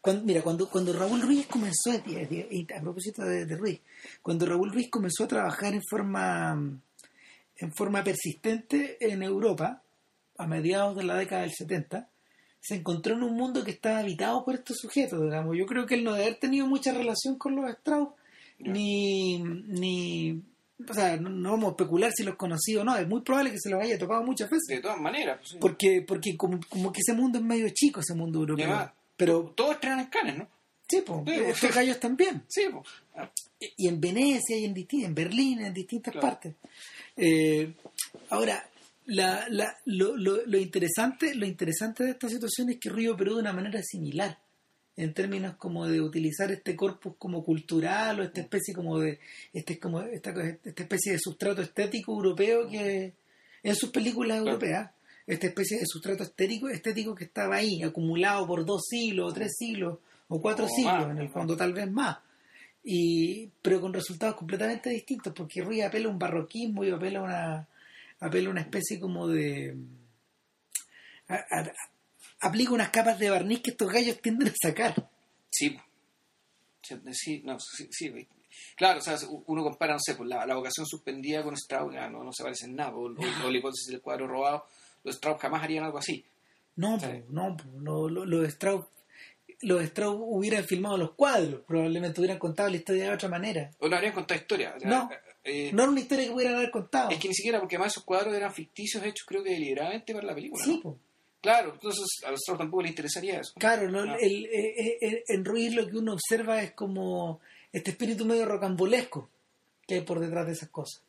[0.00, 3.80] cuando, mira cuando cuando Raúl Ruiz comenzó a, a propósito de, de Ruiz
[4.20, 6.80] cuando Raúl Ruiz comenzó a trabajar en forma
[7.56, 9.82] en forma persistente en Europa
[10.42, 12.08] a mediados de la década del 70
[12.60, 15.94] se encontró en un mundo que estaba habitado por estos sujetos digamos yo creo que
[15.96, 18.10] él no haber tenido mucha relación con los Strauss
[18.58, 20.42] ni ni
[20.88, 23.52] o sea, no, no vamos a especular si los conocí o no, es muy probable
[23.52, 25.38] que se los haya topado muchas veces, De todas maneras.
[25.38, 25.56] pues, sí.
[25.60, 28.90] porque porque como, como que ese mundo es medio chico, ese mundo europeo.
[29.16, 30.48] Pero Todos estrenan en Cannes, ¿no?
[30.88, 32.42] sí, pues, Sí, estos gallos también.
[32.48, 32.84] Sí, pues.
[33.14, 33.30] Ah,
[33.76, 36.26] Y en Venecia y en, en Berlín, en distintas Claro.
[36.26, 36.54] partes.
[37.16, 37.72] Eh,
[38.30, 38.66] ahora,
[39.06, 43.34] la, la, lo, lo, lo interesante lo interesante de esta situación es que Río operó
[43.34, 44.38] de una manera similar
[44.96, 49.18] en términos como de utilizar este corpus como cultural o esta especie como de
[49.52, 50.32] este como esta,
[50.64, 53.14] esta especie de sustrato estético europeo que
[53.62, 54.90] en sus películas europeas
[55.26, 59.52] esta especie de sustrato estético estético que estaba ahí acumulado por dos siglos o tres
[59.56, 59.98] siglos
[60.28, 62.18] o cuatro O siglos más, en el fondo tal vez más.
[62.84, 67.22] Y pero con resultados completamente distintos porque Ruiz apela a un barroquismo y apela a
[67.22, 67.68] una
[68.22, 69.76] apela a una especie como de
[71.28, 71.72] a- a-
[72.40, 75.08] aplica unas capas de barniz que estos gallos tienden a sacar
[75.50, 75.78] Sí.
[77.12, 77.88] Sí, no, sí.
[78.76, 79.16] Claro, o sea,
[79.46, 82.42] uno compara, no sé, pues la, la vocación suspendida con Strauss, ya, no, no se
[82.42, 84.66] parecen nada, o, o- o la hipótesis del cuadro robado,
[85.04, 86.24] los Strauss jamás harían algo así.
[86.76, 88.86] no po, no no, lo- los Strauss
[89.60, 93.88] los Strauss hubieran filmado los cuadros probablemente hubieran contado la historia de otra manera O
[93.88, 94.74] no habrían contado historia.
[94.76, 95.10] o sea, No.
[95.44, 97.92] Eh, no era una historia que pudieran haber contado Es que ni siquiera, porque además
[97.92, 100.64] esos cuadros eran ficticios hechos, creo que deliberadamente para la película.
[100.64, 100.96] sí ¿no?
[101.40, 103.52] Claro, entonces a los Strauss tampoco les interesaría eso.
[103.58, 104.00] Claro, ¿no?
[104.02, 104.16] Ah.
[104.20, 107.40] El- eh, eh, en Ruiz lo que uno observa es como
[107.72, 109.28] este espíritu medio rocambolesco
[109.88, 111.02] que hay por detrás de esas cosas.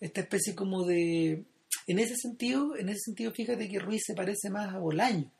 [0.00, 1.44] Esta especie como de...
[1.86, 5.30] En ese sentido, en ese sentido, fíjate que Ruiz se parece más a Bolaño.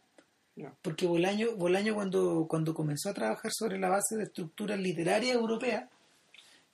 [0.82, 5.88] Porque Bolaño, Bolaño cuando, cuando comenzó a trabajar sobre la base de estructuras literarias europeas,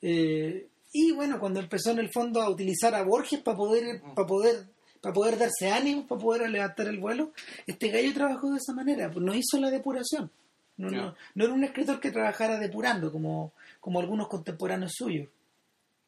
[0.03, 4.27] eh, y bueno, cuando empezó en el fondo a utilizar a Borges para poder, para
[4.27, 4.67] poder,
[5.01, 7.33] para poder darse ánimo, para poder levantar el vuelo,
[7.67, 10.31] este gallo trabajó de esa manera, pues no hizo la depuración.
[10.77, 15.29] No, no, no era un escritor que trabajara depurando como, como algunos contemporáneos suyos.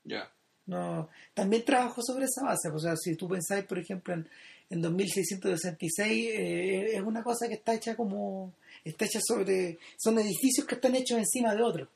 [0.02, 0.30] Ya.
[0.64, 2.70] No, también trabajó sobre esa base.
[2.70, 4.26] O sea, si tú pensáis, por ejemplo, en,
[4.70, 8.54] en 2666, eh, es una cosa que está hecha como.
[8.82, 9.78] Está hecha sobre.
[9.98, 11.88] Son edificios que están hechos encima de otros.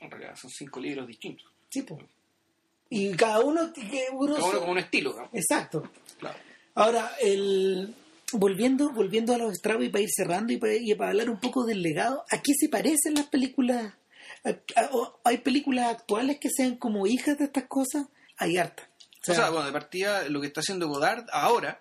[0.00, 1.46] En realidad son cinco libros distintos.
[1.68, 1.98] Sí, po.
[2.90, 3.72] Y cada uno.
[3.72, 5.28] que uno Cada uno con un estilo, ¿no?
[5.32, 5.90] Exacto.
[6.18, 6.38] Claro.
[6.74, 7.94] Ahora, el,
[8.32, 11.40] volviendo, volviendo a los Strauss y para ir cerrando y para, y para hablar un
[11.40, 13.94] poco del legado, ¿a qué se parecen las películas?
[15.24, 18.06] hay películas actuales que sean como hijas de estas cosas,
[18.36, 18.88] hay harta.
[19.26, 21.80] O sea, bueno, de partida lo que está haciendo Godard ahora,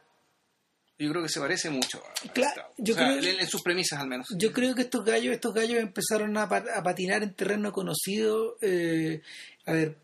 [0.99, 4.27] yo creo que se parece mucho a, claro, yo creo, en, sus premisas al menos.
[4.35, 8.57] Yo creo que estos gallos, estos gallos empezaron a, patinar en terreno conocido.
[8.61, 9.21] Eh,
[9.65, 9.97] a ver,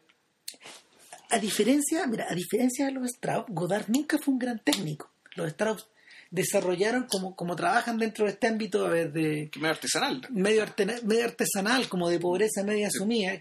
[1.29, 5.09] a diferencia, mira, a diferencia de los Strauss, Godard nunca fue un gran técnico.
[5.35, 5.87] Los Strauss
[6.33, 10.65] desarrollaron como, como trabajan dentro de este ámbito a ver, de medio artesanal medio,
[11.03, 13.33] medio artesanal como de pobreza media asumida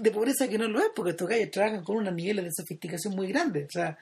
[0.00, 3.14] de pobreza que no lo es porque estos gallos trabajan con unos niveles de sofisticación
[3.14, 3.96] muy grandes o sea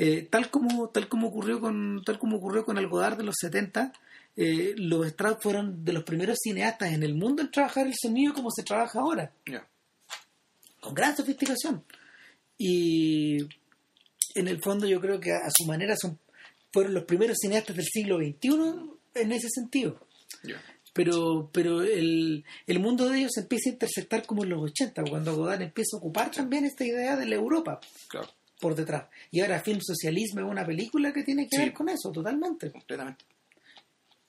[0.00, 3.34] eh, tal como tal como ocurrió con tal como ocurrió con el Godard de los
[3.40, 3.92] 70
[4.36, 8.32] eh, los Strauss fueron de los primeros cineastas en el mundo en trabajar el sonido
[8.32, 9.32] como se trabaja ahora.
[10.80, 11.82] Con gran sofisticación.
[12.56, 13.38] Y
[14.36, 16.20] en el fondo yo creo que a su manera son
[16.72, 19.98] fueron los primeros cineastas del siglo XXI en ese sentido.
[20.92, 25.34] Pero, pero el, el, mundo de ellos empieza a intersectar como en los 80, cuando
[25.34, 27.80] Godard empieza a ocupar también esta idea de la Europa
[28.60, 29.08] por detrás.
[29.30, 32.70] Y ahora Film Socialismo es una película que tiene que ver con eso, totalmente.
[32.70, 33.24] Completamente.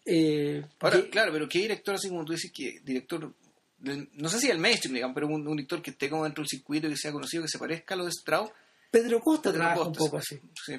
[0.05, 3.33] Eh, ahora, claro, pero ¿qué director, así como tú dices, que director,
[3.79, 6.89] no sé si el mainstream, digamos, pero un, director que esté como dentro del circuito,
[6.89, 8.51] que sea conocido, que se parezca a lo de Strauss?
[8.89, 10.39] Pedro Costa trabaja un poco así.
[10.65, 10.73] Sí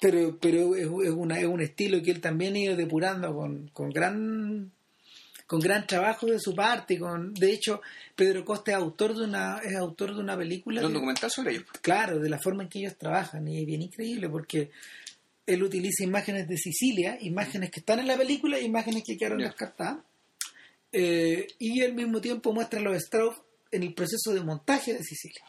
[0.00, 3.90] pero pero es, una, es un estilo que él también ha ido depurando con, con
[3.90, 4.72] gran
[5.50, 7.82] con gran trabajo de su parte con de hecho
[8.14, 11.64] Pedro Costa es autor de una es autor de una película un documental sobre ellos
[11.80, 14.70] claro de la forma en que ellos trabajan y es bien increíble porque
[15.44, 20.04] él utiliza imágenes de Sicilia imágenes que están en la película imágenes que quedaron descartadas
[20.92, 23.34] eh, y al mismo tiempo muestra los Strauss
[23.72, 25.42] en el proceso de montaje de Sicilia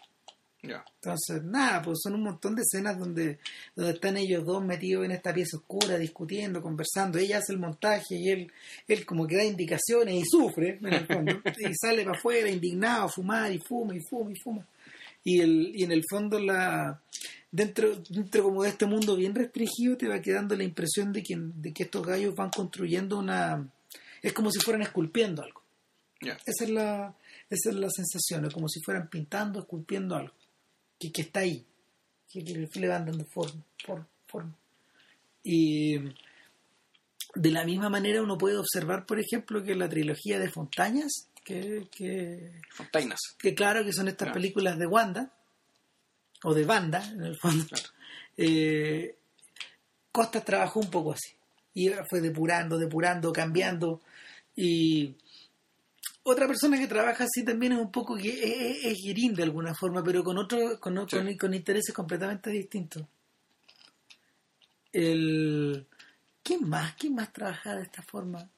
[0.64, 3.40] entonces, nada, pues son un montón de escenas donde,
[3.76, 7.18] donde están ellos dos metidos en esta pieza oscura, discutiendo, conversando.
[7.18, 8.52] Ella hace el montaje y él,
[8.88, 13.06] él como que da indicaciones y sufre, en el fondo, y sale para afuera indignado
[13.06, 14.68] a fumar y fuma y fuma y fuma.
[15.24, 17.02] Y, el, y en el fondo la
[17.52, 21.36] dentro, dentro como de este mundo bien restringido te va quedando la impresión de que,
[21.38, 23.68] de que estos gallos van construyendo una...
[24.22, 25.62] Es como si fueran esculpiendo algo.
[26.22, 27.16] Esa, es la,
[27.50, 30.34] esa es la sensación, es como si fueran pintando, esculpiendo algo
[31.02, 31.66] que, que está ahí,
[32.32, 33.66] que, le van dando forma,
[34.28, 34.56] forma,
[35.44, 41.12] Y de la misma manera uno puede observar, por ejemplo, que la trilogía de Fontañas,
[41.44, 42.52] que, que,
[43.40, 45.34] que claro que son estas películas de Wanda,
[46.44, 47.66] o de banda, en el fondo,
[48.38, 49.16] eh,
[50.12, 51.34] Costa trabajó un poco así.
[51.74, 54.02] Y fue depurando, depurando, cambiando.
[54.56, 55.16] Y
[56.24, 60.24] otra persona que trabaja así también es un poco es, es, de alguna forma, pero
[60.24, 63.04] con otro, con, con, intereses completamente distintos.
[64.92, 65.88] El
[66.44, 66.96] ¿Quién más?
[66.96, 68.50] ¿Quién más trabaja de esta forma?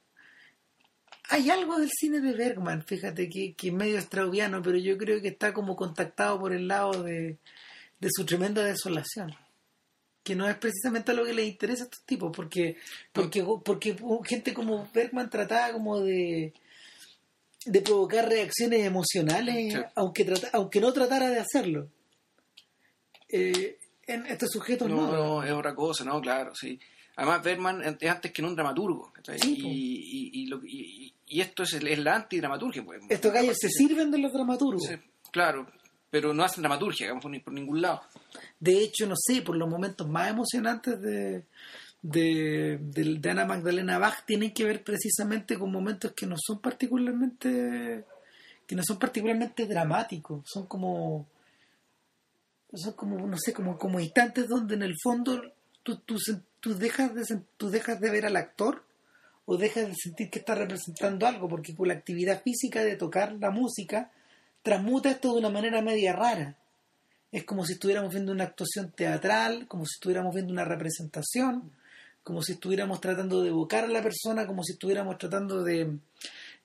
[1.30, 5.22] Hay algo del cine de Bergman, fíjate, que, que es medio estraudiano, pero yo creo
[5.22, 7.38] que está como contactado por el lado de,
[7.99, 9.34] de su tremenda desolación
[10.23, 12.77] que no es precisamente lo que le interesa a estos tipos, porque,
[13.11, 16.53] porque, porque gente como Bergman trataba como de,
[17.65, 21.90] de provocar reacciones emocionales, aunque, aunque no tratara de hacerlo.
[23.30, 25.44] Eh, en este sujeto no, no.
[25.44, 26.80] es otra cosa, no, claro, sí.
[27.15, 29.14] Además, Berman es antes que no un dramaturgo.
[29.44, 32.84] y, y, y, esto es, es la antidramaturgia.
[32.84, 33.02] Pues.
[33.10, 34.90] Estos gallos se sirven de los dramaturgos.
[35.31, 35.68] claro,
[36.10, 38.02] pero no hacen dramaturgia, digamos, por, por ningún lado.
[38.60, 41.45] De hecho, no sé, por los momentos más emocionantes de,
[42.04, 48.04] de, Ana Magdalena Bach tienen que ver precisamente con momentos que no son particularmente
[48.68, 51.26] que no son particularmente dramáticos son como
[52.74, 55.42] son como no sé como como instantes donde en el fondo
[55.82, 56.18] tú, tú,
[56.60, 57.24] tú dejas de
[57.56, 58.84] tú dejas de ver al actor
[59.46, 63.32] o dejas de sentir que está representando algo porque con la actividad física de tocar
[63.40, 64.12] la música
[64.62, 66.58] transmuta esto de una manera media rara.
[67.32, 71.72] Es como si estuviéramos viendo una actuación teatral como si estuviéramos viendo una representación
[72.24, 75.86] como si estuviéramos tratando de evocar a la persona, como si estuviéramos tratando de,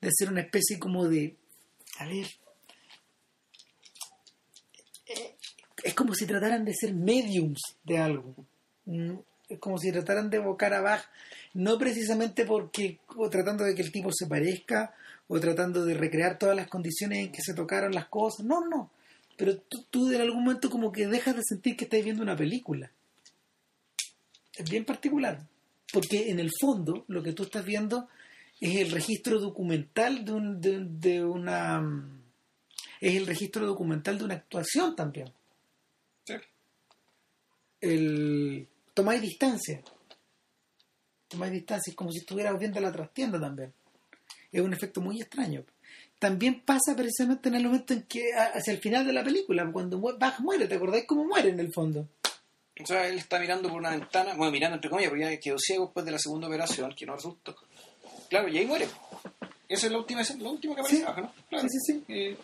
[0.01, 1.35] de hacer una especie como de,
[1.99, 2.27] a ver,
[5.07, 5.35] eh,
[5.83, 8.35] es como si trataran de ser mediums de algo.
[8.85, 9.17] Mm,
[9.49, 11.03] es como si trataran de evocar a Bach,
[11.53, 14.93] no precisamente porque, o tratando de que el tipo se parezca,
[15.27, 18.45] o tratando de recrear todas las condiciones en que se tocaron las cosas.
[18.45, 18.91] No, no.
[19.37, 22.35] Pero tú, tú en algún momento como que dejas de sentir que estás viendo una
[22.35, 22.91] película
[24.59, 25.39] es bien particular,
[25.91, 28.09] porque en el fondo lo que tú estás viendo
[28.59, 30.59] es el registro documental de, un,
[30.99, 31.81] de, una...
[32.99, 35.31] es el registro documental de una actuación también.
[36.25, 36.33] Sí.
[37.79, 39.81] El, tomáis distancia.
[41.29, 43.73] Tomáis distancia, es como si estuvieras viendo la trastienda también.
[44.51, 45.63] Es un efecto muy extraño.
[46.19, 50.01] también pasa precisamente en el momento en que, hacia el final de la película, cuando
[50.01, 52.09] Bach muere, ¿te acordáis cómo muere en el fondo?
[52.81, 55.57] O sea, él está mirando por una ventana, bueno, mirando entre comillas, porque ya quedó
[55.59, 57.55] ciego después de la segunda operación, que no resultó.
[58.29, 58.87] Claro, y ahí muere.
[59.67, 61.33] Esa es la última, la última que aparece ¿no?
[61.49, 61.67] Claro.
[61.67, 62.03] Sí, sí, sí.
[62.07, 62.37] Eh,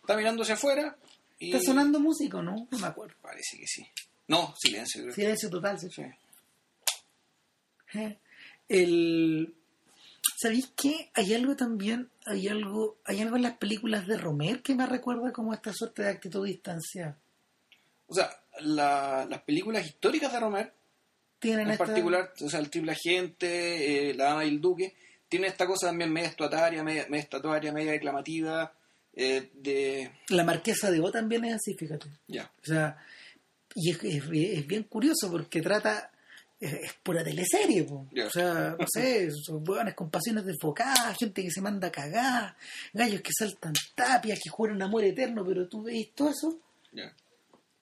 [0.00, 0.96] está mirando hacia afuera.
[1.38, 1.52] Y...
[1.52, 2.66] Está sonando músico, ¿no?
[2.70, 3.14] No me acuerdo.
[3.20, 3.86] Parece que sí.
[4.28, 5.02] No, silencio.
[5.02, 5.14] Creo.
[5.14, 5.88] Silencio total, sí.
[5.90, 6.02] sí.
[7.98, 8.18] Eh,
[8.68, 9.54] el...
[10.36, 11.10] ¿Sabéis qué?
[11.14, 15.32] Hay algo también, hay algo, hay algo en las películas de Romer que me recuerda
[15.32, 17.18] como esta suerte de actitud distanciada.
[18.06, 20.72] O sea, la, las películas históricas de Romer,
[21.38, 21.84] tienen en esta...
[21.84, 24.94] particular, o sea, el triple agente, eh, la dama y el duque,
[25.28, 28.72] tiene esta cosa también media estatuaria, media, media estatuaria, media declamativa,
[29.12, 30.10] eh, de...
[30.28, 32.08] La marquesa de O también es así, fíjate.
[32.28, 32.50] Ya.
[32.62, 32.96] O sea,
[33.74, 36.10] y es, es, es bien curioso porque trata
[36.60, 37.86] es, es pura teleserie.
[38.12, 38.26] Ya.
[38.26, 42.56] o sea, no sé, son hueones con pasiones desfocadas, gente que se manda a cagar,
[42.92, 46.58] gallos que saltan tapias, que juran amor eterno, pero tú veis todo eso.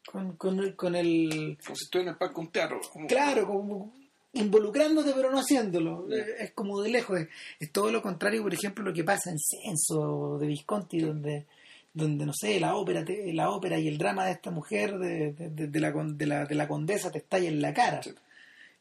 [0.07, 1.59] Con, con, el, con el...
[1.65, 2.81] Como si estuviera en el parque un teatro.
[2.93, 3.93] como- Claro, como
[4.35, 6.07] involucrándote pero no haciéndolo.
[6.11, 7.21] Es, como de lejos.
[7.21, 7.29] Es,
[7.61, 11.47] es todo lo contrario, por ejemplo, lo que pasa en Censo de Visconti, donde
[11.95, 15.33] donde no sé la ópera te- la ópera y el drama de esta mujer de,
[15.35, 18.15] de- de- de la, de, la, de la condesa te estalla en la cara Sí.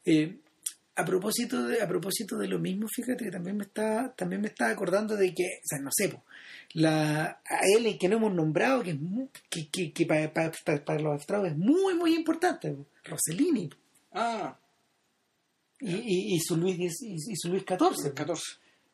[0.05, 0.37] Eh,
[0.95, 4.47] a propósito de a propósito de lo mismo fíjate que también me está también me
[4.47, 6.23] está acordando de que o sea no sé po,
[6.73, 8.97] la a él que no hemos nombrado que es
[9.49, 10.51] que, que, que para, para,
[10.85, 13.69] para- los extras es muy muy importante po, Rossellini
[14.13, 14.57] Ah,
[15.79, 18.43] y, y, y su Luis y, su Luis XIV el 14.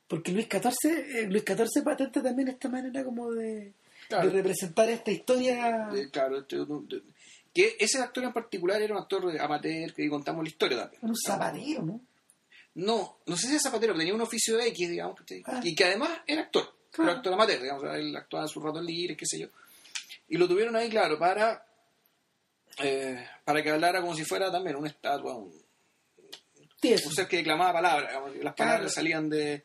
[0.08, 3.74] porque Luis XIV eh, Luis XIV patenta también esta manera como de,
[4.08, 4.28] Claro.
[4.30, 7.02] de representar esta historia De- claro, este- de-
[7.54, 11.02] que ese actor en particular era un actor amateur que contamos la historia también.
[11.04, 12.02] un zapatero no
[12.76, 15.60] No, no sé si es zapatero, pero tenía un oficio X, digamos, que- Ah.
[15.64, 16.77] y que además era actor.
[17.04, 19.48] Era actor amateur, digamos, él actuaba en sus ratos libres, qué sé yo.
[20.30, 21.66] Y lo tuvieron ahí, claro, para
[22.80, 25.52] eh, para que hablara como si fuera también una estatua, un,
[26.84, 28.90] un ser que declamaba palabras, digamos, las palabras Claro.
[28.90, 29.64] salían de...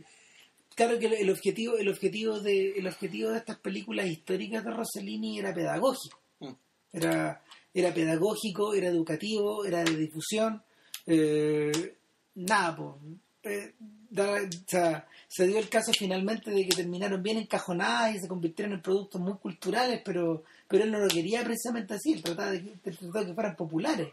[0.75, 5.39] Claro que el- objetivo, el objetivo de, el objetivo de estas películas históricas de Rossellini
[5.39, 6.19] era pedagógico.
[6.41, 6.53] Mm.
[6.95, 7.43] Era,
[7.75, 10.63] era pedagógico, era educativo, era de difusión.
[11.07, 11.95] eh,
[12.37, 12.99] nada, po.
[13.45, 13.75] Eh,
[14.11, 18.29] da- o sea, se dio el caso finalmente de que terminaron bien encajonadas y se
[18.29, 22.53] convirtieron en productos muy culturales, pero, pero él no lo quería precisamente así, él trataba
[22.53, 24.09] de, trataba de que fueran populares.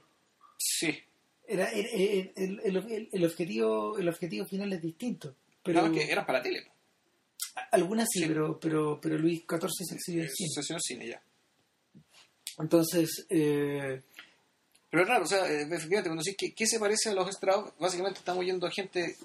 [0.57, 0.97] Sí,
[1.47, 5.35] Era, era- el, el- el- el objetivo, el objetivo final es distinto.
[5.63, 6.65] Pero, que eran para tele.
[7.71, 8.25] algunas sí, Sí.
[8.27, 10.49] Pero, pero, pero Luis XIV se exhibió en cine.
[10.63, 11.21] Se en cine ya.
[12.57, 14.01] Entonces, eh,
[14.89, 17.29] Pero es raro, o sea, eh, efectivamente, cuando decís que, ¿qué se parece a los
[17.29, 19.15] Strauss, básicamente estamos yendo a gente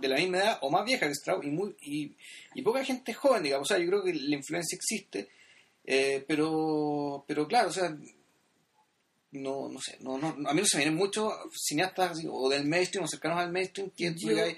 [0.00, 2.12] de la misma edad o más vieja que Strauss y, muy, y,
[2.54, 3.70] y poca gente joven, digamos.
[3.70, 5.28] O sea, yo creo que la influencia existe,
[5.84, 7.94] eh, pero, pero claro, o sea,
[9.32, 12.48] no, no sé, no, no, a mí no se me vienen muchos cineastas así, o
[12.48, 14.54] del mainstream o cercanos al mainstream que Yo- digas,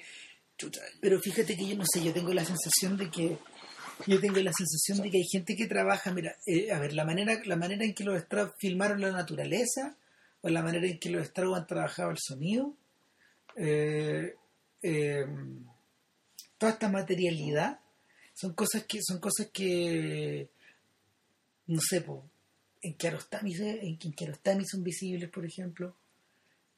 [0.56, 3.36] chuta, pero fíjate que yo no sé, yo tengo la sensación de que
[4.06, 7.05] yo tengo la sensación de que hay gente que trabaja, mira, eh, a ver, la
[7.05, 9.97] manera, la manera en que los Strauss filmaron la naturaleza
[10.51, 12.75] la manera en que los Strauss han trabajado el sonido,
[13.57, 14.35] eh,
[14.83, 15.27] eh,
[16.59, 17.81] toda esta materialidad
[18.35, 20.49] son cosas que son cosas que
[21.66, 22.25] no sé, po,
[22.83, 23.99] en Kiarostami, en,
[24.66, 25.95] son visibles, por ejemplo,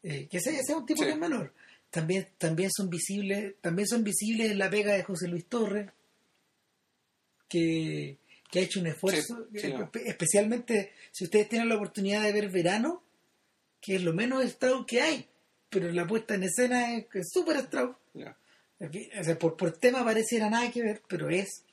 [0.02, 1.06] eh, que ese, ese es un tipo Sí.
[1.06, 1.52] que es menor.
[1.90, 5.90] También, también son visibles, también son visibles en la pega de José Luis Torres,
[7.48, 8.16] que,
[8.50, 9.90] que ha hecho un esfuerzo, Sí, sí, no.
[9.90, 13.02] espe- especialmente si ustedes tienen la oportunidad de ver Verano,
[13.80, 15.26] que es lo menos Strauss que hay,
[15.68, 17.96] pero la puesta en escena es es súper Strauss.
[19.18, 21.64] o sea, por, por tema pareciera nada que ver, pero es.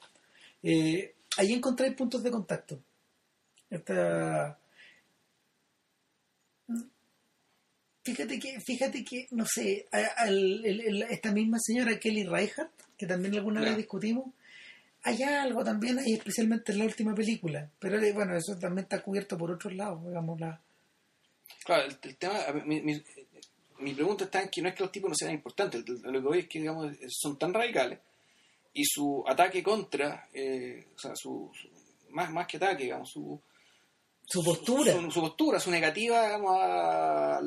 [0.63, 2.81] Eh, ahí encontráis puntos de contacto.
[3.69, 4.59] Esta...
[8.03, 13.05] Fíjate que, fíjate que, no sé, a- el- el- esta misma señora Kelly Reichardt, que
[13.05, 14.33] también alguna vez discutimos,
[15.03, 17.69] hay algo también ahí, especialmente en la última película.
[17.79, 20.39] Pero eh, bueno, eso también está cubierto por otros lados, digamos.
[20.39, 20.61] La...
[21.63, 23.01] Claro, el, el tema, mi, mi,
[23.79, 26.19] mi pregunta está en que no es que los tipos no sean importantes, lo que
[26.27, 27.99] voy es que, digamos, son tan radicales
[28.73, 31.69] y su ataque contra, eh, o sea, su, su-
[32.11, 33.41] más, más que ataque, digamos, su,
[34.25, 34.93] Su postura.
[34.93, 37.37] Su, su postura, su negativa, digamos, a,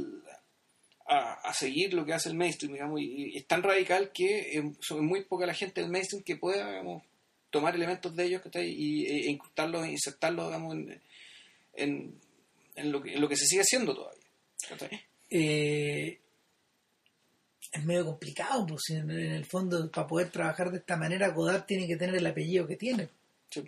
[1.07, 4.59] a, a seguir lo que hace el mainstream, digamos, y, y es tan radical que
[4.59, 7.03] eh, son muy poca la gente del mainstream que pueda, digamos,
[7.51, 8.69] tomar elementos de ellos ¿cachai?
[8.71, 11.03] y e, e incrustarlos, insertarlos, digamos, en,
[11.75, 12.21] en,
[12.75, 14.21] en lo que, en lo que se sigue haciendo todavía.
[15.31, 16.19] Eh,
[17.73, 21.65] es medio complicado, pues en, en el fondo para poder trabajar de esta manera Godard
[21.67, 23.09] tiene que tener el apellido que tiene.
[23.49, 23.63] Sí.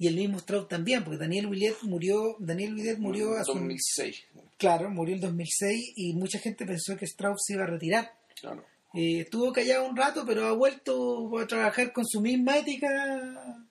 [0.00, 3.54] Y el mismo Strauss también, porque Daniel Willet murió, Daniel Willet murió en a su-
[3.54, 4.24] 2006.
[4.56, 8.12] claro, murió en 2006 y mucha gente pensó que Strauss se iba a retirar.
[8.40, 8.64] Claro.
[8.94, 13.66] Eh, estuvo callado un rato, pero ha vuelto a trabajar con su misma ética,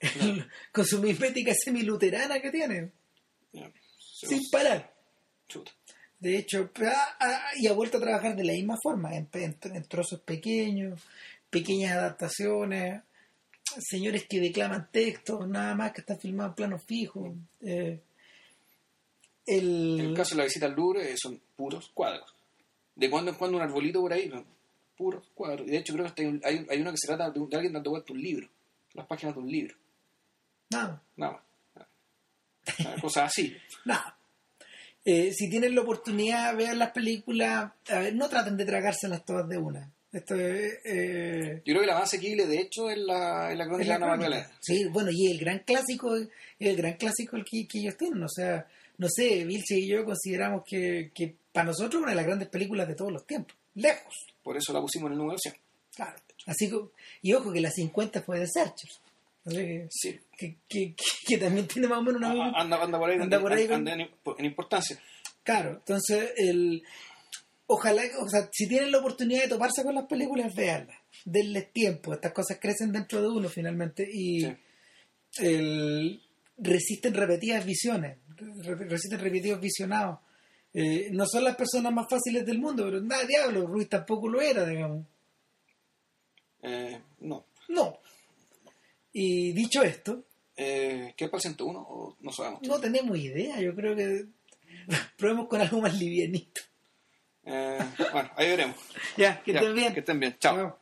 [0.72, 2.90] con su misma ética semiluterana que tiene,
[3.52, 3.70] Ya.
[4.28, 4.92] Sin parar.
[5.48, 5.70] chuta.
[6.18, 9.56] De hecho, ah, ah, y ha vuelto a trabajar de la misma forma, en, en-
[9.64, 11.00] en trozos pequeños,
[11.50, 13.02] pequeñas adaptaciones,
[13.80, 17.32] señores que declaman textos, nada más que están filmados en planos fijos.
[17.60, 18.00] Eh,
[19.46, 22.32] el, En el caso de la visita al Louvre eh, son puros cuadros.
[22.94, 24.30] De cuando en cuando un arbolito por ahí,
[24.96, 25.66] puros cuadros.
[25.66, 27.72] Y de hecho creo que hay, hay, hay uno que se trata de, de alguien
[27.72, 28.48] dando vuelta un libro.
[28.94, 29.74] Las páginas de un libro.
[30.70, 31.42] nada, Nada más.
[33.00, 33.56] Cosas así.
[33.84, 34.16] nada.
[35.04, 39.48] Eh, si tienen la oportunidad, vean las películas, a ver, no traten de tragárselas todas
[39.48, 39.90] de una.
[40.12, 40.78] Esto es...
[40.84, 44.06] eh, Yo creo que la más asequible, de hecho, es la, es la crónica la
[44.06, 44.10] de.
[44.10, 44.50] Magdalena.
[44.60, 46.28] Sí, bueno, y el gran clásico, es
[46.60, 48.22] el gran clásico el que, que ellos tienen.
[48.22, 48.66] O sea,
[48.98, 52.48] no sé, Vilche y yo consideramos que, que para nosotros es una de las grandes
[52.48, 53.56] películas de todos los tiempos.
[53.74, 54.14] Lejos,
[54.44, 55.54] Por eso la pusimos en el número 100.
[55.96, 56.16] claro.
[56.46, 56.76] Así que,
[57.22, 59.00] y ojo que la 50 fue de Searchers.
[59.44, 60.20] Sí.
[60.38, 60.94] que, que, que-
[61.26, 63.66] que también tiene más o menos una misma- Anda, anda por ahí, Anda por ahí
[63.66, 64.08] con- anda en,
[64.38, 65.00] en importancia.
[65.42, 66.82] Claro, entonces, el,
[67.66, 70.96] ojalá, o sea, si tienen la oportunidad de toparse con las películas, véanlas.
[71.24, 74.56] Denles tiempo, estas cosas crecen dentro de uno finalmente y Sí.
[75.38, 76.22] el-
[76.58, 80.20] resisten repetidas visiones, re- resisten repetidos visionados.
[80.74, 84.40] Eh, no son las personas más fáciles del mundo, pero nada, diablo, Ruiz tampoco lo
[84.40, 85.04] era, digamos.
[86.62, 87.46] Eh, no.
[87.68, 87.98] No.
[89.12, 90.24] Y dicho esto,
[90.56, 91.80] Eh, ¿Qué es para el 101?
[91.80, 92.62] O no sabemos.
[92.62, 94.26] no tenemos idea, yo creo que
[95.16, 96.60] probemos con algo más livianito.
[97.44, 97.78] Eh,
[98.12, 98.76] bueno, ahí veremos.
[99.16, 99.94] Ya, que Ya, estén bien.
[99.94, 100.36] Que estén bien.
[100.38, 100.56] Chao.
[100.56, 100.78] Chao.